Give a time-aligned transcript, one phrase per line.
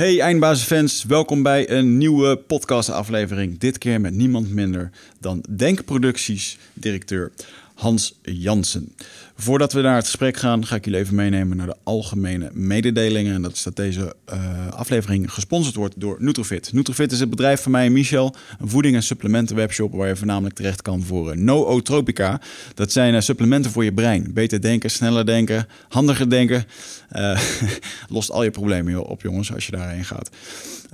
[0.00, 3.58] Hey eindbazenfans, welkom bij een nieuwe podcastaflevering.
[3.58, 7.32] Dit keer met niemand minder dan Denkproducties directeur
[7.80, 8.94] Hans Jansen.
[9.36, 13.34] Voordat we naar het gesprek gaan, ga ik jullie even meenemen naar de algemene mededelingen.
[13.34, 16.72] En dat is dat deze uh, aflevering gesponsord wordt door Nutrofit.
[16.72, 18.34] Nutrofit is het bedrijf van mij en Michel.
[18.58, 22.40] Een voeding- en supplementen webshop waar je voornamelijk terecht kan voor uh, no-otropica.
[22.74, 24.30] Dat zijn uh, supplementen voor je brein.
[24.32, 26.64] Beter denken, sneller denken, handiger denken.
[28.08, 30.30] lost al je problemen op jongens als je daarheen gaat.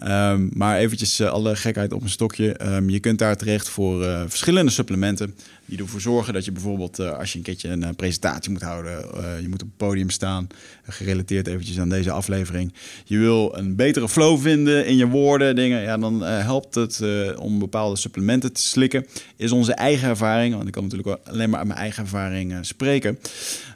[0.05, 2.57] Um, maar eventjes alle gekheid op een stokje.
[2.75, 5.35] Um, je kunt daar terecht voor verschillende supplementen
[5.69, 8.93] die ervoor zorgen dat je bijvoorbeeld als je een keertje een presentatie moet houden.
[9.41, 10.47] Je moet op het podium staan.
[10.89, 12.73] gerelateerd eventjes aan deze aflevering.
[13.05, 15.83] Je wil een betere flow vinden in je woorden, dingen.
[15.83, 17.03] Ja, dan helpt het
[17.39, 19.07] om bepaalde supplementen te slikken.
[19.37, 20.55] Is onze eigen ervaring.
[20.55, 23.19] Want ik kan natuurlijk alleen maar uit mijn eigen ervaring spreken.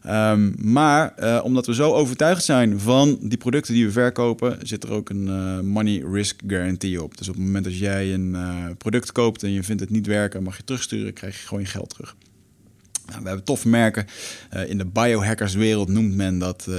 [0.07, 4.93] Um, maar omdat we zo overtuigd zijn van die producten die we verkopen, zit er
[4.93, 7.19] ook een money risk guarantee op.
[7.19, 8.37] Dus op het moment dat jij een
[8.79, 11.69] product koopt en je vindt het niet werken, mag je terugsturen, krijg je gewoon je
[11.69, 12.17] geld terug.
[13.11, 14.07] Nou, we hebben toffe merken.
[14.55, 16.77] Uh, in de biohackerswereld noemt men dat uh,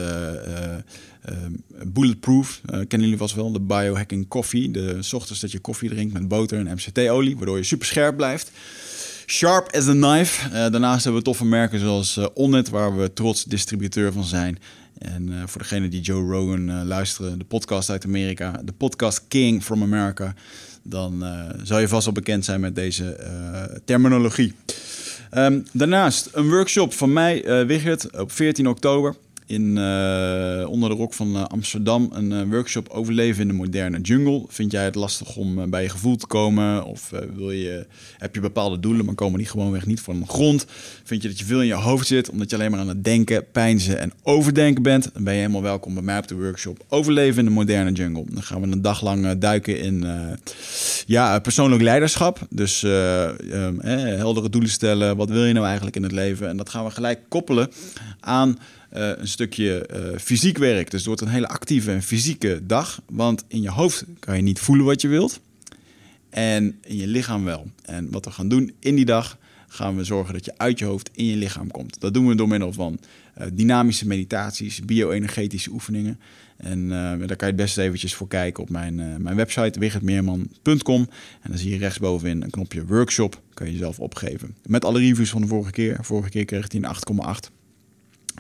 [1.86, 2.62] bulletproof.
[2.66, 4.72] kennen jullie vast wel, de biohacking koffie.
[4.72, 8.52] De ochtends dat je koffie drinkt met boter en MCT-olie, waardoor je super scherp blijft.
[9.26, 10.50] Sharp as a knife.
[10.50, 14.58] daarnaast hebben we toffe merken zoals Onnet, waar we trots distributeur van zijn.
[15.02, 19.82] En voor degene die Joe Rogan luisteren, de podcast uit Amerika, de podcast King from
[19.82, 20.34] America,
[20.84, 21.26] dan
[21.64, 23.20] zal je vast wel bekend zijn met deze
[23.86, 24.54] terminologie.
[25.38, 29.16] Um, daarnaast een workshop van mij, Wigert, op 14 oktober
[29.52, 34.02] in, uh, onder de rok van uh, Amsterdam een uh, workshop overleven in de moderne
[34.02, 34.44] jungle.
[34.48, 36.86] Vind jij het lastig om bij je gevoel te komen?
[36.86, 37.86] Of wil je,
[38.18, 40.66] heb je bepaalde doelen, maar komen die gewoonweg niet van de grond?
[41.04, 43.04] Vind je dat je veel in je hoofd zit, omdat je alleen maar aan het
[43.04, 45.10] denken, pijnzen en overdenken bent?
[45.14, 48.26] Dan ben je helemaal welkom bij mij op de workshop Overleven in de moderne jungle.
[48.30, 50.06] Dan gaan we een dag lang duiken in
[51.06, 52.40] ja, persoonlijk leiderschap.
[52.50, 55.18] Dus um, heldere doelen stellen.
[55.18, 56.50] Wat wil je nou eigenlijk in het leven?
[56.50, 57.72] En dat gaan we gelijk koppelen
[58.20, 58.58] aan
[58.94, 60.92] uh, een stukje uh, fysiek werk.
[60.92, 63.02] Dus het wordt een hele actieve en fysieke dag.
[63.10, 65.40] Want in je hoofd kan je niet voelen wat je wilt.
[66.30, 67.72] En in je lichaam wel.
[67.84, 69.38] En wat we gaan doen in die dag,
[69.68, 72.00] gaan we zorgen dat je uit je hoofd in je lichaam komt.
[72.00, 73.00] Dat doen we door middel van
[73.38, 76.20] uh, dynamische meditaties, bio-energetische oefeningen.
[76.58, 81.10] En daar kan je het best eventjes voor kijken op mijn, mijn website wichertmeerman.com.
[81.42, 83.42] En dan zie je rechtsbovenin een knopje workshop.
[83.54, 84.56] Kan je jezelf opgeven.
[84.66, 85.98] Met alle reviews van de vorige keer.
[86.02, 86.96] Vorige keer kreeg hij een
[87.50, 87.61] 8,8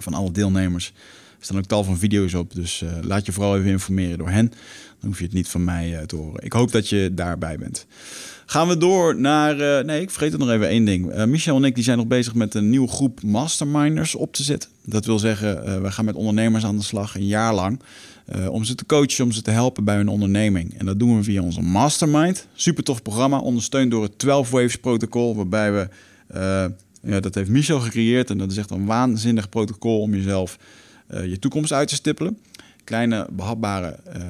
[0.01, 0.93] van alle deelnemers.
[1.41, 4.29] Er staan ook tal van video's op, dus uh, laat je vooral even informeren door
[4.29, 4.47] hen.
[4.99, 6.43] Dan hoef je het niet van mij uh, te horen.
[6.43, 7.85] Ik hoop dat je daarbij bent.
[8.45, 9.59] Gaan we door naar.
[9.59, 11.25] Uh, nee, ik vergeet er nog even één ding.
[11.25, 14.69] Michel en ik die zijn nog bezig met een nieuwe groep masterminders op te zetten.
[14.85, 17.79] Dat wil zeggen, we gaan met ondernemers aan de slag een jaar lang.
[18.49, 20.79] om ze te coachen, om ze te helpen bij hun onderneming.
[20.79, 22.47] En dat doen we via onze mastermind.
[22.53, 25.35] Super tof programma, ondersteund door het 12 Waves protocol.
[25.35, 25.89] Waarbij we
[27.01, 30.57] ja, dat heeft Michel gecreëerd en dat is echt een waanzinnig protocol om jezelf
[31.13, 32.37] uh, je toekomst uit te stippelen.
[32.83, 34.23] Kleine behapbare uh,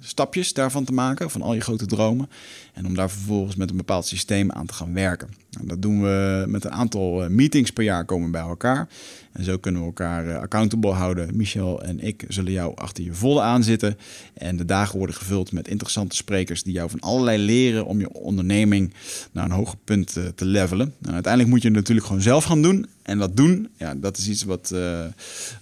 [0.00, 2.28] stapjes daarvan te maken, van al je grote dromen.
[2.72, 5.28] En om daar vervolgens met een bepaald systeem aan te gaan werken.
[5.60, 8.88] En dat doen we met een aantal eh, meetings per jaar komen bij elkaar.
[9.32, 11.36] En zo kunnen we elkaar eh, accountable houden.
[11.36, 13.98] Michel en ik zullen jou achter je volle aanzitten.
[14.34, 18.12] En de dagen worden gevuld met interessante sprekers die jou van allerlei leren om je
[18.12, 18.92] onderneming
[19.32, 20.94] naar een hoger punt eh, te levelen.
[21.02, 22.86] En uiteindelijk moet je het natuurlijk gewoon zelf gaan doen.
[23.02, 25.00] En dat doen, ja, dat is iets wat, uh,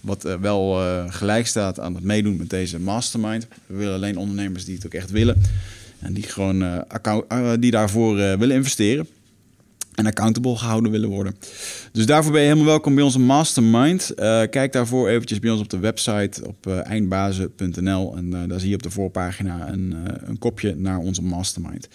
[0.01, 0.73] wat wel
[1.09, 3.47] gelijk staat aan het meedoen met deze mastermind.
[3.65, 5.41] We willen alleen ondernemers die het ook echt willen.
[5.99, 6.85] En die gewoon
[7.59, 9.07] die daarvoor willen investeren.
[9.99, 11.35] En accountable gehouden willen worden.
[11.91, 14.13] Dus daarvoor ben je helemaal welkom bij onze mastermind.
[14.49, 18.15] kijk daarvoor eventjes bij ons op de website op eindbazen.nl.
[18.15, 21.87] En daar zie je op de voorpagina een, een kopje naar onze mastermind.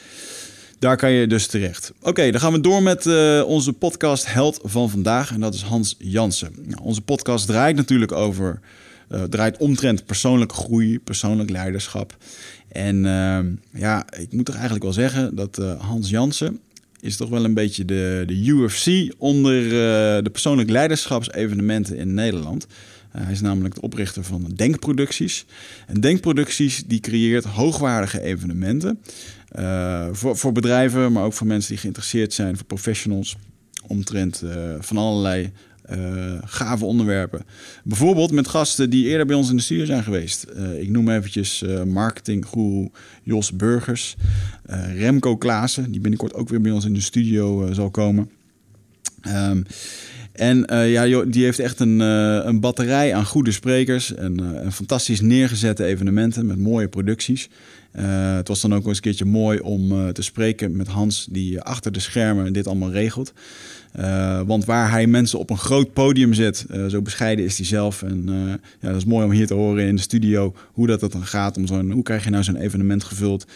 [0.78, 1.92] Daar kan je dus terecht.
[2.00, 3.06] Oké, dan gaan we door met
[3.44, 5.32] onze podcast Held van vandaag.
[5.32, 6.52] En dat is Hans Jansen.
[6.62, 8.60] Nou, onze podcast draait natuurlijk over...
[9.28, 12.16] draait omtrent persoonlijke groei, persoonlijk leiderschap.
[12.68, 13.02] En
[13.72, 16.60] ja, ik moet toch eigenlijk wel zeggen dat Hans Jansen
[17.04, 19.70] is toch wel een beetje de, de UFC onder uh,
[20.22, 22.66] de persoonlijk leiderschapsevenementen in Nederland.
[23.10, 25.44] hij is namelijk de oprichter van Denkproducties.
[25.86, 29.00] En Denkproducties die creëert hoogwaardige evenementen
[30.12, 33.36] voor, voor bedrijven, maar ook voor mensen die geïnteresseerd zijn, voor professionals,
[33.86, 34.42] omtrent
[34.80, 35.52] van allerlei
[35.90, 37.42] uh, gave onderwerpen.
[37.84, 40.46] Bijvoorbeeld met gasten die eerder bij ons in de studio zijn geweest.
[40.56, 42.90] Uh, ik noem eventjes uh, marketinggoeroe
[43.22, 44.16] Jos Burgers.
[44.96, 48.30] Remco Klaassen, die binnenkort ook weer bij ons in de studio zal komen.
[49.28, 49.64] Um,
[50.32, 55.20] En ja, die heeft echt een, een batterij aan goede sprekers en, uh, en fantastisch
[55.20, 57.48] neergezette evenementen met mooie producties.
[58.36, 61.92] het was dan ook eens een keertje mooi om te spreken met Hans, die achter
[61.92, 63.32] de schermen dit allemaal regelt.
[64.00, 67.66] Uh, want waar hij mensen op een groot podium zet, uh, zo bescheiden is hij
[67.66, 68.02] zelf.
[68.02, 68.48] En uh,
[68.80, 71.26] ja, dat is mooi om hier te horen in de studio hoe dat, dat dan
[71.26, 71.56] gaat.
[71.56, 73.46] Om zo'n, hoe krijg je nou zo'n evenement gevuld?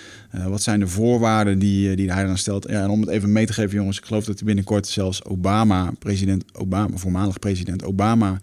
[0.48, 2.66] wat zijn de voorwaarden die, die hij eraan stelt?
[2.68, 5.24] Ja, en om het even mee te geven, jongens, ik geloof dat hij binnenkort zelfs
[5.24, 8.40] Obama, president Obama, voormalig president Obama,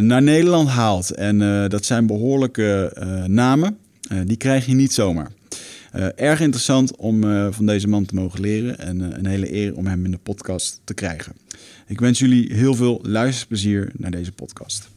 [0.00, 1.10] naar Nederland haalt.
[1.10, 2.92] En dat zijn behoorlijke
[3.26, 3.76] namen.
[4.24, 5.30] die krijg je niet zomaar.
[5.96, 9.54] Uh, erg interessant om uh, van deze man te mogen leren en uh, een hele
[9.54, 11.32] eer om hem in de podcast te krijgen.
[11.86, 14.88] Ik wens jullie heel veel luisterplezier naar deze podcast.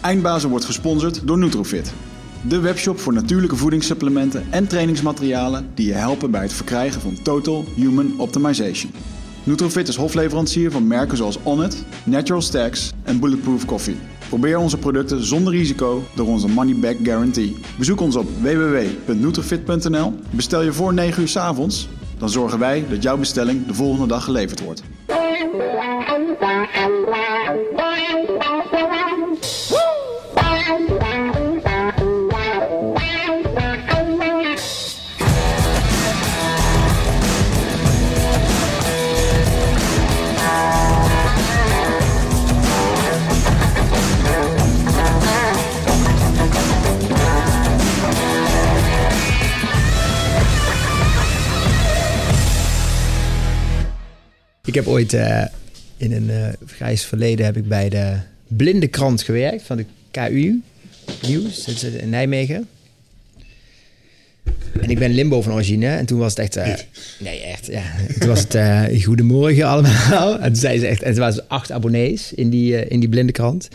[0.00, 1.92] Eindbazen wordt gesponsord door Nutrofit.
[2.48, 7.64] De webshop voor natuurlijke voedingssupplementen en trainingsmaterialen die je helpen bij het verkrijgen van Total
[7.76, 8.92] Human Optimization.
[9.44, 13.96] Nutrofit is hofleverancier van merken zoals Onnit, Natural Stacks en Bulletproof Coffee.
[14.28, 17.56] Probeer onze producten zonder risico door onze money back guarantee.
[17.78, 20.14] Bezoek ons op www.nutrifit.nl.
[20.30, 21.88] Bestel je voor 9 uur s avonds,
[22.18, 24.82] dan zorgen wij dat jouw bestelling de volgende dag geleverd wordt.
[54.70, 55.44] Ik heb ooit uh,
[55.96, 60.60] in een uh, grijs verleden heb ik bij de blinde krant gewerkt van de KU
[61.22, 62.68] Nieuws in Nijmegen.
[64.80, 65.86] En ik ben limbo van origine.
[65.86, 66.56] En toen was het echt...
[66.56, 66.74] Uh,
[67.26, 67.66] nee, echt.
[67.66, 67.82] Ja.
[68.18, 70.38] Toen was het uh, goedemorgen allemaal.
[70.40, 71.02] En toen zei ze echt...
[71.02, 73.68] En er waren acht abonnees in die, uh, in die blinde krant.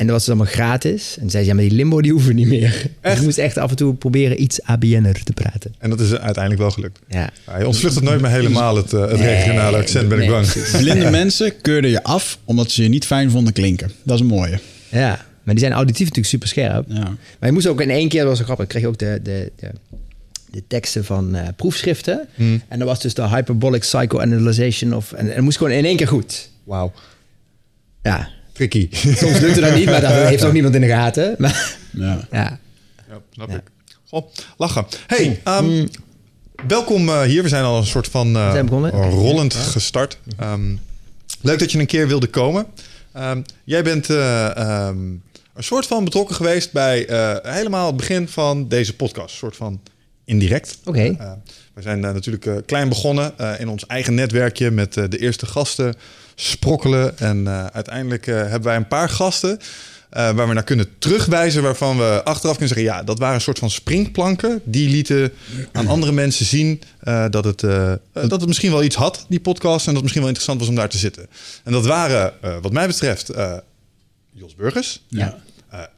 [0.00, 1.16] En dat was dus allemaal gratis.
[1.20, 2.86] En zei ze, ja, maar die limbo die hoeven niet meer.
[3.00, 5.74] Dus ik moest echt af en toe proberen iets ABN'er te praten.
[5.78, 6.98] En dat is uiteindelijk wel gelukt.
[7.08, 7.30] Ja.
[7.46, 10.26] ja je ontvlucht het nooit meer helemaal, het, uh, het nee, regionale accent, ben nee,
[10.26, 10.46] ik bang.
[10.78, 13.90] Blinde mensen keurden je af omdat ze je niet fijn vonden klinken.
[14.02, 14.58] Dat is een mooie.
[14.88, 16.84] Ja, maar die zijn auditief natuurlijk super scherp.
[16.88, 17.02] Ja.
[17.38, 19.20] Maar je moest ook in één keer, dat was zo grappig, kreeg je ook de,
[19.22, 19.70] de, de,
[20.50, 22.28] de teksten van uh, proefschriften.
[22.34, 22.62] Hmm.
[22.68, 25.12] En dat was dus de hyperbolic psychoanalyzation of...
[25.12, 26.50] En, en moest gewoon in één keer goed.
[26.64, 26.92] Wauw.
[28.02, 28.28] Ja,
[28.68, 28.88] tricky.
[28.90, 31.34] Soms lukt het dan niet, maar dat heeft ook niemand in de gaten.
[31.38, 32.28] Maar, ja.
[32.30, 32.58] ja.
[33.08, 33.62] ja snap ik.
[34.08, 34.86] Goh, lachen.
[35.06, 35.88] Hey, um,
[36.66, 37.42] welkom uh, hier.
[37.42, 38.60] We zijn al een soort van uh,
[38.92, 40.18] rollend gestart.
[40.40, 40.80] Um,
[41.40, 42.66] leuk dat je een keer wilde komen.
[43.16, 45.22] Um, jij bent uh, een
[45.58, 47.06] soort van betrokken geweest bij
[47.42, 49.32] helemaal het begin van deze podcast.
[49.32, 49.80] Een soort van
[50.24, 50.78] indirect.
[50.84, 50.98] Oké.
[50.98, 51.38] Okay.
[51.74, 55.94] we zijn natuurlijk klein begonnen in ons eigen netwerkje met de eerste gasten
[56.34, 57.18] sprokkelen.
[57.18, 61.62] En uh, uiteindelijk uh, hebben wij een paar gasten uh, waar we naar kunnen terugwijzen,
[61.62, 64.60] waarvan we achteraf kunnen zeggen: ja, dat waren een soort van springplanken.
[64.64, 65.32] Die lieten
[65.72, 66.82] aan andere mensen zien
[67.30, 67.60] dat, het,
[68.12, 70.68] dat het misschien wel iets had, die podcast, en dat het misschien wel interessant was
[70.68, 71.26] om daar te zitten.
[71.64, 72.32] En dat waren,
[72.62, 73.30] wat mij betreft,
[74.32, 75.38] Jos Burgers ja.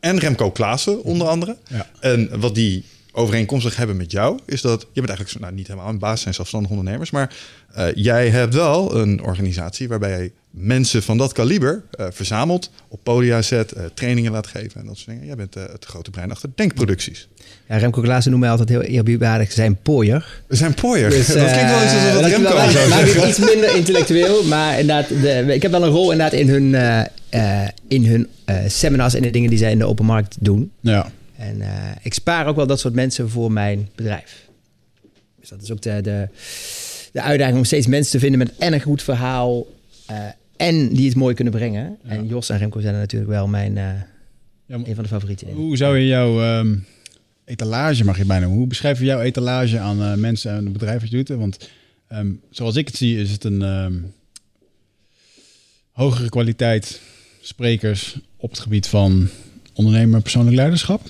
[0.01, 1.57] en Remco Klaassen, onder andere.
[1.69, 1.87] Ja.
[2.01, 5.89] En wat die overeenkomstig hebben met jou, is dat je bent eigenlijk nou, niet helemaal
[5.89, 7.37] een baas, zijn zelfstandige ondernemers, maar
[7.77, 13.01] uh, jij hebt wel een organisatie waarbij jij mensen van dat kaliber uh, verzamelt, op
[13.03, 15.27] podia zet, uh, trainingen laat geven en dat soort dingen.
[15.27, 17.29] Jij bent het grote brein achter denkproducties.
[17.69, 20.43] Ja, Remco Klaassen noemt mij altijd heel eerbiedwaardig zijn pooier.
[20.49, 21.11] Zijn pooier?
[21.11, 25.09] Dus, dat klinkt wel iets als wat Remco wel, maar iets minder intellectueel, maar inderdaad,
[25.09, 26.75] de, ik heb wel een rol inderdaad in hun,
[27.89, 28.29] in hun
[28.67, 30.71] seminars en de dingen die zij in de open markt doen.
[30.81, 31.11] Ja.
[31.43, 34.49] En uh, ik spaar ook wel dat soort mensen voor mijn bedrijf.
[35.41, 36.29] Dus dat is ook de, de,
[37.13, 39.67] de uitdaging om steeds mensen te vinden met en een goed verhaal
[40.11, 40.17] uh,
[40.57, 41.99] en die het mooi kunnen brengen.
[42.05, 42.11] Ja.
[42.11, 43.83] En Jos en Remco zijn er natuurlijk wel mijn, uh,
[44.67, 45.55] ja, een van de favorieten in.
[45.55, 46.85] Hoe zou je jouw um,
[47.45, 51.39] etalage, mag je bijna hoe beschrijf je jouw etalage aan mensen en bedrijven je doet?
[51.39, 51.71] Want
[52.13, 54.15] um, zoals ik het zie is het een um,
[55.93, 57.01] hogere kwaliteit
[57.41, 59.29] sprekers op het gebied van
[59.73, 61.01] ondernemer persoonlijk leiderschap.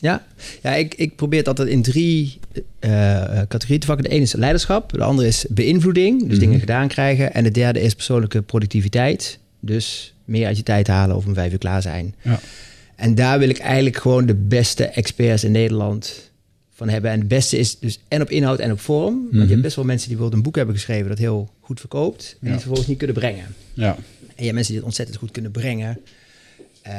[0.00, 0.26] Ja,
[0.62, 2.38] ja ik, ik probeer het altijd in drie
[2.80, 4.04] uh, categorieën te vakken.
[4.04, 6.38] De ene is leiderschap, de andere is beïnvloeding, dus mhm.
[6.38, 7.34] dingen gedaan krijgen.
[7.34, 11.52] En de derde is persoonlijke productiviteit, dus meer uit je tijd halen of om vijf
[11.52, 12.14] uur klaar zijn.
[12.22, 12.40] Ja.
[12.96, 16.30] En daar wil ik eigenlijk gewoon de beste experts in Nederland
[16.74, 17.10] van hebben.
[17.10, 19.14] En het beste is dus en op inhoud en op vorm.
[19.14, 19.60] Want je hebt mhm.
[19.60, 22.50] best wel mensen die bijvoorbeeld een boek hebben geschreven dat heel goed verkoopt, en die
[22.50, 23.44] het vervolgens niet kunnen brengen.
[23.74, 23.94] Ja.
[23.94, 25.98] En je hebt mensen die het ontzettend goed kunnen brengen.
[26.86, 26.92] Uh,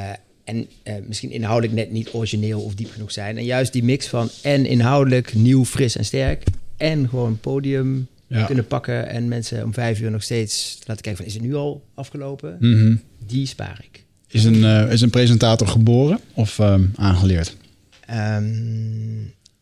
[0.49, 3.37] en uh, misschien inhoudelijk net niet origineel of diep genoeg zijn.
[3.37, 6.43] En juist die mix van en inhoudelijk nieuw, fris en sterk.
[6.77, 8.45] En gewoon podium Ja.
[8.45, 11.55] kunnen pakken en mensen om vijf uur nog steeds laten kijken van is het nu
[11.55, 12.57] al afgelopen?
[12.59, 12.95] Mhm.
[13.27, 14.03] Die spaar ik.
[14.31, 17.55] Is, een, eh, is een presentator geboren of ehm, aangeleerd?
[18.05, 18.45] Ehm,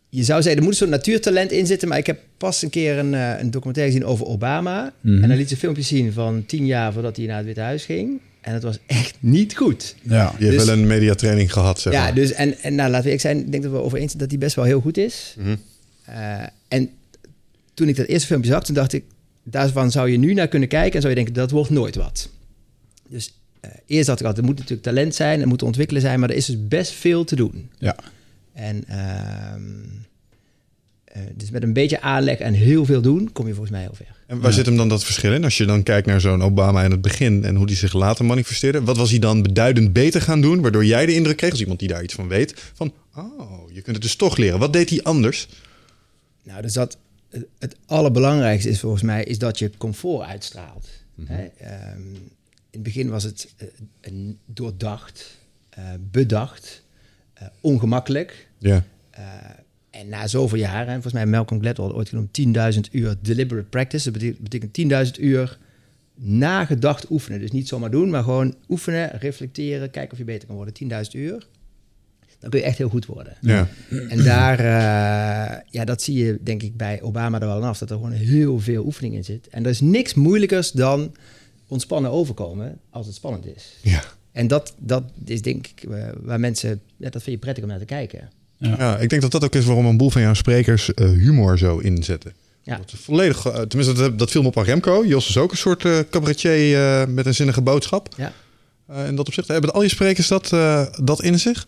[0.09, 2.97] je zou zeggen, er moet zo'n natuurtalent in zitten, maar ik heb pas een keer
[2.97, 4.93] een, eh, een documentaire gezien over Obama.
[5.01, 5.23] Mhm.
[5.23, 7.85] En dan liet ze filmpjes zien van tien jaar voordat hij naar het Witte Huis
[7.85, 8.19] ging.
[8.47, 9.95] En het was echt niet goed.
[10.01, 10.33] Ja.
[10.37, 13.13] Je hebt Dus- wel een mediatraining gehad, zeg Ja, dus en, en nou, laten we
[13.13, 14.97] ik zijn, ik denk dat we over eens zijn dat hij best wel heel goed
[14.97, 15.35] is.
[15.37, 15.55] Mhm.
[16.05, 16.89] Eh, en
[17.73, 19.03] toen ik dat eerste filmpje zag, toen dacht ik,
[19.43, 22.29] daarvan zou je nu naar kunnen kijken en zou je denken, dat wordt nooit wat.
[23.09, 26.19] Dus eh, eerst dacht ik altijd, er moet natuurlijk talent zijn, er moet ontwikkelen zijn,
[26.19, 27.69] maar er is dus best veel te doen.
[27.77, 27.95] Ja.
[28.53, 29.61] En ehm,
[31.17, 33.93] eh, dus met een beetje aanleg en heel veel doen, kom je volgens mij heel
[33.95, 34.15] ver.
[34.27, 35.43] En waar zit hem dan dat verschil in?
[35.43, 38.25] Als je dan kijkt naar zo'n Obama in het begin en hoe die zich later
[38.25, 38.81] manifesteerde.
[38.83, 41.79] Wat was hij dan beduidend beter gaan doen, waardoor jij de indruk kreeg, als iemand
[41.79, 44.59] die daar iets van weet, van, oh, je kunt het dus toch leren.
[44.59, 45.47] Wat deed hij anders?
[46.43, 46.97] Nou, dus dat
[47.29, 50.87] het- het allerbelangrijkste is volgens mij is dat je comfort uitstraalt.
[51.25, 51.45] Hè?
[51.45, 52.01] Ehm,
[52.69, 53.67] in het begin was het eh,
[54.01, 55.37] een doordacht,
[55.69, 56.83] eh, bedacht,
[57.61, 58.47] ongemakkelijk.
[58.57, 58.83] Ja.
[59.97, 62.39] En na zoveel jaren, en volgens mij Malcolm Gladwell ooit genoemd
[62.75, 64.11] 10.000 uur deliberate practice.
[64.11, 65.57] Dat betekent, betekent 10.000 uur
[66.15, 67.39] nagedacht oefenen.
[67.39, 70.73] Dus niet zomaar doen, maar gewoon oefenen, reflecteren, kijken of je beter kan worden.
[71.05, 71.47] 10.000 uur.
[72.39, 73.37] Dan kun je echt heel goed worden.
[73.41, 73.67] Ja.
[74.09, 77.77] En daar, eh, ja, dat zie je denk ik bij Obama er wel aan af,
[77.77, 79.47] dat er gewoon heel veel oefening in zit.
[79.47, 81.15] En er is niks moeilijkers dan
[81.67, 83.77] ontspannen overkomen als het spannend is.
[83.81, 84.03] Ja.
[84.31, 87.69] En dat, dat is denk ik eh, waar mensen, ja, dat vind je prettig om
[87.69, 88.29] naar te kijken.
[88.57, 91.57] Ja, ik denk dat dat ook is waarom een boel van jouw sprekers eh, humor
[91.57, 92.33] zo inzetten.
[92.63, 92.77] Ja.
[92.77, 95.05] Dat volledig, eh, tenminste, dat, dat viel me op aan Remco.
[95.05, 98.09] Jos is ook een soort eh, cabaretier eh, met een zinnige boodschap.
[98.17, 98.33] Ja.
[98.87, 101.67] Eh, in dat opzicht hebben al je sprekers dat, eh, dat in zich?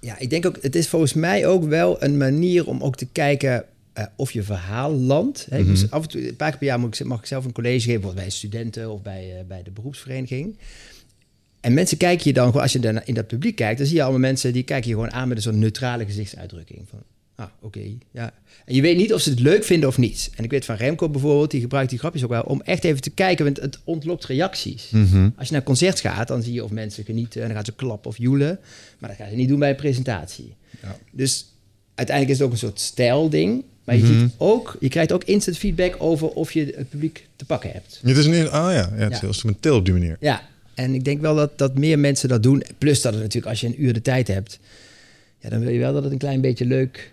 [0.00, 3.06] Ja, ik denk ook, het is volgens mij ook wel een manier om ook te
[3.06, 5.46] kijken eh, of je verhaal landt.
[5.50, 7.52] Hè, moest af en toe, een paar keer per jaar ik, mag ik zelf een
[7.52, 10.56] college geven, bijvoorbeeld bij studenten of bij, eh, bij de beroepsvereniging.
[11.64, 13.96] En mensen kijken je dan gewoon, als je dan in dat publiek kijkt, dan zie
[13.96, 16.80] je allemaal mensen die kijken je gewoon aan met een soort neutrale gezichtsuitdrukking.
[16.90, 16.98] Van,
[17.34, 17.80] ah, oké,
[18.10, 18.32] ja.
[18.64, 20.30] En je weet niet of ze het leuk vinden of niet.
[20.36, 23.00] En ik weet van Remco bijvoorbeeld, die gebruikt die grapjes ook wel om echt even
[23.00, 24.90] te kijken, want het ontlokt reacties.
[25.36, 27.64] Als je naar een concert gaat, dan zie je of mensen genieten en dan gaan
[27.64, 28.58] ze klappen of joelen.
[28.98, 30.54] Maar dat gaan ze niet doen bij een presentatie.
[30.82, 30.98] Ja.
[31.10, 31.46] Dus
[31.94, 33.64] uiteindelijk is het ook een soort stijlding.
[33.84, 37.44] Maar je, ziet ook, je krijgt ook instant feedback over of je het publiek te
[37.44, 38.00] pakken hebt.
[38.02, 40.16] Het is een, ah ja, ja het is heel instrumenteel op die manier.
[40.20, 40.42] Ja,
[40.74, 42.62] en ik denk wel dat, dat meer mensen dat doen.
[42.78, 44.58] Plus dat het natuurlijk, als je een uur de tijd hebt,
[45.38, 47.12] ja, dan wil je wel dat het een klein beetje leuk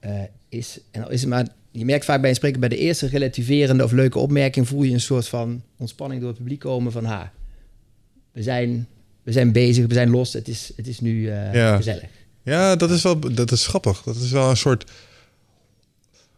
[0.00, 0.10] eh,
[0.48, 0.78] is.
[0.90, 3.84] En al is het maar, je merkt vaak bij een spreker, bij de eerste relativerende
[3.84, 7.32] of leuke opmerking voel je een soort van ontspanning door het publiek komen van, ha,
[8.32, 8.86] we zijn,
[9.22, 11.76] we zijn bezig, we zijn los, het is, het is nu eh, Ja.
[11.76, 12.08] gezellig.
[12.42, 14.02] Ja, dat is wel dat is grappig.
[14.02, 14.84] Dat is wel een soort,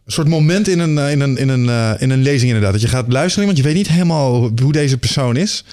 [0.05, 2.71] een soort moment in een, eh, in, een, in, een, in een lezing inderdaad.
[2.71, 5.63] Dat je gaat luisteren, want je weet niet helemaal hoe deze persoon is.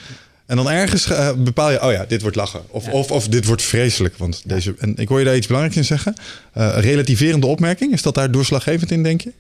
[0.47, 2.61] En dan ergens eh, bepaal je, oh ja, dit wordt lachen.
[2.69, 2.93] Of, Ja.
[2.93, 4.17] of, of dit wordt vreselijk.
[4.17, 6.15] Want deze, en ik hoor je daar iets belangrijks in zeggen.
[6.53, 9.33] Eh, relativerende opmerking, is dat daar doorslaggevend in, denk je?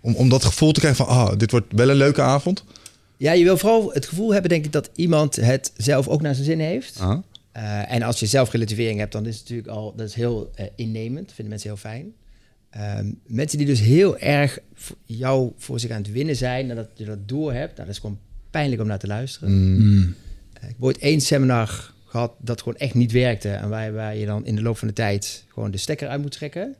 [0.00, 2.64] Om, om dat gevoel te krijgen van, ah, dit wordt wel een leuke avond.
[3.16, 6.34] Ja, je wil vooral het gevoel hebben, denk ik, dat iemand het zelf ook naar
[6.34, 6.98] zijn zin heeft.
[7.00, 7.18] Ah.
[7.52, 10.50] Eh, en als je zelf relativering hebt, dan is het natuurlijk al dat is heel
[10.76, 11.26] innemend.
[11.32, 12.12] Vinden mensen heel fijn.
[12.70, 16.76] Ehm, mensen die dus heel erg voor jou voor zich aan het winnen zijn, en
[16.76, 18.18] dat je dat door hebt, nou, dat is gewoon
[18.50, 19.76] pijnlijk om naar te luisteren.
[19.76, 20.14] Mm.
[20.62, 23.48] Ik heb ooit één seminar gehad dat gewoon echt niet werkte.
[23.48, 26.20] En waar, waar je dan in de loop van de tijd gewoon de stekker uit
[26.22, 26.74] moet trekken.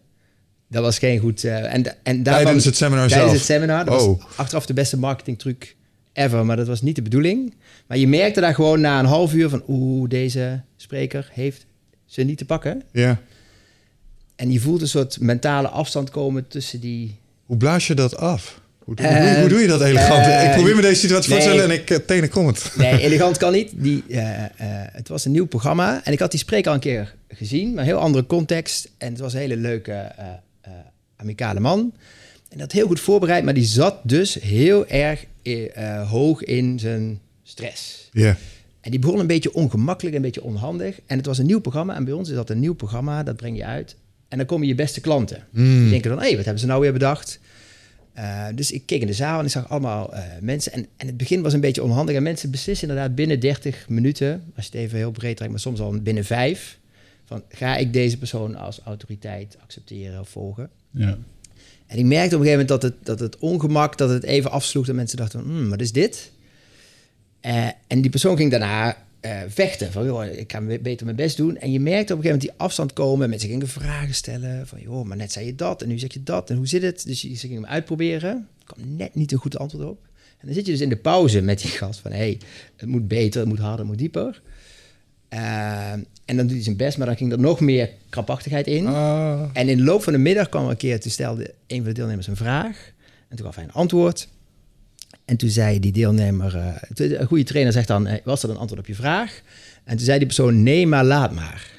[0.68, 1.44] Dat was geen goed.
[1.44, 3.32] eh, en, en daarvan- Tijdens het seminar tijdens zelf?
[3.46, 3.84] het seminar.
[3.84, 4.06] Dat Oh.
[4.22, 5.76] was achteraf de beste marketingtruc
[6.12, 7.54] ever, maar dat was niet de bedoeling.
[7.86, 9.62] Maar je merkte daar gewoon na een half uur van...
[9.68, 11.66] oeh, deze spreker heeft
[12.06, 12.82] ze niet te pakken.
[12.92, 13.20] Ja.
[14.36, 17.18] En je voelt een soort mentale afstand komen tussen die...
[17.46, 18.60] Hoe blaas je dat af?
[18.84, 20.26] Hoe, doe- Eh, hoe, doe je dat elegant?
[20.26, 22.72] eh, ik probeer me deze situatie voor te stellen en ik uh, tenen kom het.
[22.78, 23.70] Nee, elegant kan niet.
[23.76, 24.48] Die, eh, eh,
[24.92, 26.00] het was een nieuw programma.
[26.04, 28.88] En ik had die spreker al een keer gezien, maar een heel andere context.
[28.98, 30.26] En het was een hele leuke, eh
[30.60, 30.70] eh,
[31.16, 31.94] amicale man.
[32.48, 36.78] En dat heel goed voorbereid, maar die zat dus heel erg eh, eh, hoog in
[36.78, 38.08] zijn stress.
[38.12, 38.36] Ja.
[38.80, 41.00] En die begon een beetje ongemakkelijk, een beetje onhandig.
[41.06, 41.94] En het was een nieuw programma.
[41.94, 43.96] En bij ons is dat een nieuw programma, dat breng je uit.
[44.28, 45.44] En dan komen je beste klanten.
[45.50, 47.38] Die denken dan, hé, hey, wat hebben ze nou weer bedacht?
[48.12, 50.72] Eh, dus ik keek in de zaal en ik zag allemaal eh, mensen.
[50.72, 52.16] En, en het begin was een beetje onhandig.
[52.16, 55.60] En mensen beslissen inderdaad binnen 30 minuten, als je het even heel breed trekt, maar
[55.60, 56.78] soms al binnen vijf.
[57.24, 60.70] Van, ga ik deze persoon als autoriteit accepteren of volgen?
[60.90, 61.18] Ja.
[61.86, 64.50] En ik merkte op een gegeven moment dat het, dat het ongemak, dat het even
[64.50, 64.86] afsloeg.
[64.86, 66.30] Dat mensen dachten, hmm, wat is dit?
[67.40, 69.92] Eh, en die persoon ging daarna eh, vechten.
[69.92, 71.56] Van, joh, ik ga beter mijn best doen.
[71.56, 73.30] En je merkte op een gegeven moment die afstand komen.
[73.30, 74.66] Mensen gingen vragen stellen.
[74.66, 76.50] Van, joh, maar net zei je dat en nu zeg je dat.
[76.50, 77.06] En hoe zit het?
[77.06, 78.48] Dus ze gingen hem uitproberen.
[78.64, 79.98] kwam net niet een goed antwoord op.
[80.38, 82.10] En dan zit je dus in de pauze met die gast van...
[82.10, 82.38] hé, hey,
[82.76, 84.42] het moet beter, het moet harder, het moet dieper.
[85.32, 85.92] Uh,
[86.24, 88.86] en dan doet hij zijn best, maar dan ging er nog meer krampachtigheid in.
[88.86, 89.50] Ah.
[89.52, 91.00] En in de loop van de middag kwam er een keer...
[91.00, 92.92] toen stelde een van de deelnemers een vraag.
[93.28, 94.28] En toen gaf hij een antwoord.
[95.32, 96.56] En toen zei die deelnemer...
[96.56, 98.08] Uh, een goede trainer zegt dan...
[98.24, 99.42] was dat een antwoord op je vraag?
[99.84, 100.62] En toen zei die persoon...
[100.62, 101.70] nee, maar laat maar.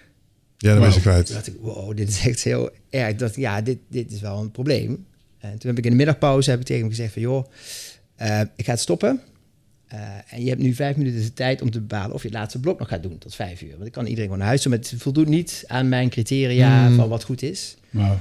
[0.58, 0.86] Ja, dan wow.
[0.86, 1.26] was ik kwijt.
[1.26, 3.10] Toen dacht ik, wow, dit is echt heel erg.
[3.10, 5.06] Ik dacht, ja, dit, dit is wel een probleem.
[5.40, 7.22] En toen heb ik in de middagpauze heb ik tegen hem gezegd van...
[7.22, 7.46] joh,
[8.22, 9.22] uh, ik ga het stoppen.
[9.94, 12.38] Uh, en je hebt nu vijf minuten de tijd om te bepalen of je het
[12.38, 13.74] laatste blok nog gaat doen tot vijf uur.
[13.74, 16.90] Want ik kan iedereen gewoon naar huis doen, maar het voldoet niet aan mijn criteria
[16.90, 16.96] mm.
[16.96, 17.78] van wat goed is.
[17.90, 18.12] Wow.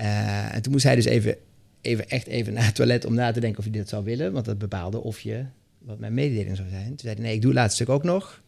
[0.00, 1.36] Uh, en toen moest hij dus even,
[1.86, 4.32] even, echt even naar het toilet om na te denken of hij dit zou willen.
[4.32, 5.44] Want dat bepaalde of je,
[5.78, 6.86] wat mijn mededeling zou zijn.
[6.86, 8.42] Toen zei hij, nee, ik doe het laatste stuk ook nog.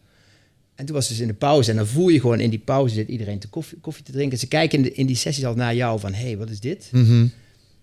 [0.75, 1.71] En toen was het dus in de pauze.
[1.71, 4.37] En dan voel je gewoon in die pauze zit iedereen te koffie, koffie te drinken.
[4.37, 6.59] Ze kijken in, de, in die sessies al naar jou van, hé, hey, wat is
[6.59, 6.89] dit?
[6.91, 7.31] Mm -hmm.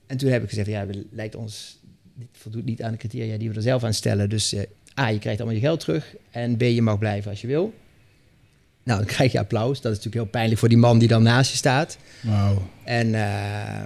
[0.07, 1.79] En toen heb ik gezegd, ja, het lijkt ons,
[2.15, 4.29] dit voldoet niet aan de criteria die we er zelf aan stellen.
[4.29, 4.61] Dus uh,
[5.01, 6.15] A, je krijgt allemaal je geld terug.
[6.31, 7.75] En B, je mag blijven als je wil.
[8.83, 9.81] Nou, dan krijg je applaus.
[9.81, 11.99] Dat is natuurlijk heel pijnlijk voor die man die dan naast je staat.
[12.23, 12.59] Wow.
[12.85, 13.13] En, uh,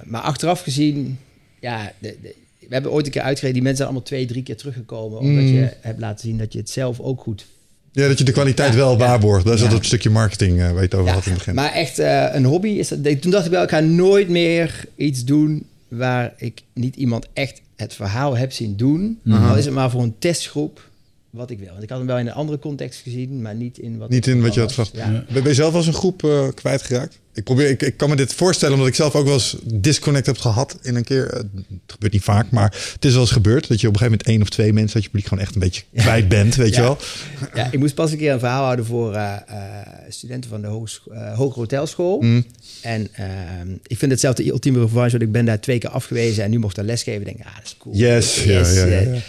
[0.04, 1.18] maar achteraf gezien,
[1.60, 3.54] ja, de, de, we hebben ooit een keer uitgereden.
[3.54, 5.18] Die mensen zijn allemaal twee, drie keer teruggekomen.
[5.18, 5.54] Omdat Mm.
[5.54, 7.46] je hebt laten zien dat je het zelf ook goed
[7.92, 9.44] Ja, dat je de kwaliteit Ja, wel waarborgt.
[9.44, 9.66] Dat is Ja.
[9.66, 11.54] dat het stukje marketing uh, waar je het over Ja, had in het begin.
[11.54, 13.20] Maar echt eh, een hobby is dat.
[13.20, 17.60] Toen dacht ik wel, ik ga nooit meer iets doen waar ik niet iemand echt
[17.76, 19.18] het verhaal heb zien doen.
[19.22, 19.44] Mhm.
[19.48, 20.89] Al is het maar voor een testgroep
[21.30, 21.70] wat ik wil.
[21.70, 24.26] Want ik had hem wel in een andere context gezien, maar niet in wat Niet
[24.26, 24.90] in wat je had.
[24.92, 25.24] Ja.
[25.32, 27.18] Ben je zelf als een groep uh, kwijtgeraakt?
[27.34, 30.26] Ik, probeer, ik, ik kan me dit voorstellen omdat ik zelf ook wel eens disconnect
[30.26, 31.26] heb gehad in een keer.
[31.26, 31.46] Het
[31.86, 34.28] gebeurt niet vaak, maar het is wel eens gebeurd dat je op een gegeven moment
[34.28, 36.80] één of twee mensen dat je publiek gewoon echt een beetje kwijt bent, weet je
[36.80, 36.98] wel?
[37.54, 40.66] Ja, ik moest pas een keer een verhaal houden voor eh, eh, studenten van de
[40.66, 42.20] Hoogs eh, Hogere Hotelschool.
[42.20, 42.46] Mm.
[42.82, 45.90] En ehm, ik vind het zelf de ultieme revanche, want ik ben daar twee keer
[45.90, 47.20] afgewezen en nu mocht ik daar lesgeven.
[47.20, 47.94] Ik denk, ah, dat is cool.
[47.94, 49.14] Yes, ja, ja, ja, eh.
[49.14, 49.20] ja.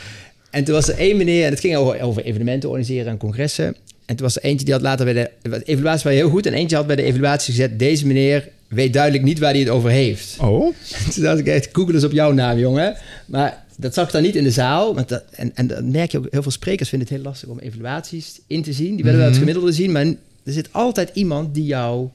[0.52, 3.76] En toen was er één meneer, en het ging over, over evenementen organiseren en congressen.
[4.06, 6.46] En toen was er eentje die had later bij de, de evaluatie was heel goed.
[6.46, 9.70] En eentje had bij de evaluatie gezet, deze meneer weet duidelijk niet waar hij het
[9.70, 10.38] over heeft.
[10.40, 10.74] Oh?
[11.14, 12.96] Toen dacht ik echt, Google is op jouw naam, jongen.
[13.26, 14.96] Maar dat zag ik dan niet in de zaal.
[14.96, 17.50] Want dat, en, en dan merk je ook, heel veel sprekers vinden het heel lastig
[17.50, 18.96] om evaluaties in te zien.
[18.96, 19.40] Die willen wel het Mhm.
[19.40, 20.06] gemiddelde zien, maar
[20.44, 22.12] er zit altijd iemand die jouw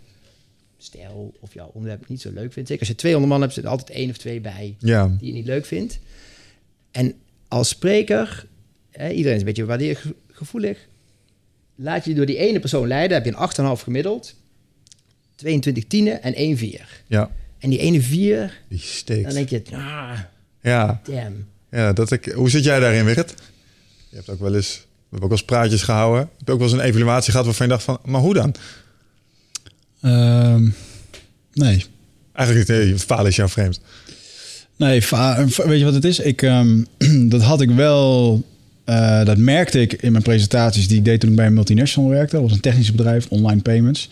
[0.78, 2.68] stijl of jouw onderwerp niet zo leuk vindt.
[2.68, 5.16] Zeker als je 200 man hebt, zit er altijd één of twee bij Ja.
[5.18, 5.98] die je niet leuk vindt.
[6.90, 7.14] En
[7.48, 8.46] als spreker,
[8.90, 10.78] hè, iedereen is een beetje waardeergevoelig.
[11.74, 13.32] Laat je door die ene persoon leiden, heb je
[13.62, 14.34] een 8,5 gemiddeld.
[15.34, 17.02] 22 tienen en 1 vier.
[17.06, 19.24] Ja, En die ene vier, die steekt.
[19.24, 20.18] dan denk je, ah,
[20.60, 21.46] Ja, damn.
[21.70, 23.34] ja dat ik, hoe zit jij daarin, Wigert?
[24.08, 26.20] Je hebt ook wel eens, we hebben ook wel eens praatjes gehouden.
[26.38, 28.54] Heb je ook wel eens een evaluatie gehad waarvan je dacht van, maar hoe dan?
[30.00, 30.70] Ehm,
[31.52, 31.84] nee.
[32.32, 33.80] Eigenlijk nee, falen is jou vreemd.
[34.76, 35.00] Nee,
[35.64, 36.18] weet je wat het is?
[36.18, 36.82] Ik, ehm,
[37.34, 38.42] dat had ik wel...
[38.84, 42.10] eh, dat merkte ik in mijn presentaties die ik deed toen ik bij een multinational
[42.10, 42.34] werkte.
[42.36, 44.08] Dat was een technisch bedrijf, online payments.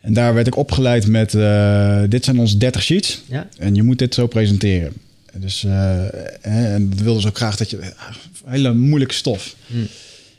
[0.00, 1.34] En daar werd ik opgeleid met...
[1.34, 3.22] eh, dit zijn onze 30 sheets.
[3.26, 3.48] Ja?
[3.58, 4.92] En je moet dit zo presenteren.
[5.32, 6.06] En Dus, hè,
[6.40, 7.78] en dat wilden ze ook graag dat je...
[8.46, 9.54] Hele moeilijke stof.
[9.66, 9.86] Hmm.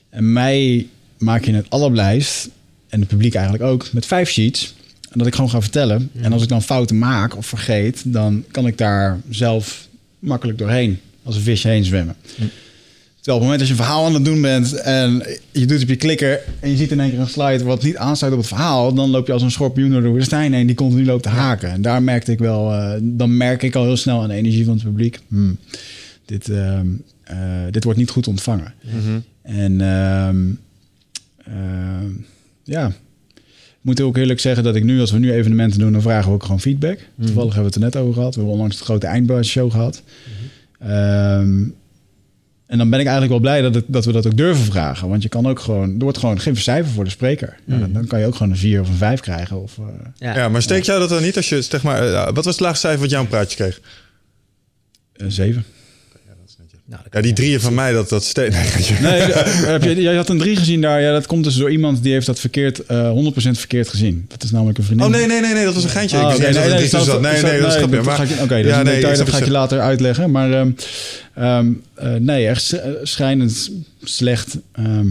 [0.10, 2.50] En mij maak je het allerblijst,
[2.90, 4.74] en het publiek eigenlijk ook, met vijf sheets.
[5.10, 6.10] En dat ik gewoon ga vertellen.
[6.22, 9.88] En als ik dan fouten maak of vergeet, dan kan ik daar zelf
[10.20, 11.00] makkelijk doorheen.
[11.24, 12.16] Als een visje heen zwemmen.
[13.22, 15.82] Terwijl op het moment dat je een verhaal aan het doen bent en je doet
[15.82, 18.40] op je klikker en je ziet in één keer een slide wat niet aansluit op
[18.40, 21.24] het verhaal, dan loop je als een schorpioen door de woestijn heen die continu loopt
[21.24, 21.70] te haken.
[21.70, 24.66] En daar merkte ik wel, eh, dan merk ik al heel snel aan de energie
[24.66, 25.20] van het publiek.
[25.28, 25.58] Hmm,
[26.26, 26.88] dit, ehm,
[27.24, 27.38] eh,
[27.72, 28.74] dit wordt niet goed ontvangen.
[29.42, 30.46] En ehm,
[31.46, 32.12] ehm,
[32.64, 32.92] ja,
[33.90, 36.34] moet ook eerlijk zeggen dat ik nu, als we nu evenementen doen, dan vragen we
[36.36, 37.00] ook gewoon feedback.
[37.26, 38.30] Toevallig hebben we het er net over gehad.
[38.30, 40.04] We hebben onlangs de grote eindbaas-show gehad.
[40.80, 41.64] Ehm,
[42.66, 45.10] en dan ben ik eigenlijk wel blij dat, het, dat we dat ook durven vragen.
[45.10, 47.58] Want je kan ook gewoon, er wordt gewoon geen cijfer voor de spreker.
[47.66, 49.62] Ja, dan, dan kan je ook gewoon een vier of een vijf krijgen.
[49.62, 49.86] Of, eh,
[50.18, 50.36] Ja.
[50.36, 52.60] Ja, maar steek jou dat dan niet als je, zeg maar, eh, wat was het
[52.60, 53.82] laagste cijfer wat jou een praatje kreeg?
[55.14, 55.64] een zeven.
[56.90, 58.54] Nou, Ja, die drieën van mij, dat, dat steekt.
[59.02, 61.02] Nee, eh, heb je, jij had een drie gezien daar.
[61.02, 64.26] Ja, dat komt dus door iemand die heeft dat verkeerd, eh 100% verkeerd gezien.
[64.28, 65.06] Dat is namelijk een vriendin.
[65.08, 66.18] Oh nee, nee, nee, nee, dat was een geintje.
[66.18, 66.40] Dat zat.
[66.42, 66.64] Nee, snap-
[67.52, 68.02] nee, dat is grapje.
[68.02, 70.32] Maar ga ik- Oké, dat Ja, nee, detail, dat ga ik je later uitleggen.
[70.32, 70.72] Maar ehm,
[71.36, 73.72] ehm, eh, nee, echt sch- schrijnend
[74.04, 74.58] slecht.
[74.72, 75.08] Ehm,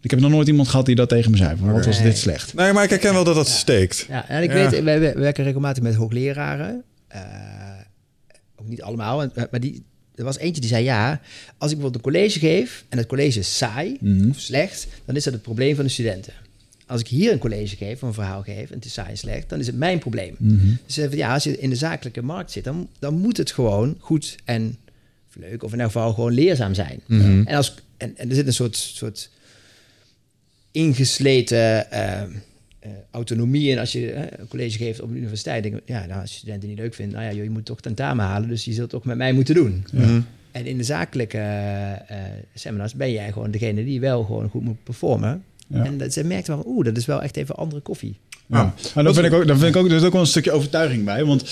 [0.00, 1.56] ik heb nog nooit iemand gehad die dat tegen me zei.
[1.58, 2.06] Van, wat was Nee.
[2.08, 2.54] dit slecht?
[2.54, 4.06] Nee, maar ik herken wel dat dat steekt.
[4.08, 4.70] Ja, en ik Ja.
[4.70, 6.82] weet, wij werken regelmatig met hoogleraren.
[7.08, 7.20] Eh,
[8.56, 9.16] ook niet allemaal,
[9.50, 9.82] maar die,
[10.14, 11.20] er was eentje die zei ja,
[11.58, 14.30] als ik bijvoorbeeld een college geef en het college is saai Mhm.
[14.30, 16.32] of slecht, dan is dat het probleem van de studenten.
[16.86, 19.18] Als ik hier een college geef, of een verhaal geef en het is saai en
[19.18, 20.34] slecht, dan is het mijn probleem.
[20.38, 20.66] Mhm.
[20.86, 23.96] Dus even, ja, als je in de zakelijke markt zit, dan, dan moet het gewoon
[23.98, 24.76] goed en
[25.32, 27.00] leuk, of in elk geval gewoon leerzaam zijn.
[27.06, 27.42] Mhm.
[27.46, 29.30] En, als, en, en er zit een soort, soort
[30.70, 32.22] ingesleten eh,
[32.84, 35.62] eh, autonomie in als je een college geeft op de universiteit.
[35.62, 37.64] Denk ik, ja, nou, als je studenten niet leuk vindt, nou ja, joh, je moet
[37.64, 39.84] toch tentamen halen, dus je zult het ook met mij moeten doen.
[39.92, 40.20] Mhm.
[40.50, 41.98] En in de zakelijke eh, eh,
[42.54, 45.44] seminars ben jij gewoon degene die wel gewoon goed moet performen.
[45.66, 45.84] Ja.
[45.84, 48.16] En dat, ze merkte wel, oeh, dat is wel echt even andere koffie.
[48.46, 48.74] Ja.
[48.94, 50.52] Maar dan vind ik ook, dan vind ik ook, er is ook wel een stukje
[50.52, 51.24] overtuiging bij.
[51.24, 51.44] Want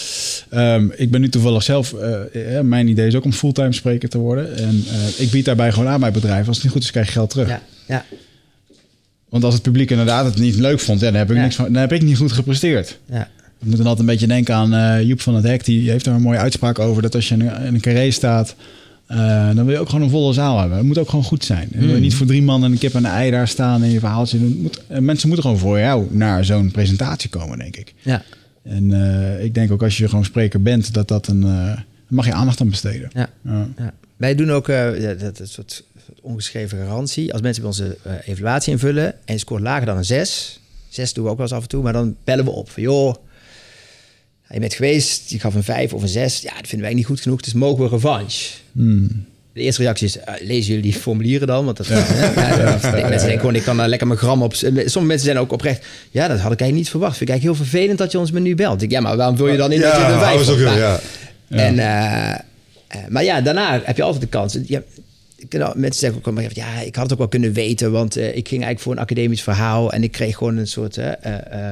[0.50, 4.18] ehm, ik ben nu toevallig zelf, eh, mijn idee is ook om fulltime spreker te
[4.18, 4.56] worden.
[4.56, 6.46] En eh, ik bied daarbij gewoon aan bij bedrijven.
[6.46, 7.48] Als het niet goed is, krijg je geld terug.
[7.48, 8.04] Ja, ja,
[9.32, 11.42] Want als het publiek inderdaad het niet leuk vond, ja, dan, heb ik Ja.
[11.42, 12.98] niks van, dan heb ik niet goed gepresteerd.
[13.10, 13.28] ja.
[13.60, 15.64] Ik moet dan altijd een beetje denken aan eh, Joep van het Hek.
[15.64, 17.02] Die heeft daar een mooie uitspraak over.
[17.02, 18.54] Dat als je in een, in een carré staat,
[19.06, 20.76] eh, dan wil je ook gewoon een volle zaal hebben.
[20.78, 21.68] Het moet ook gewoon goed zijn.
[21.70, 22.00] Wil je Hmm.
[22.00, 24.38] niet voor drie man en een kip en een ei daar staan en je verhaaltje
[24.38, 24.48] doen.
[24.48, 27.94] Het Moet, eh, mensen moeten gewoon voor jou naar zo'n presentatie komen, denk ik.
[28.02, 28.22] ja.
[28.64, 28.92] En
[29.42, 31.46] ik denk ook als je gewoon spreker bent, dat dat een...
[32.08, 33.10] mag je aandacht aan besteden.
[33.12, 33.28] Ja.
[33.44, 33.92] Ja.
[34.16, 35.84] Wij doen ook ja, dat soort, soort
[36.20, 37.32] ongeschreven garantie.
[37.32, 41.12] Als mensen bij onze eh, evaluatie invullen en je scoort lager dan een 6, 6
[41.12, 43.14] doen we ook wel eens af en toe, maar dan bellen we op van joh,
[44.48, 47.06] je bent geweest, je gaf een 5 of een 6, ja, dat vinden wij niet
[47.06, 48.50] goed genoeg, dus mogen we revanche.
[48.72, 49.24] Hmm.
[49.52, 51.64] De eerste reactie is, eh, lezen jullie die formulieren dan?
[51.64, 51.94] Want dat, ja,
[52.64, 54.54] dat- mensen denken gewoon, ik kan daar lekker mijn gram op...
[54.54, 57.16] Sommige mensen zijn ook oprecht, ja, dat had ik eigenlijk niet verwacht.
[57.16, 58.82] Vind ik eigenlijk heel vervelend dat je ons menu belt.
[58.82, 60.00] Ik, ja, maar waarom wil je dan in dat je
[60.64, 61.00] Ja, ja.
[61.48, 64.58] En, eh, maar ja, daarna heb je altijd de kans.
[64.66, 64.82] Ja,
[65.74, 68.48] mensen zeggen ook wel, ja, ik had het ook wel kunnen weten, want eh, ik
[68.48, 71.12] ging eigenlijk voor een academisch verhaal en ik kreeg gewoon een soort eh,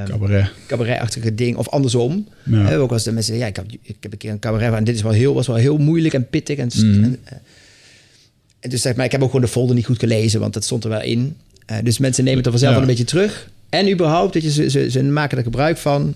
[0.01, 0.51] eh, Cabaret.
[0.67, 2.29] cabaretachtige ding, of andersom.
[2.45, 2.75] Ja.
[2.77, 4.95] Ook als de mensen, ja, ik heb, ik heb een keer een cabaret en dit
[4.95, 7.05] is wel heel, was wel heel moeilijk en pittig en, Mhm.
[7.05, 7.33] en, eh,
[8.61, 10.65] en dus zeg maar, ik heb ook gewoon de folder niet goed gelezen, want dat
[10.65, 11.37] stond er wel in.
[11.83, 12.81] Dus mensen nemen het er vanzelf Ja.
[12.81, 13.51] wel een beetje terug.
[13.69, 16.15] En überhaupt, dat je, ze, ze, ze maken er gebruik van.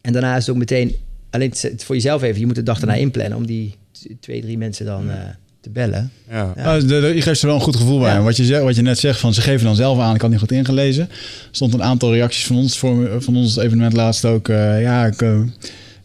[0.00, 0.94] En daarna is het ook meteen,
[1.30, 3.74] alleen het voor jezelf even, je moet de dag daarna inplannen om die
[4.20, 5.16] twee, drie mensen dan eh,
[5.60, 6.10] te bellen.
[6.30, 6.52] Ja.
[6.56, 6.74] Ja.
[6.74, 8.10] Ah, de- de- je geeft er wel een goed gevoel bij.
[8.10, 8.16] Ja.
[8.16, 10.20] En Wat, je zegt, wat je net zegt, van ze geven dan zelf aan, ik
[10.20, 11.08] had niet goed ingelezen.
[11.10, 11.16] Er
[11.50, 14.48] stond een aantal reacties van ons, voor, van ons evenement laatst ook.
[14.48, 15.38] eh, ja, ik, eh,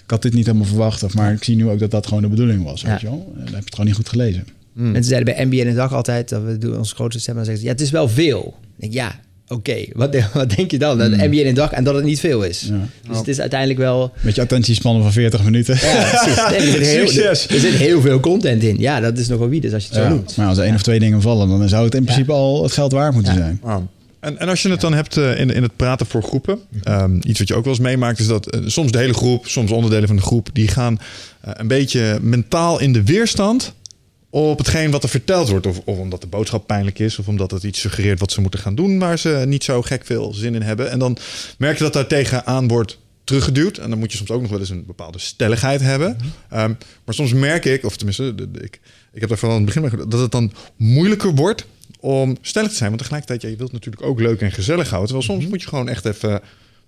[0.03, 1.03] ik had dit niet helemaal verwacht.
[1.03, 2.81] Of, maar ik zie nu ook dat dat gewoon de bedoeling was.
[2.81, 2.89] Ja.
[2.89, 3.31] Weet je wel?
[3.33, 4.47] En dan heb je het gewoon niet goed gelezen.
[4.73, 7.61] Mensen zeiden bij NBA in de dag altijd, dat we doen ons grootste seminar, zeggen
[7.63, 8.57] ze, ja, het is wel veel.
[8.75, 10.97] Ik denk, ja, oké, wat, de- wat denk je dan?
[10.97, 12.61] Dat NBA in de dag en dat het niet veel is.
[12.69, 12.87] Ja.
[13.09, 14.11] Dus het is uiteindelijk wel...
[14.21, 15.75] Met je attentiespannen van 40 minuten.
[15.81, 16.35] Ja, precies.
[16.49, 17.47] Nee, er, zit heel, Succes.
[17.47, 18.77] er zit heel veel content in.
[18.79, 20.37] Ja, dat is nogal wie, dus als je het zo noemt.
[20.37, 22.71] Maar als er één of twee dingen vallen, dan zou het in principe al het
[22.71, 23.39] geld waard moeten Ja.
[23.39, 23.59] zijn.
[24.19, 27.19] En, en als je het dan hebt eh, in, in het praten voor groepen, ehm,
[27.23, 29.71] iets wat je ook wel eens meemaakt, is dat eh, soms de hele groep, soms
[29.71, 30.99] onderdelen van de groep, die gaan
[31.41, 33.73] eh, een beetje mentaal in de weerstand
[34.41, 35.65] op hetgeen wat er verteld wordt.
[35.65, 38.59] Of, of omdat de boodschap pijnlijk is, of omdat het iets suggereert wat ze moeten
[38.59, 40.91] gaan doen waar ze niet zo gek veel zin in hebben.
[40.91, 41.17] En dan
[41.57, 43.77] merk je dat daar tegenaan wordt teruggeduwd.
[43.77, 46.17] En dan moet je soms ook nog wel eens een bepaalde stelligheid hebben.
[46.49, 46.73] Ehm,
[47.05, 48.79] maar soms merk ik, of tenminste, ik,
[49.13, 51.65] ik heb daar van aan het begin mee dat het dan moeilijker wordt
[51.99, 52.89] om stellig te zijn.
[52.89, 55.09] Want tegelijkertijd, ja, je wilt natuurlijk ook leuk en gezellig houden.
[55.09, 56.41] Terwijl soms moet je gewoon echt even,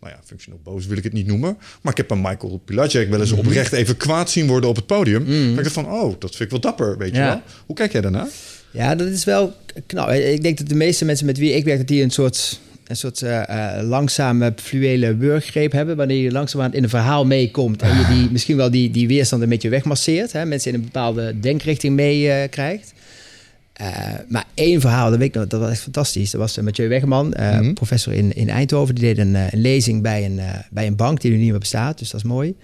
[0.07, 1.57] nou ja, functioneel boos wil ik het niet noemen.
[1.81, 4.85] Maar ik heb een Michael Pilacic wel eens oprecht even kwaad zien worden op het
[4.85, 5.23] podium.
[5.23, 7.41] Maar ik dacht van, oh, dat vind ik wel dapper, weet je wel.
[7.65, 8.27] Hoe kijk jij daarna?
[8.71, 9.53] Ja, dat is wel
[9.85, 10.09] knap.
[10.09, 12.95] Ik denk dat de meeste mensen met wie ik werk, dat die een soort, een
[12.95, 15.95] soort eh, eh, langzame fluwele wurggreep hebben.
[15.95, 19.41] Wanneer je langzaamaan in een verhaal meekomt en je die, misschien wel die, die weerstand
[19.41, 20.31] een beetje wegmasseert.
[20.31, 20.45] Hè?
[20.45, 22.49] Mensen in een bepaalde denkrichting meekrijgt.
[22.49, 22.93] krijgt.
[23.77, 26.31] Eh, maar één verhaal, dat weet ik nog, dat was echt fantastisch.
[26.31, 27.73] Dat was uh, Mathieu Wegman, eh, Mhm.
[27.73, 28.95] professor in, in Eindhoven.
[28.95, 31.49] Die deed een, eh, een lezing bij een, eh, bij een bank die nu niet
[31.49, 31.97] meer bestaat.
[31.99, 32.55] Dus dat is mooi.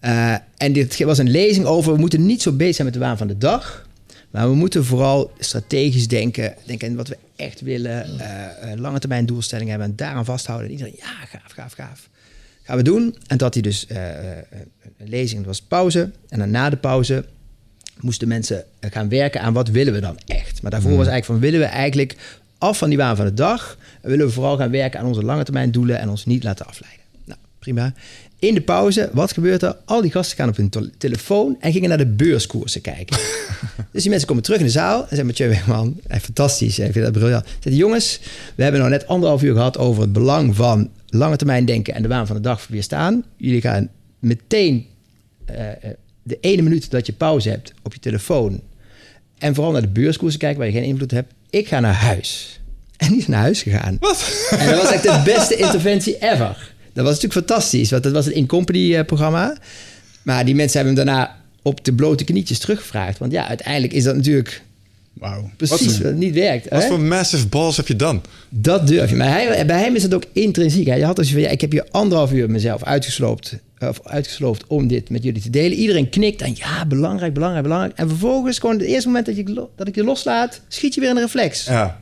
[0.00, 3.02] Eh, en dit was een lezing over, we moeten niet zo bezig zijn met de
[3.02, 3.88] waan van de dag.
[4.30, 6.54] Maar we moeten vooral strategisch denken.
[6.66, 8.18] Denken aan wat we echt willen.
[8.20, 9.88] eh, eh, lange termijn doelstellingen hebben.
[9.88, 10.66] En daaraan vasthouden.
[10.66, 12.08] En iedereen, ja, gaaf, gaaf, gaaf.
[12.62, 13.16] Gaan we doen.
[13.26, 14.36] En dat hij dus eh, eh,
[14.98, 16.10] een lezing, dat was pauze.
[16.28, 17.24] En dan na de pauze
[18.00, 20.62] moesten mensen eh, gaan werken aan wat willen we dan echt.
[20.62, 22.16] Maar daarvoor was eigenlijk van, willen we eigenlijk
[22.58, 23.76] af van die waan van de dag.
[24.00, 25.98] En willen we vooral gaan werken aan onze lange termijn doelen.
[25.98, 27.00] En ons niet laten afleiden.
[27.24, 27.92] Nou, prima.
[28.38, 29.76] In de pauze, wat gebeurt er?
[29.84, 33.16] Al die gasten gaan op hun telefoon en gingen naar de beurskoersen kijken.
[33.92, 37.04] dus die mensen komen terug in de zaal en zeggen: Mathieu Wegman, fantastisch, ik vind
[37.04, 37.46] dat briljant.
[37.46, 38.20] Zeggen, jongens,
[38.54, 42.02] we hebben nou net anderhalf uur gehad over het belang van lange termijn denken en
[42.02, 43.24] de waan van de dag weerstaan.
[43.36, 44.86] Jullie gaan meteen
[45.44, 45.76] eh, eh,
[46.22, 48.60] de ene minuut dat je pauze hebt op je telefoon
[49.38, 51.32] en vooral naar de beurskoersen kijken waar je geen invloed hebt.
[51.50, 52.60] Ik ga naar huis.
[52.96, 53.96] En die is naar huis gegaan.
[54.00, 54.48] Wat?
[54.50, 56.72] En dat was echt de beste interventie ever.
[56.92, 59.56] Dat was natuurlijk fantastisch, want dat was een in-company eh, programma.
[60.22, 63.18] Maar die mensen hebben hem daarna op de blote knietjes teruggevraagd.
[63.18, 64.62] Want ja, uiteindelijk is dat natuurlijk
[65.12, 65.50] Wauw.
[65.56, 66.68] Precies, wat, niet werkt.
[66.68, 66.88] Wat hè?
[66.88, 68.22] voor massive balls heb je dan?
[68.48, 69.16] Dat durf je.
[69.16, 70.86] Maar hij, bij hem is het ook intrinsiek.
[70.86, 70.94] Hè?
[70.94, 74.86] Je had dus van, ja, ik heb hier anderhalf uur mezelf uitgesloopt, of uitgesloofd om
[74.86, 75.78] dit met jullie te delen.
[75.78, 77.98] Iedereen knikt en ja, belangrijk, belangrijk, belangrijk.
[77.98, 81.10] En vervolgens, gewoon het eerste moment dat, je, dat ik je loslaat, schiet je weer
[81.10, 81.64] in een reflex.
[81.64, 82.00] Ja,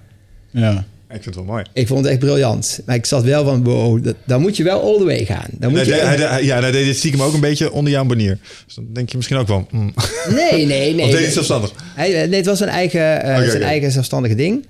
[0.51, 0.85] Ja.
[1.16, 1.64] Ik vind het wel mooi.
[1.73, 2.81] Ik vond het echt briljant.
[2.87, 5.49] Maar ik zat wel van, wow, dat, dan moet je wel all the way gaan.
[5.51, 8.38] Dan moet je hij ja, hij deed dit stiekem ook een beetje onder jouw banier.
[8.66, 9.66] Dus dan denk je misschien ook wel...
[9.70, 9.94] mm.
[10.29, 11.05] Nee, nee, nee.
[11.05, 11.73] Of deed het zelfstandig?
[11.94, 13.64] Hij, nee, het was zijn eigen, eh, zijn oké.
[13.64, 14.66] eigen zelfstandige ding.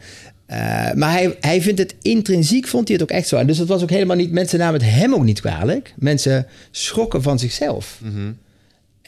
[0.46, 0.58] Eh,
[0.94, 3.36] maar hij, hij vindt het intrinsiek, vond hij het ook echt zo.
[3.36, 5.94] En Dus het was ook helemaal niet, mensen namen het hem ook niet kwalijk.
[5.98, 7.98] Mensen schrokken van zichzelf.
[8.02, 8.30] Mhm.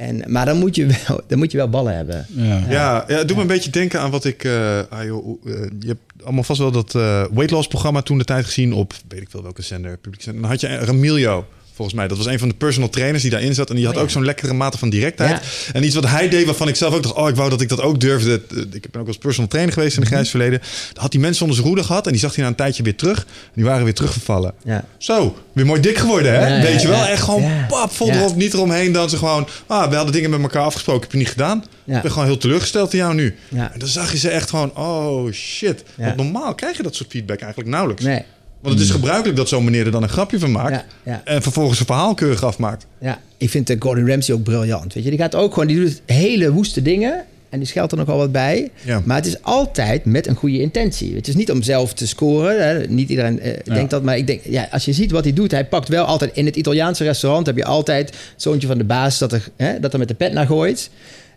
[0.02, 2.26] En, maar dan moet, je wel, dan moet je wel ballen hebben.
[2.28, 2.62] Ja.
[2.68, 4.44] Ja, ja, het doet me een beetje denken aan wat ik...
[4.44, 8.18] eh, ah, joh, eh, je hebt allemaal vast wel dat eh weight loss programma toen
[8.18, 8.92] de tijd gezien op...
[9.08, 10.42] weet ik veel welke zender, publiek zender.
[10.42, 12.08] Dan had je Ramilio, volgens mij.
[12.08, 13.70] Dat was een van de personal trainers die daarin zat.
[13.70, 14.06] En die had Oh, ja.
[14.06, 15.30] ook zo'n lekkere mate van directheid.
[15.30, 15.72] Ja.
[15.72, 17.14] En iets wat hij deed waarvan ik zelf ook dacht...
[17.14, 18.40] oh, ik wou dat ik dat ook durfde.
[18.50, 20.12] Eh, Ik ben ook als personal trainer geweest in Mhm.
[20.12, 20.58] het grijs verleden.
[20.92, 22.06] Dan had die mensen onder zijn roede gehad.
[22.06, 23.18] En die zag hij na een tijdje weer terug.
[23.18, 24.52] En die waren weer teruggevallen.
[24.64, 24.84] Ja.
[24.98, 26.62] Zo, weer mooi dik geworden, hè?
[26.62, 27.04] Weet je wel?
[27.04, 28.92] Echt gewoon pap, vol erop, niet eromheen.
[28.92, 31.64] Dan ze gewoon, ah, we hadden dingen met elkaar afgesproken, heb je niet gedaan.
[31.86, 33.34] Ik ben gewoon heel teleurgesteld in jou nu.
[33.54, 35.82] En dan zag je ze echt gewoon, oh shit.
[35.96, 38.04] Want normaal krijg je dat soort feedback eigenlijk nauwelijks.
[38.04, 38.22] Nee.
[38.62, 40.70] Want het is gebruikelijk dat zo'n meneer er dan een grapje van maakt.
[40.70, 41.20] Ja, ja.
[41.24, 42.86] En vervolgens een verhaal keurig afmaakt.
[43.00, 44.94] Ja, ik vind eh, Gordon Ramsay ook briljant.
[44.94, 47.24] Weet je, die gaat ook gewoon, die doet hele woeste dingen.
[47.48, 48.70] En die scheldt er nog wel wat bij.
[48.84, 49.02] Ja.
[49.04, 51.14] Maar het is altijd met een goede intentie.
[51.14, 52.66] Het is niet om zelf te scoren.
[52.66, 52.86] Hè.
[52.86, 54.02] Niet iedereen eh, denkt dat.
[54.02, 55.50] Maar ik denk, ja, als je ziet wat hij doet.
[55.50, 57.46] Hij pakt wel altijd in het Italiaanse restaurant.
[57.46, 60.14] Heb je altijd het zoontje van de baas dat er, hè, dat er met de
[60.14, 60.90] pet naar gooit.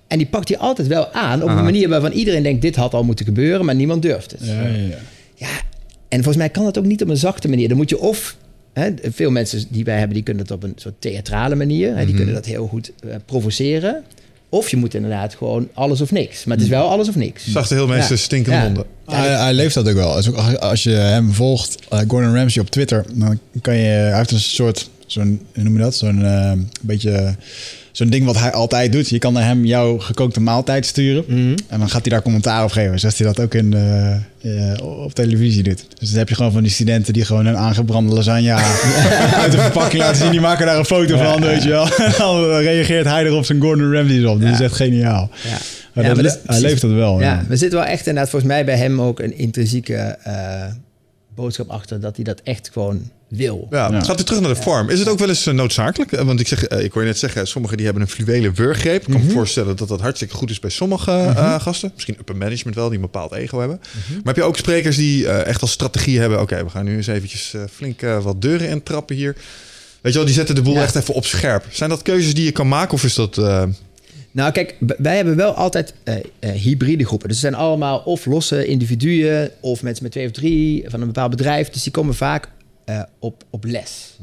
[0.07, 1.43] En die pakt hij altijd wel aan.
[1.43, 1.57] Op Aha.
[1.57, 3.65] een manier waarvan iedereen denkt: dit had al moeten gebeuren.
[3.65, 4.41] Maar niemand durft het.
[4.43, 4.97] Ja, ja,
[5.35, 5.47] ja.
[6.07, 7.67] En volgens mij kan dat ook niet op een zachte manier.
[7.67, 8.35] Dan moet je of...
[8.73, 11.95] Hè, veel mensen die wij hebben, die kunnen het op een soort theatrale manier.
[11.97, 14.03] Hè, die kunnen dat heel goed eh, provoceren.
[14.49, 16.45] Of je moet inderdaad gewoon alles of niks.
[16.45, 17.47] Maar het is wel alles of niks.
[17.51, 18.21] Zag de heel mensen Ja.
[18.21, 18.63] stinkende Ja.
[18.63, 18.85] monden.
[19.05, 20.15] Hij, hij leeft dat ook wel.
[20.15, 23.81] Dus ook als- als je hem volgt, eh, Gordon Ramsay op Twitter, dan kan je,
[23.87, 25.95] hij heeft een soort, zo'n, hoe noem je dat?
[25.95, 27.35] Zo'n eh, beetje,
[27.95, 29.09] zo'n ding wat hij altijd doet.
[29.09, 31.25] Je kan naar hem jouw gekookte maaltijd sturen.
[31.67, 32.99] En dan gaat hij daar commentaar op geven.
[32.99, 35.85] Zoals hij dat ook in, eh, op televisie doet.
[35.99, 38.53] Dus dan heb je gewoon van die studenten die gewoon een aangebrande lasagne
[39.43, 40.31] uit de verpakking laten zien.
[40.31, 41.87] Die maken daar een foto van, weet je wel.
[42.05, 44.41] En dan reageert hij er op zijn Gordon Ramsay op.
[44.41, 44.63] Dat is Ja.
[44.63, 45.29] echt geniaal.
[45.43, 45.49] Ja.
[45.93, 47.19] Maar Ja, dat maar hij leeft dat wel.
[47.19, 47.43] Ja, ja.
[47.47, 50.63] we zitten wel echt inderdaad volgens mij bij hem ook een intrinsieke eh,
[51.35, 53.67] boodschap achter dat hij dat echt gewoon wil.
[53.69, 54.01] Ja, Ja.
[54.03, 54.89] Gaat u terug naar de vorm.
[54.89, 56.11] Is het ook wel eens eh, noodzakelijk?
[56.11, 58.53] Eh, Want ik, zeg, eh, ik hoor je net zeggen, sommigen die hebben een fluwelen
[58.53, 59.01] wurggreep.
[59.01, 59.25] Ik kan Mhm.
[59.25, 61.91] me voorstellen dat dat hartstikke goed is bij sommige eh, gasten.
[61.93, 63.79] Misschien upper management wel, die een bepaald ego hebben.
[63.91, 64.13] Mhm.
[64.15, 66.41] Maar heb je ook sprekers die eh, echt als strategie hebben...
[66.41, 69.35] oké, we gaan nu eens eventjes flink wat deuren intrappen hier.
[70.01, 70.81] Weet je wel, die zetten de boel Ja.
[70.81, 71.65] echt even op scherp.
[71.71, 73.37] Zijn dat keuzes die je kan maken of is dat...
[73.37, 73.63] eh,
[74.31, 75.93] Nou, kijk, wij hebben wel altijd
[76.39, 77.27] hybride groepen.
[77.27, 81.05] Dus het zijn allemaal of losse individuen of mensen met twee of drie van een
[81.07, 81.69] bepaald bedrijf.
[81.69, 82.47] Dus die komen vaak
[82.85, 84.17] eh, op, op les.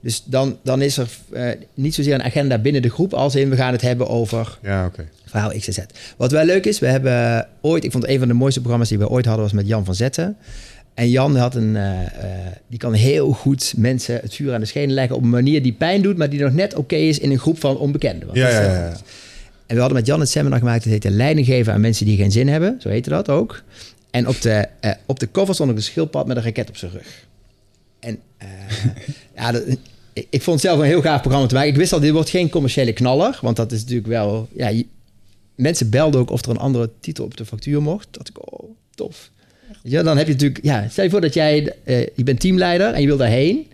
[0.00, 3.50] Dus dan, dan is er eh, niet zozeer een agenda binnen de groep als in
[3.50, 4.90] we gaan het hebben over ja,
[5.24, 5.78] verhaal X en Z.
[6.16, 8.98] Wat wel leuk is, we hebben ooit, ik vond een van de mooiste programma's die
[8.98, 10.36] we ooit hadden was met Jan van Zetten.
[10.94, 11.90] En Jan had een, eh,
[12.66, 15.72] die kan heel goed mensen het vuur aan de schenen leggen op een manier die
[15.72, 18.28] pijn doet, maar die nog net oké is in een groep van onbekenden.
[18.32, 18.92] Ja, ja, ja,
[19.66, 22.16] en we hadden met Jan het seminar gemaakt, dat heette Leiding geven aan mensen die
[22.16, 22.76] geen zin hebben.
[22.80, 23.62] Zo heette dat ook.
[24.10, 24.68] En op de,
[25.06, 27.26] op de cover stond ook een schildpad met een raket op zijn rug.
[28.06, 28.48] En eh,
[29.36, 29.62] ja, dat,
[30.12, 31.70] ik, ik vond het zelf een heel gaaf programma te maken.
[31.70, 33.38] Ik wist al, dit wordt geen commerciële knaller.
[33.42, 34.48] Want dat is natuurlijk wel...
[34.52, 34.86] Ja, je-
[35.54, 38.08] mensen belden ook of er een andere titel op de factuur mocht.
[38.10, 39.30] Dat ik, oh, tof.
[39.82, 40.64] Je, dan heb je natuurlijk...
[40.64, 41.72] Ja, stel je voor dat jij...
[41.84, 43.66] eh, je bent teamleider en je wil daarheen.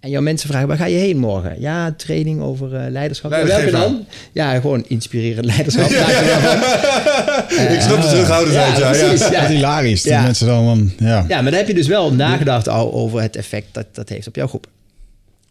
[0.00, 1.60] En jouw mensen vragen, waar ga je heen morgen?
[1.60, 3.30] Ja, training over eh, leiderschap.
[3.30, 4.06] Ja, welke dan?
[4.32, 5.90] Ja, gewoon inspirerend leiderschap.
[7.58, 8.92] Er ik snap de terughoudendheid, ja.
[8.94, 9.40] ja, precies, ja.
[9.40, 10.02] Wat hilarisch.
[10.02, 10.22] Die Ja.
[10.22, 11.24] mensen dan, dan ja.
[11.28, 14.26] Ja, maar dan heb je dus wel nagedacht al over het effect dat dat heeft
[14.26, 14.66] op jouw groep.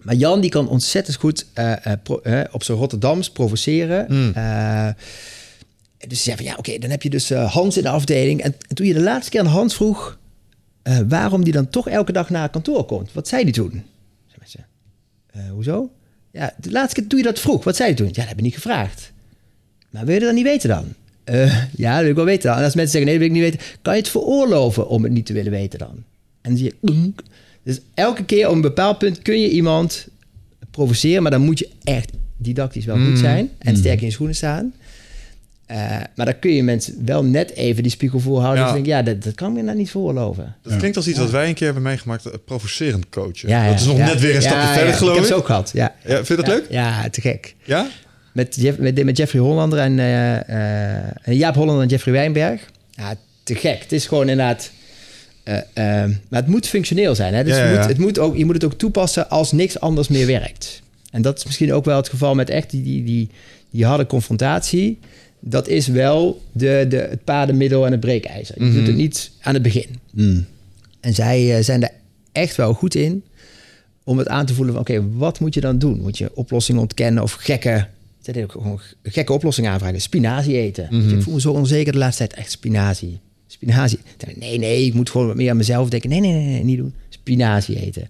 [0.01, 4.05] Maar Jan die kan ontzettend goed eh, eh, pro- eh, op zijn Rotterdams provoceren.
[4.09, 4.31] Mm.
[4.35, 4.87] Eh,
[6.07, 8.41] dus zei van ja, oké, dan heb je dus eh, Hans in de afdeling.
[8.41, 10.17] En, en toen je de laatste keer aan Hans vroeg
[10.83, 13.83] eh, waarom die dan toch elke dag naar kantoor komt, wat zei die toen?
[15.31, 15.91] Eh, hoezo?
[16.31, 18.07] Ja, de laatste keer toen je dat vroeg, wat zei hij toen?
[18.07, 19.11] Ja, dat heb ik niet gevraagd.
[19.89, 20.93] Maar wil je dat dan niet weten dan?
[21.23, 22.57] Eh, ja, dat wil ik wel weten dan.
[22.57, 23.79] En als mensen zeggen, nee, dat wil ik niet weten...
[23.81, 26.03] kan je het veroorloven om het niet te willen weten dan?
[26.41, 27.11] En dan zie je...
[27.63, 30.07] Dus elke keer op een bepaald punt kun je iemand
[30.71, 31.21] provoceren...
[31.21, 33.49] maar dan moet je echt didactisch wel goed zijn...
[33.57, 34.73] en sterk in je schoenen staan.
[35.69, 35.77] Eh,
[36.15, 38.61] maar dan kun je mensen wel net even die spiegel voorhouden...
[38.61, 38.67] Ja.
[38.67, 40.55] en denken, ja, dat, dat kan ik me nou niet veroorloven.
[40.63, 42.45] Dat klinkt als iets wat wij een keer hebben meegemaakt.
[42.45, 43.49] provocerend coachen.
[43.49, 44.05] Ja, ja, dat is nog ja.
[44.05, 45.21] net weer een Ja, stapje ja, verder, geloof ik.
[45.21, 45.27] ik.
[45.27, 45.95] heb ze ook gehad, ja.
[46.05, 46.65] Ja, vind je dat Ja, leuk?
[46.69, 47.55] Ja, te gek.
[47.63, 47.87] Ja?
[48.33, 50.35] Met, Jeff, met, met Jeffrey Hollander en, eh,
[50.97, 52.61] eh, en Jaap Hollander en Jeffrey Wijnberg.
[52.91, 53.81] Ja, te gek.
[53.81, 54.71] Het is gewoon inderdaad...
[56.29, 57.33] maar het moet functioneel zijn.
[57.33, 57.43] Hè?
[57.43, 59.79] Dus Ja, het ja, moet, het moet ook, je moet het ook toepassen als niks
[59.79, 60.81] anders meer werkt.
[61.11, 63.29] En dat is misschien ook wel het geval met echt die, die, die,
[63.69, 64.99] die harde confrontatie.
[65.39, 68.55] Dat is wel de, de, het paardenmiddel en het breekijzer.
[68.57, 68.73] Je Mhm.
[68.77, 69.85] doet het niet aan het begin.
[70.13, 70.45] Mm.
[70.99, 71.91] En zij eh, zijn er
[72.31, 73.23] echt wel goed in
[74.03, 74.81] om het aan te voelen van...
[74.83, 76.01] oké, wat moet je dan doen?
[76.01, 77.87] Moet je oplossingen ontkennen of gekke...
[78.37, 80.01] Ook gewoon gekke oplossingen aanvragen.
[80.01, 80.87] Spinazie eten.
[80.91, 81.15] Mhm.
[81.17, 82.39] Ik voel me zo onzeker de laatste tijd.
[82.39, 83.19] Echt spinazie.
[83.47, 83.99] Spinazie.
[84.35, 86.09] Nee, nee, ik moet gewoon wat meer aan mezelf denken.
[86.09, 86.93] Nee, nee, nee, nee, niet doen.
[87.09, 88.07] Spinazie eten.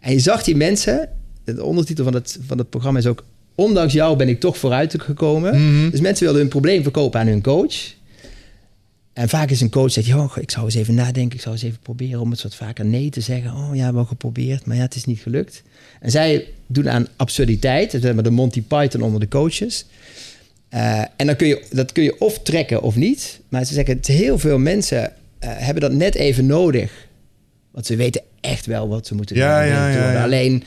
[0.00, 1.08] En je zag die mensen...
[1.44, 3.24] De ondertitel van het, van het programma is ook...
[3.56, 5.54] Ondanks jou ben ik toch vooruit gekomen.
[5.80, 5.90] Mhm.
[5.90, 7.94] Dus mensen wilden hun probleem verkopen aan hun coach.
[9.12, 11.64] En vaak is een coach zegt, joh, ik zou eens even nadenken, ik zou eens
[11.64, 13.50] even proberen om het wat vaker nee te zeggen.
[13.52, 15.62] Oh ja, wel geprobeerd, maar ja, het is niet gelukt.
[16.00, 19.84] En zij doen aan absurditeit, dat is maar de Monty Python onder de coaches.
[20.68, 23.40] Eh, en dan kun je, dat kun je of trekken of niet.
[23.48, 26.92] Maar ze zeggen, het- heel veel mensen eh, hebben dat net even nodig.
[27.70, 29.68] Want ze weten echt wel wat ze moeten Ja, doen.
[29.72, 30.22] ja, ja.
[30.22, 30.62] Alleen,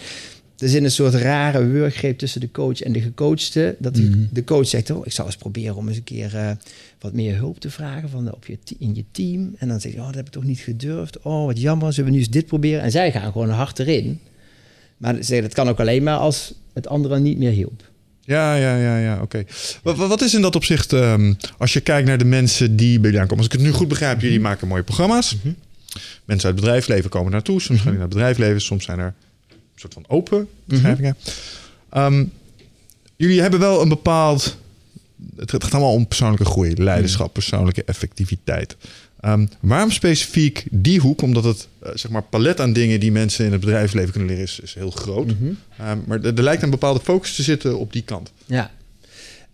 [0.59, 3.75] er zit een soort rare wurggreep tussen de coach en de gecoachte.
[3.79, 6.51] Dat die, de coach zegt, oh, ik zou eens proberen om eens een keer eh,
[6.99, 9.55] wat meer hulp te vragen van de, op je, in je team.
[9.57, 11.21] En dan zeg je, oh, dat heb ik toch niet gedurfd.
[11.21, 12.81] Oh, wat jammer, zullen we nu eens dit proberen?
[12.81, 14.19] En zij gaan gewoon hard erin.
[14.97, 17.83] Maar ze zeggen, dat kan ook alleen maar als het andere niet meer hielp.
[18.21, 19.43] Ja, ja, ja, ja, oké.
[19.83, 23.05] Wat, wat is in dat opzicht, ehm, als je kijkt naar de mensen die bij
[23.05, 23.37] jullie aankomen?
[23.37, 25.35] Als ik het nu goed begrijp, jullie maken mooie programma's.
[26.25, 27.61] Mensen uit het bedrijfsleven komen naartoe.
[27.61, 29.13] Soms gaan die naar het bedrijfsleven, soms zijn er
[29.79, 31.15] soort van open beschrijvingen.
[31.89, 32.25] Ehm,
[33.15, 34.57] jullie hebben wel een bepaald...
[35.35, 38.75] Het gaat allemaal om persoonlijke groei, leiderschap, persoonlijke effectiviteit.
[39.19, 41.21] Ehm, waarom specifiek die hoek?
[41.21, 44.43] Omdat het eh, zeg maar palet aan dingen die mensen in het bedrijfsleven kunnen leren
[44.43, 45.31] is, is heel groot.
[45.77, 48.31] Ehm, maar er, lijkt een bepaalde focus te zitten op die kant.
[48.45, 48.71] Ja.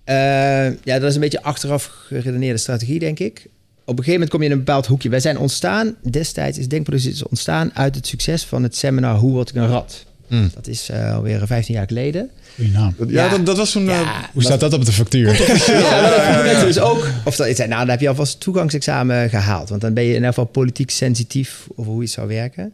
[0.03, 3.47] Eh, ja, dat is een beetje achteraf geredeneerde strategie, denk ik.
[3.85, 5.09] Op een gegeven moment kom je in een bepaald hoekje.
[5.09, 9.31] Wij zijn ontstaan, destijds is Denkproductie is ontstaan uit het succes van het seminar Hoe
[9.31, 10.05] word ik een rat?
[10.27, 10.49] Hmm.
[10.53, 12.29] Dat is eh, alweer 15 jaar geleden.
[12.55, 12.95] Goeie naam.
[12.97, 13.29] Ja, Ja.
[13.29, 13.89] Dat, dat was toen...
[13.89, 15.27] eh, Ja, Hoe staat dat op de factuur?
[15.81, 17.07] ja, dat mensen dus ook.
[17.25, 19.69] Of dat, nou, dan heb je alvast toegangsexamen gehaald.
[19.69, 22.73] Want dan ben je in ieder geval politiek sensitief over hoe het zou werken.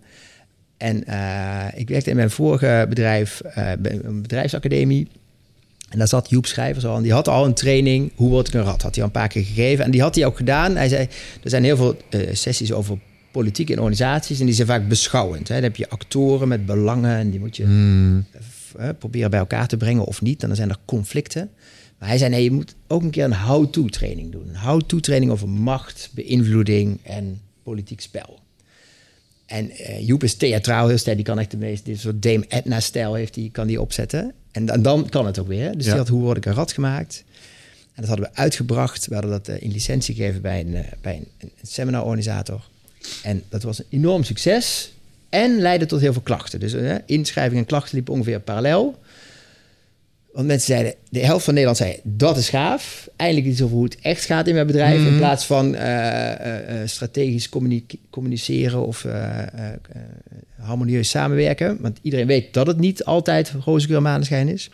[0.78, 5.08] En eh, ik werkte in mijn vorige bedrijf, eh, bij een bedrijfsacademie.
[5.90, 6.96] En daar zat Joep Schrijvers al.
[6.96, 8.82] En die had al een training, hoe word ik een rat?
[8.82, 9.86] Had hij al een paar keer gegeven.
[9.86, 10.76] En die had hij ook gedaan.
[10.76, 11.02] Hij zei,
[11.44, 12.98] er zijn heel veel eh, sessies over
[13.32, 14.40] politiek in organisaties.
[14.40, 15.48] En die zijn vaak beschouwend.
[15.48, 15.54] Hè.
[15.54, 17.18] Dan heb je actoren met belangen.
[17.18, 18.26] En die moet je hmm,
[18.78, 20.42] eh, proberen bij elkaar te brengen of niet.
[20.42, 21.50] En dan zijn er conflicten.
[22.00, 24.50] Maar hij zei, nee, je moet ook een keer een how-to training doen.
[24.50, 28.40] Een how-to training over macht, beïnvloeding en politiek spel.
[29.46, 31.16] En eh, Joep is theatraal heel sterk.
[31.16, 34.34] Die kan echt de meest, dit soort Dame Edna-stijl heeft, die kan die opzetten.
[34.52, 35.72] En dan, dan kan het ook weer.
[35.78, 35.90] Dus Ja.
[35.92, 37.24] die had Hoe word ik een rat gemaakt.
[37.94, 39.08] En dat hadden we uitgebracht.
[39.08, 42.70] We hadden dat eh, in licentie gegeven bij een, bij een, een seminarorganisator.
[43.24, 44.92] En dat was een enorm succes.
[45.30, 46.60] En leidde tot heel veel klachten.
[46.60, 49.00] Dus eh, inschrijving en klachten liepen ongeveer parallel.
[50.32, 53.10] Want mensen zeiden, de helft van Nederland zei, dat is gaaf.
[53.16, 55.06] Eindelijk iets over hoe het echt gaat in mijn bedrijf.
[55.06, 59.06] In plaats van eh, eh, strategisch communi- communiceren of
[60.60, 61.78] harmonieus samenwerken.
[61.82, 64.70] Want iedereen weet dat het niet altijd roze geur maneschijn is.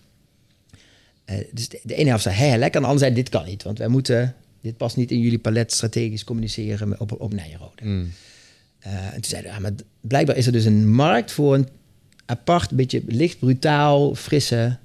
[1.52, 2.76] Dus de, de ene helft zei, hé, lekker.
[2.76, 3.64] En de andere zei, dit kan niet.
[3.64, 7.82] Want wij moeten, dit past niet in jullie palet strategisch communiceren op, op Nijenrode.
[7.82, 8.12] hmm.
[8.80, 11.68] Eh, en toen zeiden we, ja, maar blijkbaar is er dus een markt voor een
[12.26, 14.78] apart, beetje licht brutaal, frisse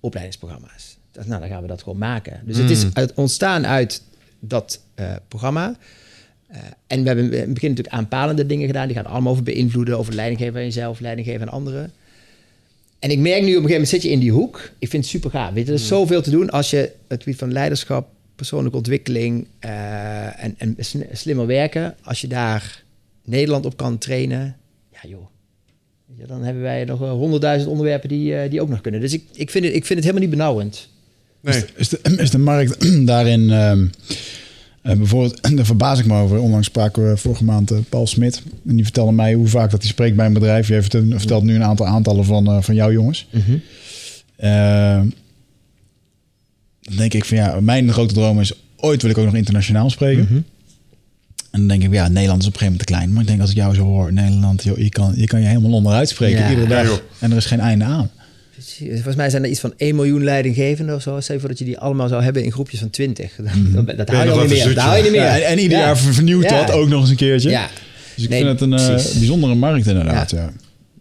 [0.00, 0.96] opleidingsprogramma's.
[1.12, 2.40] Dacht, nou, dan gaan we dat gewoon maken.
[2.44, 4.02] Dus het is uit, ontstaan uit
[4.40, 5.76] dat eh, programma.
[6.46, 8.86] Eh, en we hebben in het begin natuurlijk aanpalende dingen gedaan.
[8.86, 11.92] Die gaan allemaal over beïnvloeden, over leiding geven aan jezelf, leiding geven aan anderen.
[12.98, 14.70] En ik merk nu op een gegeven moment zit je in die hoek.
[14.78, 15.52] Ik vind het super gaaf.
[15.52, 19.46] Weet je, er is zoveel te doen als je het gebied van leiderschap, persoonlijke ontwikkeling
[19.58, 20.76] eh, en, en
[21.12, 21.94] slimmer werken.
[22.02, 22.82] Als je daar
[23.24, 24.56] Nederland op kan trainen.
[24.92, 25.26] Ja joh.
[26.16, 29.00] Je, dan hebben wij nog honderdduizend onderwerpen die, eh, die ook nog kunnen.
[29.00, 30.88] Dus ik, ik, vind het, ik vind het helemaal niet benauwend.
[31.40, 31.64] Nee.
[31.76, 33.50] Is de, is de markt daarin...
[33.50, 33.86] ehm,
[34.86, 36.38] eh, bijvoorbeeld, daar verbaas ik me over.
[36.38, 38.42] Onlangs spraken we vorige maand Paul Smit.
[38.66, 40.68] En die vertelde mij hoe vaak dat hij spreekt bij een bedrijf.
[40.68, 43.28] Je vertelt, vertelt nu een aantal aantallen van, eh, van jouw jongens.
[44.36, 45.00] Eh,
[46.88, 48.52] dan denk ik van ja, mijn grote droom is...
[48.76, 50.44] ooit wil ik ook nog internationaal spreken.
[51.50, 53.12] En dan denk ik, ja, Nederland is op een gegeven moment te klein.
[53.12, 55.46] Maar ik denk als ik jou zo hoor, Nederland, joh, je, kan, je kan je
[55.46, 56.38] helemaal onderuit spreken.
[56.40, 56.50] Ja.
[56.50, 56.86] Iedere dag.
[56.86, 56.96] joh.
[57.18, 58.10] en er is geen einde aan.
[58.78, 61.20] Volgens mij zijn er iets van 1 miljoen leidinggevenden of zo.
[61.20, 63.32] Stel je voor dat je die allemaal zou hebben in groepjes van 20.
[63.74, 64.74] Dat, dat, hou je niet meer.
[64.74, 65.20] Dat hou je niet meer.
[65.20, 65.84] Ja, en, en ieder Ja.
[65.84, 66.64] jaar ver- vernieuwt Ja.
[66.66, 67.50] dat ook nog eens een keertje.
[67.50, 67.68] Ja.
[68.14, 70.30] Dus ik Nee, vind het een eh, bijzondere markt inderdaad.
[70.30, 70.50] Ja.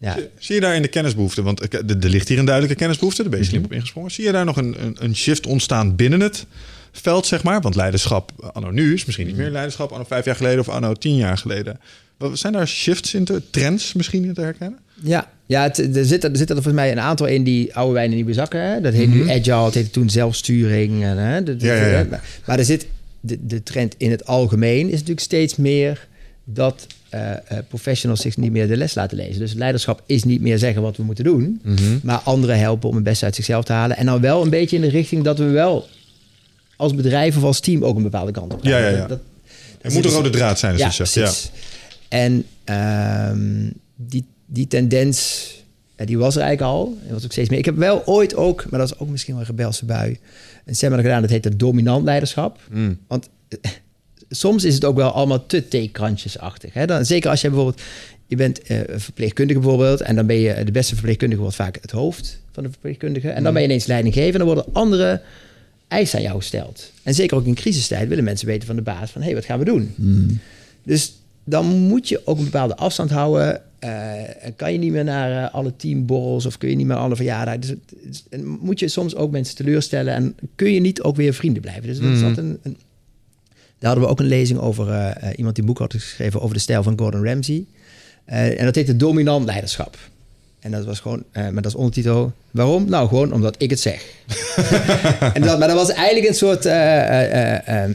[0.06, 0.18] Ja.
[0.38, 1.62] Zie je daar in de kennisbehoefte, want
[2.04, 3.58] er ligt hier een duidelijke kennisbehoefte, de Mhm.
[3.60, 4.12] BC op ingesprongen.
[4.12, 6.46] Zie je daar nog een, een, een shift ontstaan binnen het
[6.92, 7.62] veld, zeg maar.
[7.62, 10.94] Want leiderschap anno nu is misschien niet meer leiderschap anno vijf jaar geleden of anno
[10.94, 11.80] tien jaar geleden.
[12.18, 14.80] Wat- Zijn daar shifts in, te, trends misschien in te herkennen?
[15.04, 17.94] Ja, ja het, er, zitten, er zitten er volgens mij een aantal in die oude
[17.94, 18.62] wijn in nieuwe zakken.
[18.62, 18.82] Hè?
[18.82, 21.04] Dat heet nu agile, het heette toen zelfsturing.
[21.04, 21.44] En, hè?
[21.44, 21.66] Dat- Mhm.
[21.66, 22.06] Ja, ja, ja.
[22.10, 22.88] Maar, maar er zit
[23.20, 26.08] de, de trend in het algemeen is natuurlijk steeds meer
[26.44, 29.40] dat eh, eh, professionals zich niet meer de les laten lezen.
[29.40, 31.82] Dus leiderschap is niet meer zeggen wat we moeten doen, Mhm.
[32.04, 33.98] maar anderen helpen om het beste uit zichzelf te halen.
[33.98, 35.88] En dan wel een beetje in de richting dat we wel
[36.78, 38.72] als bedrijf of als team ook een bepaalde kant op gaan.
[38.72, 38.98] Ja, ja, ja.
[38.98, 39.20] Dat- dat-
[39.82, 41.14] Er moet een rode draad zijn, ja, je zegt.
[41.14, 41.32] Ja.
[42.10, 45.48] En ehm, die, die tendens,
[46.06, 46.98] die was er eigenlijk al.
[47.08, 47.60] En was ook steeds meer.
[47.60, 50.18] Ik heb wel ooit ook, maar dat is ook misschien wel een rebelse bui,
[50.66, 51.22] een seminar gedaan.
[51.22, 52.60] Dat heette dominant leiderschap.
[52.72, 52.98] Mm.
[53.08, 53.30] Want
[54.30, 56.74] soms is het ook wel allemaal te theekrantjesachtig.
[56.74, 56.86] Hè?
[56.86, 57.82] Dan, zeker als je bijvoorbeeld,
[58.28, 61.92] je bent een verpleegkundige bijvoorbeeld, en dan ben je de beste verpleegkundige wordt vaak het
[61.92, 63.30] hoofd van de verpleegkundige.
[63.30, 65.22] En dan ben je ineens leidinggever en dan worden andere
[65.88, 66.92] eisen aan jou gesteld.
[67.04, 69.46] En zeker ook in crisistijd willen mensen weten van de baas van, hé, hey, wat
[69.46, 69.94] gaan we doen?
[70.84, 71.14] Dus
[71.44, 73.62] dan moet je ook een bepaalde afstand houden.
[73.80, 73.92] Eh,
[74.56, 77.60] kan je niet meer naar eh, alle teamborrels of kun je niet meer alle verjaardagen.
[77.62, 81.84] Dus, moet je soms ook mensen teleurstellen en kun je niet ook weer vrienden blijven.
[81.88, 82.28] Dus dat is Mhm.
[82.28, 82.78] altijd een,
[83.86, 86.56] hadden we ook een lezing over eh, eh, iemand die een boek had geschreven over
[86.56, 87.66] de stijl van Gordon Ramsay.
[88.26, 89.98] Eh, en dat heette dominant leiderschap.
[90.60, 92.34] En dat was gewoon, maar dat is ondertitel.
[92.52, 92.90] Waarom?
[92.90, 94.06] Nou, gewoon omdat ik het zeg.
[95.34, 96.66] en dat, maar dat was eigenlijk een soort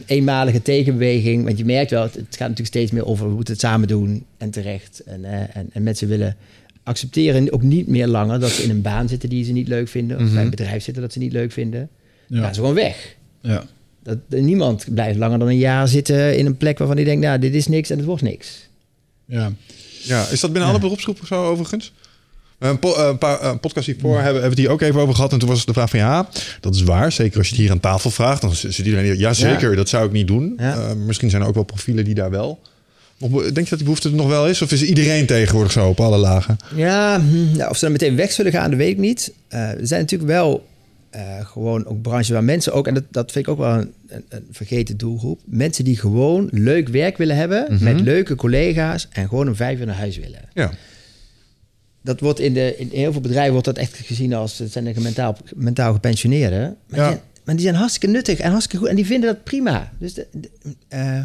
[0.05, 1.43] eenmalige tegenbeweging.
[1.45, 3.87] Want je merkt wel, het, het gaat natuurlijk steeds meer over we moeten het samen
[3.87, 4.99] doen en terecht.
[5.05, 6.35] En, en, en mensen willen
[6.83, 9.87] accepteren ook niet meer langer dat ze in een baan zitten die ze niet leuk
[9.87, 10.19] vinden.
[10.19, 11.89] Of bij een bedrijf zitten dat ze niet leuk vinden.
[12.27, 12.43] Dan Ja.
[12.43, 13.15] gaan ze gewoon weg.
[13.41, 13.63] Ja.
[14.03, 17.39] Dat, niemand blijft langer dan een jaar zitten in een plek waarvan hij denkt, nou,
[17.39, 18.69] dit is niks en het wordt niks.
[19.25, 19.51] Ja.
[20.03, 21.93] Ja, is dat binnen alle beroepsgroepen zo overigens?
[22.59, 25.15] Een, po- een paar een podcast hiervoor hebben, hebben we het hier ook even over
[25.15, 25.33] gehad.
[25.33, 26.29] En toen was de vraag van ja,
[26.59, 27.11] dat is waar.
[27.11, 28.41] Zeker als je het hier aan tafel vraagt.
[28.41, 29.17] Dan zit iedereen hier.
[29.17, 29.69] Ja, zeker.
[29.69, 29.75] Ja.
[29.75, 30.53] Dat zou ik niet doen.
[30.57, 30.75] Ja.
[30.75, 32.59] Eh, misschien zijn er ook wel profielen die daar wel.
[33.17, 34.61] Denk je dat die behoefte er nog wel is?
[34.61, 36.57] Of is iedereen tegenwoordig zo op alle lagen?
[36.75, 39.31] Ja, hm, nou, of ze dan meteen weg zullen gaan, dat weet ik niet.
[39.47, 40.67] Eh, er zijn natuurlijk wel
[41.11, 42.87] eh, gewoon ook branches waar mensen ook...
[42.87, 45.41] en dat, dat vind ik ook wel een, een, een vergeten doelgroep...
[45.45, 47.77] mensen die gewoon leuk werk willen hebben...
[47.81, 50.41] met leuke collega's en gewoon om vijf uur naar huis willen.
[50.53, 50.71] Ja.
[52.01, 54.57] Dat wordt in, de, in heel veel bedrijven wordt dat echt gezien als...
[54.57, 56.77] het zijn de mentaal, mentaal gepensioneerden.
[56.87, 57.05] Maar, Ja.
[57.07, 58.87] die, zijn- maar die zijn hartstikke nuttig en hartstikke goed...
[58.89, 59.91] en die vinden dat prima.
[59.99, 60.49] Dus de, de-
[60.87, 61.23] eh,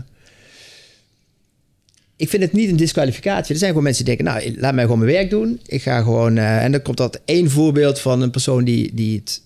[2.16, 3.52] ik vind het niet een disqualificatie.
[3.52, 5.60] Er zijn gewoon mensen die denken, nou, laat mij gewoon mijn werk doen.
[5.66, 6.36] Ik ga gewoon...
[6.36, 9.42] eh, en dan komt dat één voorbeeld van een persoon die, die het